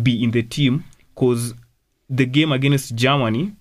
be 0.02 0.22
in 0.22 0.32
the 0.32 0.42
team 0.42 0.84
because 1.14 1.54
the 2.10 2.26
game 2.26 2.52
against 2.52 2.94
Germany, 2.94 3.52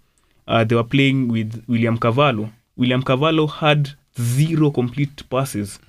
uh, 0.46 0.66
they 0.66 0.76
were 0.76 0.84
playing 0.84 1.30
with 1.30 1.64
William 1.70 1.98
Carvalho. 1.98 2.52
William 2.76 3.02
Carvalho 3.02 3.48
had 3.48 3.92
zero 4.20 4.72
complete 4.72 5.24
passes. 5.30 5.80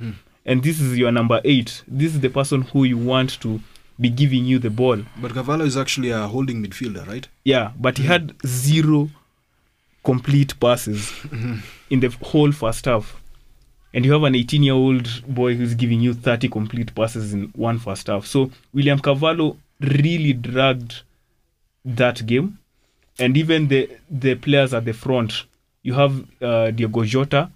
And 0.46 0.62
this 0.62 0.80
is 0.80 0.96
your 0.96 1.10
number 1.10 1.40
eight. 1.44 1.82
This 1.88 2.14
is 2.14 2.20
the 2.20 2.30
person 2.30 2.62
who 2.62 2.84
you 2.84 2.98
want 2.98 3.40
to 3.40 3.60
be 3.98 4.10
giving 4.10 4.44
you 4.44 4.60
the 4.60 4.70
ball. 4.70 4.98
But 5.20 5.34
Carvalho 5.34 5.64
is 5.64 5.76
actually 5.76 6.10
a 6.10 6.28
holding 6.28 6.62
midfielder, 6.64 7.04
right? 7.08 7.26
Yeah, 7.44 7.72
but 7.80 7.98
he 7.98 8.04
had 8.04 8.34
zero 8.46 9.10
complete 10.04 10.58
passes 10.60 11.12
in 11.90 11.98
the 12.00 12.16
whole 12.22 12.52
first 12.52 12.84
half. 12.84 13.19
And 13.92 14.04
you 14.04 14.12
have 14.12 14.22
an 14.22 14.34
18 14.34 14.62
year 14.62 14.74
old 14.74 15.08
boy 15.26 15.54
who's 15.54 15.74
giving 15.74 16.00
you 16.00 16.14
30 16.14 16.48
complete 16.48 16.94
passes 16.94 17.32
in 17.32 17.44
one 17.54 17.78
first 17.78 18.06
half. 18.06 18.26
So 18.26 18.50
William 18.72 18.98
Carvalho 18.98 19.56
really 19.80 20.32
dragged 20.32 21.02
that 21.84 22.24
game. 22.26 22.58
And 23.18 23.36
even 23.36 23.68
the, 23.68 23.90
the 24.10 24.34
players 24.36 24.72
at 24.72 24.84
the 24.84 24.92
front, 24.92 25.44
you 25.82 25.94
have 25.94 26.24
uh, 26.40 26.70
Diogo 26.70 27.04
Jota 27.04 27.50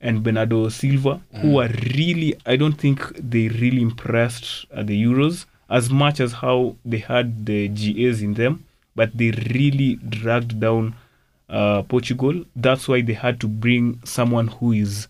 and 0.00 0.22
Bernardo 0.22 0.68
Silva, 0.68 1.20
who 1.40 1.60
are 1.60 1.68
really, 1.96 2.34
I 2.46 2.56
don't 2.56 2.74
think 2.74 3.12
they 3.16 3.48
really 3.48 3.82
impressed 3.82 4.66
at 4.72 4.86
the 4.86 5.02
Euros 5.02 5.46
as 5.70 5.90
much 5.90 6.20
as 6.20 6.32
how 6.32 6.76
they 6.84 6.98
had 6.98 7.46
the 7.46 7.68
GAs 7.68 8.22
in 8.22 8.34
them, 8.34 8.64
but 8.94 9.16
they 9.16 9.30
really 9.30 9.96
dragged 9.96 10.60
down 10.60 10.94
uh, 11.48 11.82
Portugal. 11.82 12.44
That's 12.54 12.88
why 12.88 13.00
they 13.02 13.12
had 13.12 13.40
to 13.40 13.48
bring 13.48 14.00
someone 14.04 14.48
who 14.48 14.72
is 14.72 15.08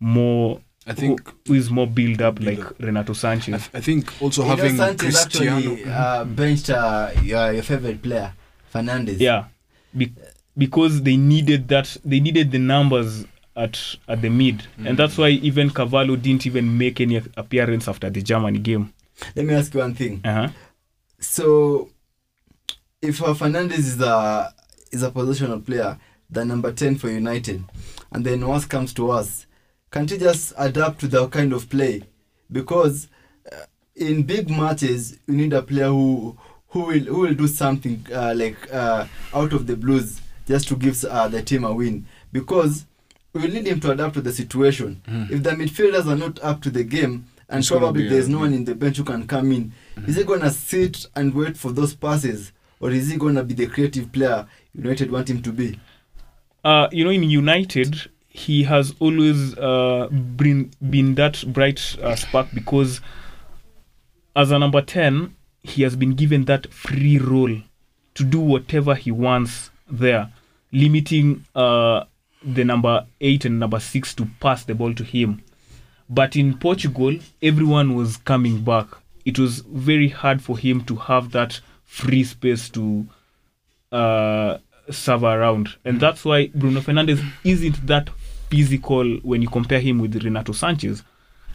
more, 0.00 0.60
I 0.86 0.92
think- 0.92 1.26
who, 1.26 1.34
who 1.46 1.54
is 1.54 1.70
more 1.70 1.86
built 1.86 2.20
up, 2.20 2.36
Build 2.36 2.58
like 2.58 2.66
up. 2.66 2.78
Renato 2.80 3.12
I, 3.12 3.36
th- 3.36 3.60
I 3.74 3.80
think 3.80 4.12
also 4.22 4.42
You 4.42 4.48
know, 4.48 4.56
having 4.56 4.76
Sanches 4.76 4.98
Cristiano. 4.98 5.56
actually 5.72 5.84
uh, 5.84 6.24
benched 6.24 6.70
uh, 6.70 7.10
your, 7.22 7.52
your 7.52 7.62
favorite 7.62 8.02
player, 8.02 8.32
Fernandes. 8.74 9.18
Yeah, 9.20 9.46
Be- 9.96 10.12
because 10.56 11.02
they 11.02 11.16
needed 11.16 11.68
that. 11.68 11.96
They 12.04 12.20
needed 12.20 12.50
the 12.50 12.58
numbers 12.58 13.24
at 13.56 13.78
at 14.08 14.20
the 14.22 14.28
mid, 14.28 14.62
and 14.84 14.98
that's 14.98 15.16
why 15.18 15.28
even 15.30 15.70
Carvalho 15.70 16.14
didn't 16.16 16.46
even 16.46 16.76
make 16.78 17.00
any 17.00 17.16
appearance 17.36 17.88
after 17.88 18.10
the 18.10 18.22
Germany 18.22 18.58
game. 18.58 18.92
Let 19.34 19.46
me 19.46 19.54
ask 19.54 19.72
you 19.74 19.80
one 19.80 19.94
thing. 19.94 20.20
Uh-huh. 20.24 20.48
So, 21.20 21.88
if 23.00 23.22
uh, 23.22 23.34
Fernandes 23.34 23.78
is 23.78 24.00
a 24.00 24.52
is 24.92 25.02
a 25.02 25.10
positional 25.10 25.64
player, 25.64 25.98
the 26.30 26.44
number 26.44 26.70
ten 26.72 26.96
for 26.96 27.10
United, 27.10 27.64
and 28.12 28.24
then 28.24 28.46
worst 28.46 28.68
comes 28.68 28.92
to 28.94 29.10
us, 29.10 29.45
can't 29.90 30.10
you 30.10 30.18
just 30.18 30.52
adapt 30.58 31.00
to 31.00 31.08
the 31.08 31.26
kind 31.28 31.52
of 31.52 31.68
play? 31.70 32.02
Because 32.50 33.08
uh, 33.52 33.64
in 33.94 34.22
big 34.24 34.50
matches, 34.50 35.18
you 35.26 35.34
need 35.36 35.52
a 35.52 35.62
player 35.62 35.88
who 35.88 36.36
who 36.68 36.80
will 36.80 37.00
who 37.00 37.20
will 37.20 37.34
do 37.34 37.46
something 37.48 38.04
uh, 38.12 38.34
like 38.36 38.56
uh, 38.72 39.06
out 39.34 39.52
of 39.52 39.66
the 39.66 39.76
blues 39.76 40.20
just 40.46 40.68
to 40.68 40.76
give 40.76 41.02
uh, 41.04 41.28
the 41.28 41.42
team 41.42 41.64
a 41.64 41.72
win. 41.72 42.06
Because 42.32 42.86
we 43.32 43.46
need 43.48 43.66
him 43.66 43.80
to 43.80 43.90
adapt 43.92 44.14
to 44.14 44.20
the 44.20 44.32
situation. 44.32 45.00
If 45.30 45.42
the 45.42 45.50
midfielders 45.50 46.06
are 46.06 46.16
not 46.16 46.42
up 46.42 46.62
to 46.62 46.70
the 46.70 46.84
game, 46.84 47.26
and 47.48 47.60
It's 47.60 47.68
probably 47.68 48.08
there's 48.08 48.28
no 48.28 48.38
one 48.40 48.52
in 48.52 48.64
the 48.64 48.74
bench 48.74 48.96
who 48.96 49.04
can 49.04 49.26
come 49.26 49.52
in, 49.52 49.72
is 50.06 50.16
he 50.16 50.24
gonna 50.24 50.50
sit 50.50 51.06
and 51.14 51.34
wait 51.34 51.56
for 51.56 51.70
those 51.72 51.94
passes, 51.94 52.52
or 52.80 52.90
is 52.90 53.10
he 53.10 53.16
gonna 53.16 53.44
be 53.44 53.54
the 53.54 53.66
creative 53.66 54.10
player 54.12 54.46
United 54.74 55.10
want 55.10 55.30
him 55.30 55.42
to 55.42 55.52
be? 55.52 55.78
uh, 56.64 56.88
you 56.90 57.04
know, 57.04 57.10
in 57.10 57.22
United, 57.22 58.10
he 58.36 58.64
has 58.64 58.94
always 59.00 59.56
uh, 59.56 60.08
been 60.10 60.70
been 60.90 61.14
that 61.14 61.42
bright 61.54 61.96
uh, 62.02 62.14
spark 62.14 62.46
because 62.52 63.00
as 64.36 64.50
a 64.50 64.58
number 64.58 64.82
ten, 64.82 65.34
he 65.62 65.82
has 65.82 65.96
been 65.96 66.14
given 66.14 66.44
that 66.44 66.72
free 66.72 67.18
role 67.18 67.56
to 68.14 68.24
do 68.24 68.38
whatever 68.38 68.94
he 68.94 69.10
wants 69.10 69.70
there, 69.90 70.30
limiting 70.70 71.46
uh, 71.54 72.04
the 72.44 72.62
number 72.62 73.06
eight 73.22 73.46
and 73.46 73.58
number 73.58 73.80
six 73.80 74.14
to 74.14 74.28
pass 74.38 74.64
the 74.64 74.74
ball 74.74 74.92
to 74.94 75.02
him. 75.02 75.42
But 76.10 76.36
in 76.36 76.58
Portugal, 76.58 77.18
everyone 77.42 77.94
was 77.94 78.18
coming 78.18 78.62
back. 78.62 78.86
It 79.24 79.38
was 79.38 79.60
very 79.60 80.08
hard 80.08 80.42
for 80.42 80.58
him 80.58 80.84
to 80.84 80.96
have 80.96 81.32
that 81.32 81.60
free 81.84 82.22
space 82.22 82.68
to 82.70 83.06
uh, 83.90 84.58
serve 84.90 85.24
around. 85.24 85.70
And 85.86 86.00
that's 86.00 86.24
why 86.24 86.48
Bruno 86.48 86.80
Fernandes 86.80 87.24
isn't 87.42 87.86
that 87.86 88.10
physical 88.50 89.16
when 89.22 89.42
you 89.42 89.48
compare 89.48 89.80
him 89.80 89.98
with 89.98 90.22
Renato 90.22 90.52
Sanches. 90.52 91.02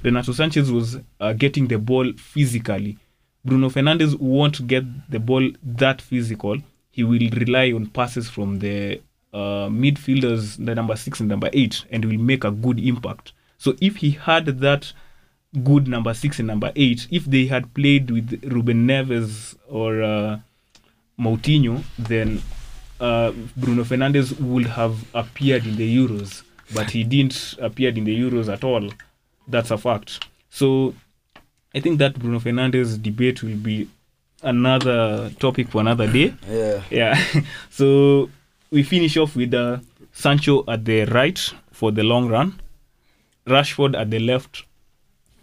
Renato 0.04 0.32
Sanches 0.32 0.72
was 0.72 0.98
uh, 1.20 1.34
getting 1.34 1.68
the 1.68 1.78
ball 1.78 2.12
physically. 2.18 2.98
Bruno 3.44 3.70
Fernandes 3.70 4.20
won't 4.20 4.68
get 4.68 4.84
the 5.10 5.20
ball 5.20 5.50
that 5.64 6.02
physical. 6.02 6.58
He 6.92 7.04
will 7.04 7.30
rely 7.32 7.72
on 7.72 7.88
passes 7.88 8.30
from 8.30 8.60
the 8.60 9.02
uh, 9.34 9.68
midfielders, 9.70 10.64
the 10.64 10.76
number 10.76 10.96
six 10.96 11.20
and 11.20 11.30
number 11.30 11.50
eight, 11.54 11.86
and 11.92 12.04
will 12.06 12.18
make 12.18 12.44
a 12.44 12.52
good 12.52 12.80
impact. 12.80 13.34
So 13.58 13.76
if 13.80 13.98
he 13.98 14.12
had 14.12 14.46
that 14.46 14.92
good 15.64 15.88
number 15.88 16.14
six 16.14 16.40
and 16.40 16.48
number 16.48 16.72
eight, 16.76 17.08
if 17.12 17.26
they 17.26 17.46
had 17.46 17.74
played 17.74 18.12
with 18.12 18.44
Ruben 18.44 18.88
Neves 18.88 19.56
or 19.68 20.02
uh, 20.02 20.40
Moutinho, 21.20 21.84
then 21.98 22.42
uh, 23.00 23.32
Bruno 23.58 23.84
Fernandes 23.84 24.40
would 24.40 24.66
have 24.66 25.04
appeared 25.16 25.66
in 25.66 25.76
the 25.76 25.98
Euros, 25.98 26.44
but 26.74 26.90
he 26.92 27.04
didn't 27.04 27.56
appear 27.60 27.90
in 27.90 28.04
the 28.04 28.18
Euros 28.20 28.52
at 28.52 28.64
all. 28.64 28.90
That's 29.48 29.72
a 29.72 29.78
fact. 29.78 30.26
So 30.50 30.94
I 31.76 31.80
think 31.80 32.00
that 32.00 32.18
Bruno 32.20 32.40
Fernandes 32.40 33.02
debate 33.02 33.44
will 33.44 33.56
be 33.58 33.88
another 34.44 35.30
topic 35.40 35.70
for 35.70 35.82
another 35.82 36.08
day. 36.12 36.34
Yeah. 36.50 36.82
Yeah. 36.90 37.42
so 37.70 38.30
we 38.72 38.84
finish 38.84 39.18
off 39.18 39.36
with 39.36 39.54
uh, 39.54 39.80
Sancho 40.14 40.64
at 40.68 40.86
the 40.86 41.06
right 41.06 41.40
for 41.72 41.92
the 41.92 42.04
long 42.04 42.28
run, 42.30 42.60
Rashford 43.48 43.96
at 44.00 44.10
the 44.12 44.20
left 44.20 44.64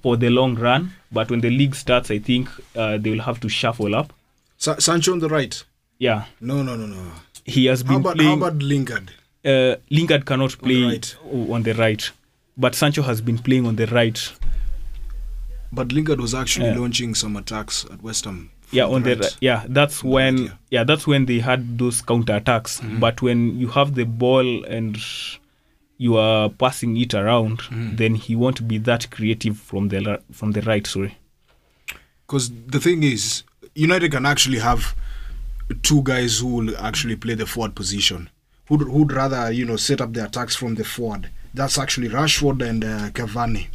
for 0.02 0.16
the 0.16 0.30
long 0.30 0.54
run. 0.54 0.92
But 1.10 1.30
when 1.30 1.40
the 1.40 1.50
league 1.50 1.74
starts, 1.74 2.10
I 2.10 2.18
think 2.18 2.48
uh, 2.76 2.98
they 2.98 3.10
will 3.10 3.22
have 3.22 3.40
to 3.40 3.48
shuffle 3.48 3.94
up. 3.94 4.12
Sa- 4.58 4.78
Sancho 4.78 5.12
on 5.12 5.18
the 5.20 5.28
right. 5.28 5.62
Yeah, 5.98 6.26
No, 6.40 6.62
no, 6.62 6.76
no, 6.76 6.86
no. 6.86 7.10
he 7.44 7.66
has 7.66 7.82
been 7.82 7.94
How 7.94 7.98
about 7.98 8.16
playing. 8.16 8.30
how 8.40 8.46
about 8.46 8.62
Lingard? 8.62 9.10
Uh, 9.44 9.76
Lingard 9.90 10.26
cannot 10.26 10.58
play 10.58 10.82
right. 10.84 11.16
on 11.50 11.62
the 11.62 11.74
right, 11.74 12.10
but 12.56 12.74
Sancho 12.74 13.02
has 13.02 13.20
been 13.20 13.38
playing 13.38 13.66
on 13.66 13.76
the 13.76 13.86
right. 13.86 14.32
But 15.72 15.92
Lingard 15.92 16.20
was 16.20 16.34
actually 16.34 16.66
Yeah. 16.68 16.78
launching 16.78 17.14
some 17.14 17.36
attacks 17.36 17.84
at 17.92 18.02
West 18.02 18.24
Ham. 18.24 18.50
Yeah, 18.70 18.84
on 18.86 19.02
the 19.02 19.10
right. 19.16 19.20
ri- 19.20 19.30
yeah. 19.40 19.64
That's 19.68 20.02
when 20.04 20.36
right, 20.36 20.44
yeah. 20.46 20.52
yeah, 20.70 20.84
that's 20.84 21.06
when 21.06 21.26
they 21.26 21.38
had 21.40 21.78
those 21.78 22.02
counter 22.02 22.36
attacks. 22.36 22.80
Mm-hmm. 22.80 23.00
But 23.00 23.22
when 23.22 23.58
you 23.58 23.68
have 23.68 23.94
the 23.94 24.04
ball 24.04 24.64
and 24.64 24.98
you 25.98 26.16
are 26.16 26.48
passing 26.48 26.96
it 26.96 27.14
around, 27.14 27.58
Mm-hmm. 27.60 27.96
then 27.96 28.14
he 28.14 28.36
won't 28.36 28.66
be 28.68 28.78
that 28.78 29.10
creative 29.10 29.58
from 29.58 29.88
the 29.88 30.20
from 30.32 30.52
the 30.52 30.62
right. 30.62 30.86
Sorry. 30.86 31.16
Because 32.26 32.50
the 32.66 32.78
thing 32.80 33.02
is, 33.02 33.42
United 33.74 34.12
can 34.12 34.26
actually 34.26 34.58
have 34.58 34.94
two 35.82 36.02
guys 36.02 36.38
who 36.40 36.48
will 36.48 36.76
actually 36.78 37.16
play 37.16 37.34
the 37.34 37.46
forward 37.46 37.74
position. 37.74 38.28
Who'd, 38.68 38.82
who'd 38.82 39.12
rather, 39.12 39.50
you 39.50 39.64
know, 39.64 39.76
set 39.76 40.00
up 40.00 40.12
the 40.12 40.24
attacks 40.24 40.54
from 40.54 40.74
the 40.74 40.84
forward. 40.84 41.30
That's 41.54 41.78
actually 41.78 42.08
Rashford 42.08 42.66
and 42.66 42.84
uh, 42.84 43.10
Cavani. 43.10 43.68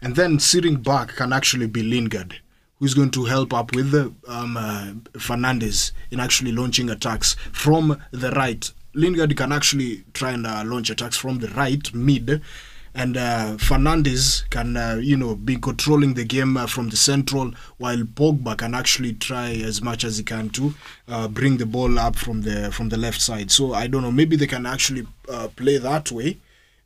And 0.00 0.16
then 0.16 0.38
sitting 0.38 0.76
back 0.76 1.16
can 1.16 1.32
actually 1.32 1.66
be 1.66 1.82
Lingard, 1.82 2.40
who's 2.78 2.94
going 2.94 3.10
to 3.10 3.24
help 3.24 3.52
up 3.52 3.74
with 3.74 3.90
the, 3.90 4.14
um, 4.28 4.56
uh, 4.56 4.92
Fernandes 5.14 5.92
in 6.10 6.20
actually 6.20 6.52
launching 6.52 6.88
attacks 6.88 7.34
from 7.52 8.00
the 8.12 8.30
right. 8.30 8.70
Lingard 8.94 9.36
can 9.36 9.52
actually 9.52 10.04
try 10.14 10.30
and 10.30 10.46
uh, 10.46 10.62
launch 10.64 10.90
attacks 10.90 11.16
from 11.16 11.38
the 11.40 11.48
right, 11.48 11.92
mid, 11.92 12.40
and 12.96 13.18
uh, 13.18 13.56
Fernandes 13.58 14.48
can, 14.48 14.74
uh, 14.74 14.98
you 15.00 15.18
know, 15.18 15.34
be 15.34 15.56
controlling 15.56 16.14
the 16.14 16.24
game 16.24 16.56
uh, 16.56 16.66
from 16.66 16.88
the 16.88 16.96
central, 16.96 17.52
while 17.76 17.98
Pogba 17.98 18.56
can 18.56 18.74
actually 18.74 19.12
try 19.12 19.50
as 19.50 19.82
much 19.82 20.02
as 20.02 20.16
he 20.16 20.24
can 20.24 20.48
to 20.50 20.74
uh, 21.06 21.28
bring 21.28 21.58
the 21.58 21.66
ball 21.66 21.98
up 21.98 22.16
from 22.16 22.40
the 22.42 22.72
from 22.72 22.88
the 22.88 22.96
left 22.96 23.20
side. 23.20 23.50
So 23.50 23.74
I 23.74 23.86
don't 23.86 24.02
know, 24.02 24.10
maybe 24.10 24.34
they 24.34 24.46
can 24.46 24.64
actually 24.64 25.06
uh, 25.28 25.48
play 25.54 25.76
that 25.76 26.10
way, 26.10 26.38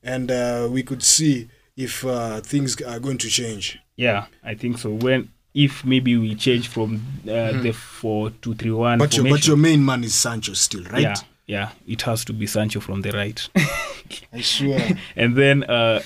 and 0.02 0.32
uh, 0.32 0.68
we 0.68 0.82
could 0.82 1.04
see 1.04 1.48
if 1.76 2.04
uh, 2.04 2.40
things 2.40 2.80
are 2.82 2.98
going 2.98 3.18
to 3.18 3.28
change. 3.28 3.78
Yeah, 3.94 4.26
I 4.42 4.54
think 4.56 4.78
so. 4.78 4.90
When 4.90 5.30
if 5.54 5.84
maybe 5.84 6.16
we 6.16 6.34
change 6.34 6.66
from 6.68 7.02
uh, 7.28 7.52
the 7.62 7.72
four 7.72 8.30
two 8.42 8.54
three 8.54 8.72
one. 8.72 8.98
But 8.98 9.16
your, 9.16 9.28
but 9.28 9.46
your 9.46 9.56
main 9.56 9.84
man 9.84 10.02
is 10.02 10.14
Sancho 10.16 10.54
still, 10.54 10.82
right? 10.84 11.02
yeah, 11.02 11.14
yeah, 11.50 11.68
it 11.86 12.02
has 12.02 12.24
to 12.26 12.32
be 12.32 12.46
Sancho 12.46 12.80
from 12.80 13.02
the 13.02 13.10
right. 13.12 13.48
I 14.32 14.40
swear. 14.42 14.96
and 15.16 15.36
then 15.36 15.64
uh, 15.64 16.00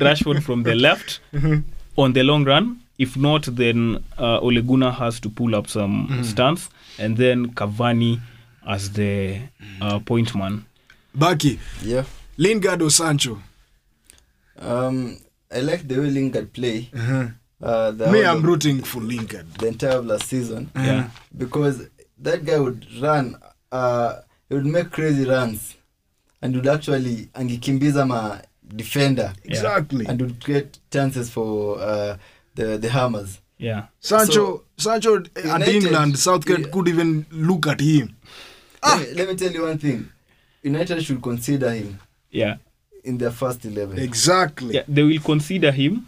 Rashford 0.00 0.42
from 0.42 0.62
the 0.62 0.74
left 0.74 1.20
on 1.96 2.12
the 2.12 2.22
long 2.22 2.44
run. 2.44 2.80
If 2.98 3.16
not, 3.16 3.42
then 3.56 4.02
uh, 4.18 4.38
Ole 4.40 4.62
Gunnar 4.62 4.90
has 4.92 5.20
to 5.20 5.28
pull 5.28 5.54
up 5.54 5.66
some 5.68 6.20
stance, 6.24 6.70
and 6.98 7.16
then 7.16 7.52
Cavani 7.54 8.20
as 8.66 8.90
the 8.92 9.40
uh, 9.82 9.98
point 10.00 10.34
man. 10.34 10.64
Baki, 11.14 11.58
Yeah. 11.82 12.04
Lingard 12.38 12.80
or 12.82 12.90
Sancho? 12.90 13.40
Um, 14.58 15.18
I 15.50 15.60
like 15.60 15.86
the 15.88 15.98
way 16.00 16.10
Lingard 16.10 16.52
play. 16.52 16.90
Uh, 17.62 17.90
the 17.90 18.10
Me, 18.12 18.24
I'm 18.24 18.38
of- 18.38 18.44
rooting 18.44 18.82
for 18.82 19.00
Lingard. 19.00 19.46
the 19.58 19.68
entire 19.68 19.98
of 19.98 20.06
last 20.06 20.26
season. 20.28 20.70
Yeah. 20.74 21.08
Because 21.36 21.86
that 22.18 22.44
guy 22.44 22.58
would 22.58 22.86
run, 23.00 23.36
uh, 23.72 24.16
he 24.48 24.54
would 24.54 24.66
make 24.66 24.90
crazy 24.90 25.24
runs 25.24 25.74
and 26.42 26.54
would 26.56 26.66
actually 26.66 27.28
angikimbiza 27.34 28.06
ma 28.06 28.38
defender 28.76 29.32
Exactly. 29.44 30.06
and 30.06 30.20
would 30.20 30.44
create 30.44 30.78
chances 30.90 31.30
for 31.30 31.78
uh, 31.80 32.16
the 32.54 32.78
the 32.78 32.88
Hammers. 32.88 33.40
Yeah, 33.58 33.86
Sancho, 34.00 34.64
Sancho 34.76 35.16
at 35.16 35.44
United- 35.44 35.74
England, 35.74 36.18
Southgate 36.18 36.58
Yeah. 36.66 36.70
could 36.72 36.88
even 36.88 37.24
look 37.30 37.66
at 37.66 37.80
him. 37.80 38.14
Let, 38.82 39.00
me, 39.00 39.14
let 39.14 39.28
me 39.28 39.34
tell 39.34 39.50
you 39.52 39.62
one 39.62 39.78
thing. 39.78 40.08
United 40.62 41.02
should 41.02 41.22
consider 41.22 41.70
him 41.72 41.98
yeah, 42.30 42.56
in 43.04 43.16
their 43.18 43.30
first 43.30 43.64
eleven. 43.64 43.98
Exactly. 43.98 44.74
yeah. 44.74 44.82
They 44.88 45.02
will 45.02 45.20
consider 45.20 45.72
him, 45.72 46.06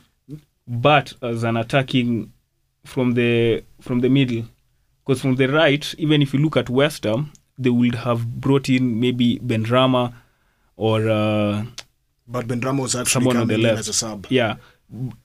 but 0.66 1.14
as 1.22 1.42
an 1.44 1.56
attacking 1.56 2.32
from 2.84 3.14
the 3.14 3.64
from 3.80 4.00
the 4.00 4.10
middle, 4.10 4.44
because 5.06 5.22
from 5.22 5.36
the 5.36 5.46
right, 5.48 5.94
even 5.96 6.20
if 6.22 6.34
you 6.34 6.40
look 6.40 6.56
at 6.58 6.68
West 6.68 7.04
Ham, 7.04 7.32
they 7.58 7.70
would 7.70 7.94
have 7.96 8.40
brought 8.40 8.68
in 8.68 9.00
maybe 9.00 9.38
Benrahma 9.40 10.12
or. 10.76 11.08
Uh, 11.08 11.64
But 12.30 12.46
Ben 12.46 12.60
was 12.76 12.94
actually 12.94 13.10
Someone 13.10 13.36
on 13.36 13.42
coming 13.48 13.62
the 13.62 13.68
in 13.68 13.74
left. 13.74 13.78
as 13.80 13.88
a 13.88 13.92
sub. 13.92 14.26
Yeah, 14.28 14.56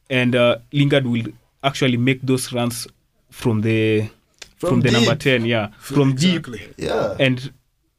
and 0.10 0.36
uh, 0.36 0.58
Lingard 0.72 1.06
will 1.06 1.28
actually 1.64 1.98
make 1.98 2.22
those 2.24 2.54
runs 2.54 2.88
from 3.30 3.62
the 3.62 4.08
from, 4.58 4.70
From 4.70 4.82
the 4.82 4.92
number 4.92 5.16
ten. 5.16 5.46
Yeah, 5.46 5.68
from 5.80 6.12
exactly. 6.12 6.60
deep. 6.60 6.74
Yeah. 6.78 7.16
And 7.20 7.52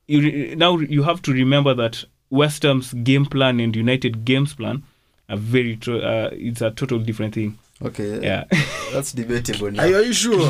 you 0.09 0.21
re- 0.21 0.55
now 0.57 0.79
you 0.79 1.03
have 1.03 1.21
to 1.23 1.33
remember 1.33 1.75
that 1.75 2.05
West 2.31 2.63
Ham's 2.63 2.95
game 3.05 3.27
plan 3.27 3.61
and 3.61 3.77
United 3.77 4.25
games 4.25 4.55
plan 4.55 4.83
are 5.29 5.37
very. 5.37 5.77
Tro- 5.77 6.01
uh, 6.01 6.31
it's 6.33 6.63
a 6.63 6.71
total 6.71 6.99
different 6.99 7.35
thing. 7.35 7.59
okay. 7.85 8.21
Yeah, 8.23 8.45
That's 8.93 9.13
debatable 9.13 9.71
now. 9.77 9.83
Are, 9.85 10.01
you- 10.03 10.13
sure? 10.15 10.49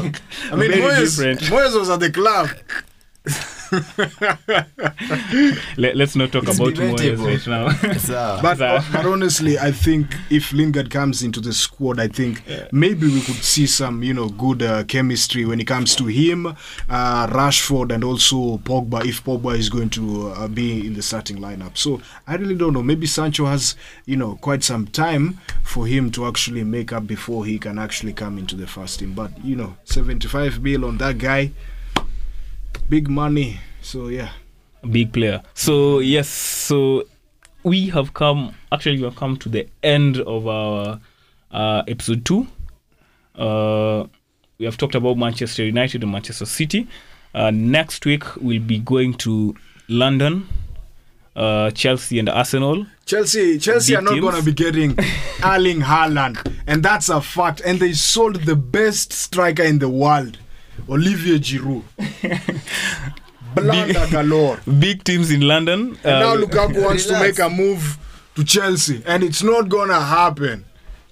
I 0.53 0.55
mean, 0.57 0.70
Very 0.70 0.82
Moyes. 0.82 1.18
Moyes 1.51 1.74
was 1.78 1.91
at 1.91 1.99
the 2.01 2.11
club. 2.12 2.49
Let, 5.77 6.01
us 6.01 6.16
not 6.16 6.33
talk 6.33 6.45
It's 6.47 6.59
about 6.59 6.75
Moyes 6.75 6.97
debatable. 6.97 7.27
right 7.27 7.47
now. 7.47 7.93
So, 7.99 8.39
But, 8.43 8.59
Sir. 8.59 8.85
but 8.93 9.07
honestly, 9.07 9.59
I 9.59 9.70
think 9.72 10.14
if 10.31 10.53
Lingard 10.53 10.91
comes 10.91 11.22
into 11.22 11.41
the 11.41 11.53
squad, 11.53 11.99
I 12.01 12.09
think 12.09 12.43
maybe 12.72 13.07
we 13.07 13.20
could 13.20 13.37
see 13.37 13.66
some, 13.66 14.03
you 14.03 14.14
know, 14.14 14.29
good 14.29 14.62
uh, 14.62 14.85
chemistry 14.85 15.45
when 15.45 15.61
it 15.61 15.66
comes 15.66 15.95
to 15.97 16.07
him, 16.07 16.47
uh, 16.47 17.27
Rashford, 17.29 17.93
and 17.93 18.05
also 18.05 18.59
Pogba. 18.59 19.05
If 19.05 19.25
Pogba 19.25 19.57
is 19.59 19.68
going 19.68 19.91
to 19.91 20.29
uh, 20.29 20.49
be 20.49 20.87
in 20.87 20.95
the 20.95 21.03
starting 21.03 21.39
lineup, 21.39 21.77
so 21.77 22.01
I 22.27 22.37
really 22.37 22.55
don't 22.57 22.72
know. 22.72 22.83
Maybe 22.83 23.07
Sancho 23.07 23.47
has, 23.47 23.77
you 24.07 24.16
know, 24.16 24.37
quite 24.41 24.62
some 24.62 24.87
time 24.87 25.39
for 25.62 25.87
him 25.87 26.11
to 26.12 26.27
actually 26.27 26.64
make 26.64 26.93
up 26.93 27.07
before 27.07 27.45
he 27.45 27.59
can 27.59 27.79
actually 27.79 28.12
come 28.12 28.39
into 28.39 28.55
the 28.57 28.66
first 28.66 28.99
team. 29.01 29.12
But 29.14 29.45
you 29.45 29.57
know, 29.57 29.77
75 29.85 30.62
bill 30.62 30.85
on 30.85 30.99
that 30.99 31.18
guy, 31.18 31.53
big 32.89 33.09
money. 33.09 33.61
So 33.82 34.09
yeah. 34.09 34.30
big 34.91 35.12
player. 35.12 35.43
So 35.55 35.99
yes, 35.99 36.28
so 36.28 37.05
we 37.62 37.89
have 37.91 38.14
come. 38.14 38.55
Actually, 38.72 38.99
we 38.99 39.05
have 39.05 39.16
come 39.16 39.37
to 39.39 39.49
the 39.49 39.68
end 39.82 40.18
of 40.18 40.47
our 40.47 41.01
uh, 41.51 41.82
episode 41.89 42.24
two. 42.24 42.47
Uh, 43.35 44.07
we 44.59 44.64
have 44.64 44.76
talked 44.76 44.95
about 44.95 45.16
Manchester 45.16 45.64
United 45.64 46.03
and 46.03 46.12
Manchester 46.12 46.47
City. 46.47 46.87
Uh, 47.35 47.51
next 47.51 48.07
week 48.07 48.22
we'll 48.37 48.62
be 48.62 48.78
going 48.78 49.14
to 49.14 49.57
London, 49.89 50.47
uh, 51.35 51.70
Chelsea 51.72 52.18
and 52.20 52.28
Arsenal. 52.28 52.87
Chelsea, 53.07 53.59
Chelsea 53.59 53.93
Big 53.93 53.99
are 53.99 54.03
not 54.03 54.14
teams. 54.14 54.39
to 54.39 54.43
be 54.45 54.53
getting 54.53 54.97
Erling 55.45 55.80
Haaland, 55.80 56.55
and 56.66 56.82
that's 56.82 57.09
a 57.09 57.20
fact. 57.20 57.61
And 57.64 57.80
they 57.80 57.93
sold 57.93 58.37
the 58.45 58.57
best 58.57 59.12
striker 59.12 59.62
in 59.64 59.80
the 59.80 59.89
world, 59.89 60.39
Olivier 60.89 61.39
Giroud. 61.39 61.83
Blunder 63.55 64.07
galore. 64.11 64.59
Big 64.79 65.05
teams 65.05 65.31
in 65.31 65.41
London. 65.43 65.97
And 66.05 66.20
now 66.20 66.35
Uh, 66.35 66.37
Lukaku 66.39 66.83
wants 66.83 67.07
to 67.07 67.18
make 67.20 67.39
a 67.39 67.49
move 67.49 67.99
to 68.35 68.45
Chelsea, 68.45 69.03
and 69.07 69.22
it's 69.22 69.43
not 69.43 69.68
gonna 69.68 70.01
happen. 70.01 70.64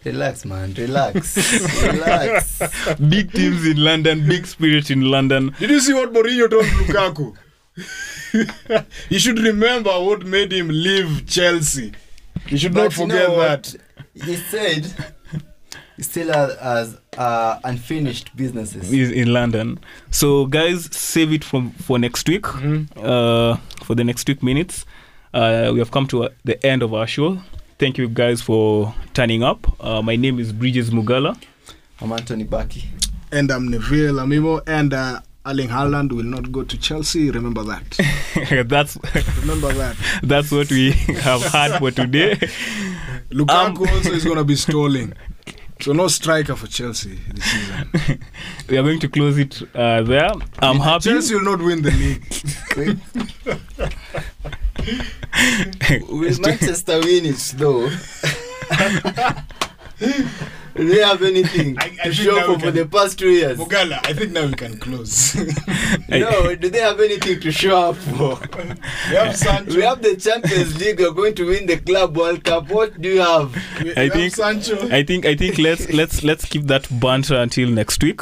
relax, 0.04 0.44
man. 0.44 0.74
Relax. 0.74 1.36
relax. 1.84 2.60
big 3.08 3.32
teams 3.32 3.64
in 3.64 3.76
London. 3.76 4.26
Big 4.26 4.46
spirit 4.46 4.90
in 4.90 5.02
London. 5.02 5.54
Did 5.60 5.70
you 5.70 5.80
see 5.80 5.94
what 5.94 6.12
Mourinho 6.12 6.50
told 6.50 6.64
Lukaku? 6.64 7.36
you 9.08 9.18
should 9.20 9.38
remember 9.38 9.90
what 9.90 10.26
made 10.26 10.52
him 10.52 10.68
leave 10.68 11.24
Chelsea. 11.28 11.92
You 12.48 12.58
should 12.58 12.74
not 12.74 12.86
But 12.90 12.96
you 12.96 13.02
forget 13.04 13.28
know 13.28 13.38
that. 13.38 13.76
He 14.14 14.34
said 14.36 14.84
he 14.86 15.21
still 16.00 16.32
has, 16.32 16.58
has 16.58 16.98
uh, 17.18 17.58
unfinished 17.64 18.34
businesses. 18.36 18.92
is 18.92 19.10
in 19.10 19.32
London. 19.32 19.78
So 20.10 20.46
guys, 20.46 20.94
save 20.96 21.32
it 21.32 21.44
from 21.44 21.70
for 21.72 21.98
next 21.98 22.28
week. 22.28 22.46
Uh, 22.96 23.56
for 23.84 23.94
the 23.94 24.04
next 24.04 24.26
week 24.28 24.42
minutes, 24.42 24.84
uh, 25.34 25.70
we 25.72 25.78
have 25.78 25.90
come 25.90 26.06
to 26.08 26.24
uh, 26.24 26.28
the 26.44 26.64
end 26.64 26.82
of 26.82 26.94
our 26.94 27.06
show. 27.06 27.38
Thank 27.78 27.98
you 27.98 28.08
guys 28.08 28.40
for 28.40 28.94
turning 29.12 29.42
up. 29.42 29.66
Uh, 29.80 30.02
my 30.02 30.16
name 30.16 30.38
is 30.38 30.52
Bridges 30.52 30.90
Mugala. 30.90 31.36
I'm 32.00 32.12
Anthony 32.12 32.44
Baki. 32.44 32.84
And 33.32 33.50
I'm 33.50 33.68
Neville 33.68 34.14
Amimo. 34.14 34.62
And 34.66 34.94
uh, 34.94 35.20
Erling 35.44 35.68
Haaland 35.68 36.12
will 36.12 36.22
not 36.22 36.52
go 36.52 36.62
to 36.62 36.78
Chelsea. 36.78 37.30
Remember 37.30 37.64
that. 37.64 38.66
that's 38.68 38.96
Remember 39.40 39.72
that. 39.72 39.96
that's 40.22 40.52
what 40.52 40.70
we 40.70 40.92
have 40.92 41.42
had 41.42 41.78
for 41.78 41.90
today. 41.90 42.36
Lukaku 43.30 43.88
also 43.88 44.12
is 44.12 44.24
going 44.24 44.36
to 44.36 44.44
be 44.44 44.54
stalling. 44.56 45.12
So 45.82 45.92
no 45.92 46.06
striker 46.06 46.54
for 46.54 46.68
Chelsea 46.68 47.18
this 47.34 47.44
season. 47.44 47.90
we 48.68 48.78
are 48.78 48.84
going 48.84 49.00
to 49.00 49.08
close 49.08 49.36
it 49.36 49.60
uh, 49.74 50.02
there. 50.02 50.30
I'm 50.60 50.76
happy. 50.78 51.10
Chelsea 51.10 51.34
will 51.34 51.42
not 51.42 51.60
win 51.60 51.82
the 51.82 51.90
league. 51.90 52.24
Will 56.08 56.40
Manchester 56.40 57.00
win 57.00 57.26
it 57.26 57.54
though? 57.56 57.90
Do 60.74 60.88
they 60.88 61.02
have 61.02 61.22
anything 61.22 61.76
I- 61.78 61.96
I 62.02 62.04
to 62.08 62.12
show 62.14 62.40
for, 62.40 62.52
can, 62.52 62.60
for 62.60 62.70
the 62.70 62.86
past 62.86 63.18
two 63.18 63.28
years? 63.30 63.58
Mugala, 63.58 63.98
I 64.06 64.12
think 64.14 64.32
now 64.32 64.46
we 64.46 64.54
can 64.54 64.78
close. 64.78 65.36
No, 66.08 66.54
do 66.54 66.68
they 66.70 66.80
have 66.80 67.00
anything 67.00 67.40
to 67.40 67.52
show 67.52 67.90
up 67.90 67.96
for? 67.96 68.38
we 69.10 69.16
have 69.16 69.36
Sancho. 69.36 69.76
We 69.76 69.82
have 69.82 70.02
the 70.02 70.16
Champions 70.16 70.78
League. 70.80 71.00
We're 71.00 71.10
going 71.12 71.34
to 71.36 71.44
win 71.48 71.66
the 71.66 71.78
Club 71.78 72.16
World 72.16 72.44
Cup. 72.44 72.68
What 72.70 73.00
do 73.00 73.08
you 73.08 73.20
have? 73.20 73.54
we, 73.80 73.84
we 73.88 73.94
think. 73.94 74.14
have 74.14 74.32
Sancho. 74.32 74.88
I 74.90 75.02
think 75.02 75.26
I 75.26 75.34
think 75.36 75.58
let's 75.58 75.90
let's 75.92 76.22
let's 76.22 76.44
keep 76.44 76.64
that 76.66 76.86
banter 77.00 77.36
until 77.36 77.68
next 77.70 78.02
week. 78.02 78.20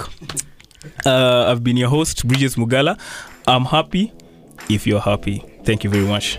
Uh, 1.05 1.47
I've 1.51 1.63
been 1.65 1.77
your 1.77 1.89
host, 1.91 2.27
Bridges 2.27 2.57
Mugala. 2.57 2.99
I'm 3.47 3.65
happy 3.67 4.13
if 4.69 4.87
you're 4.87 5.01
happy. 5.01 5.45
Thank 5.65 5.85
you 5.85 5.91
very 5.91 6.07
much. 6.07 6.39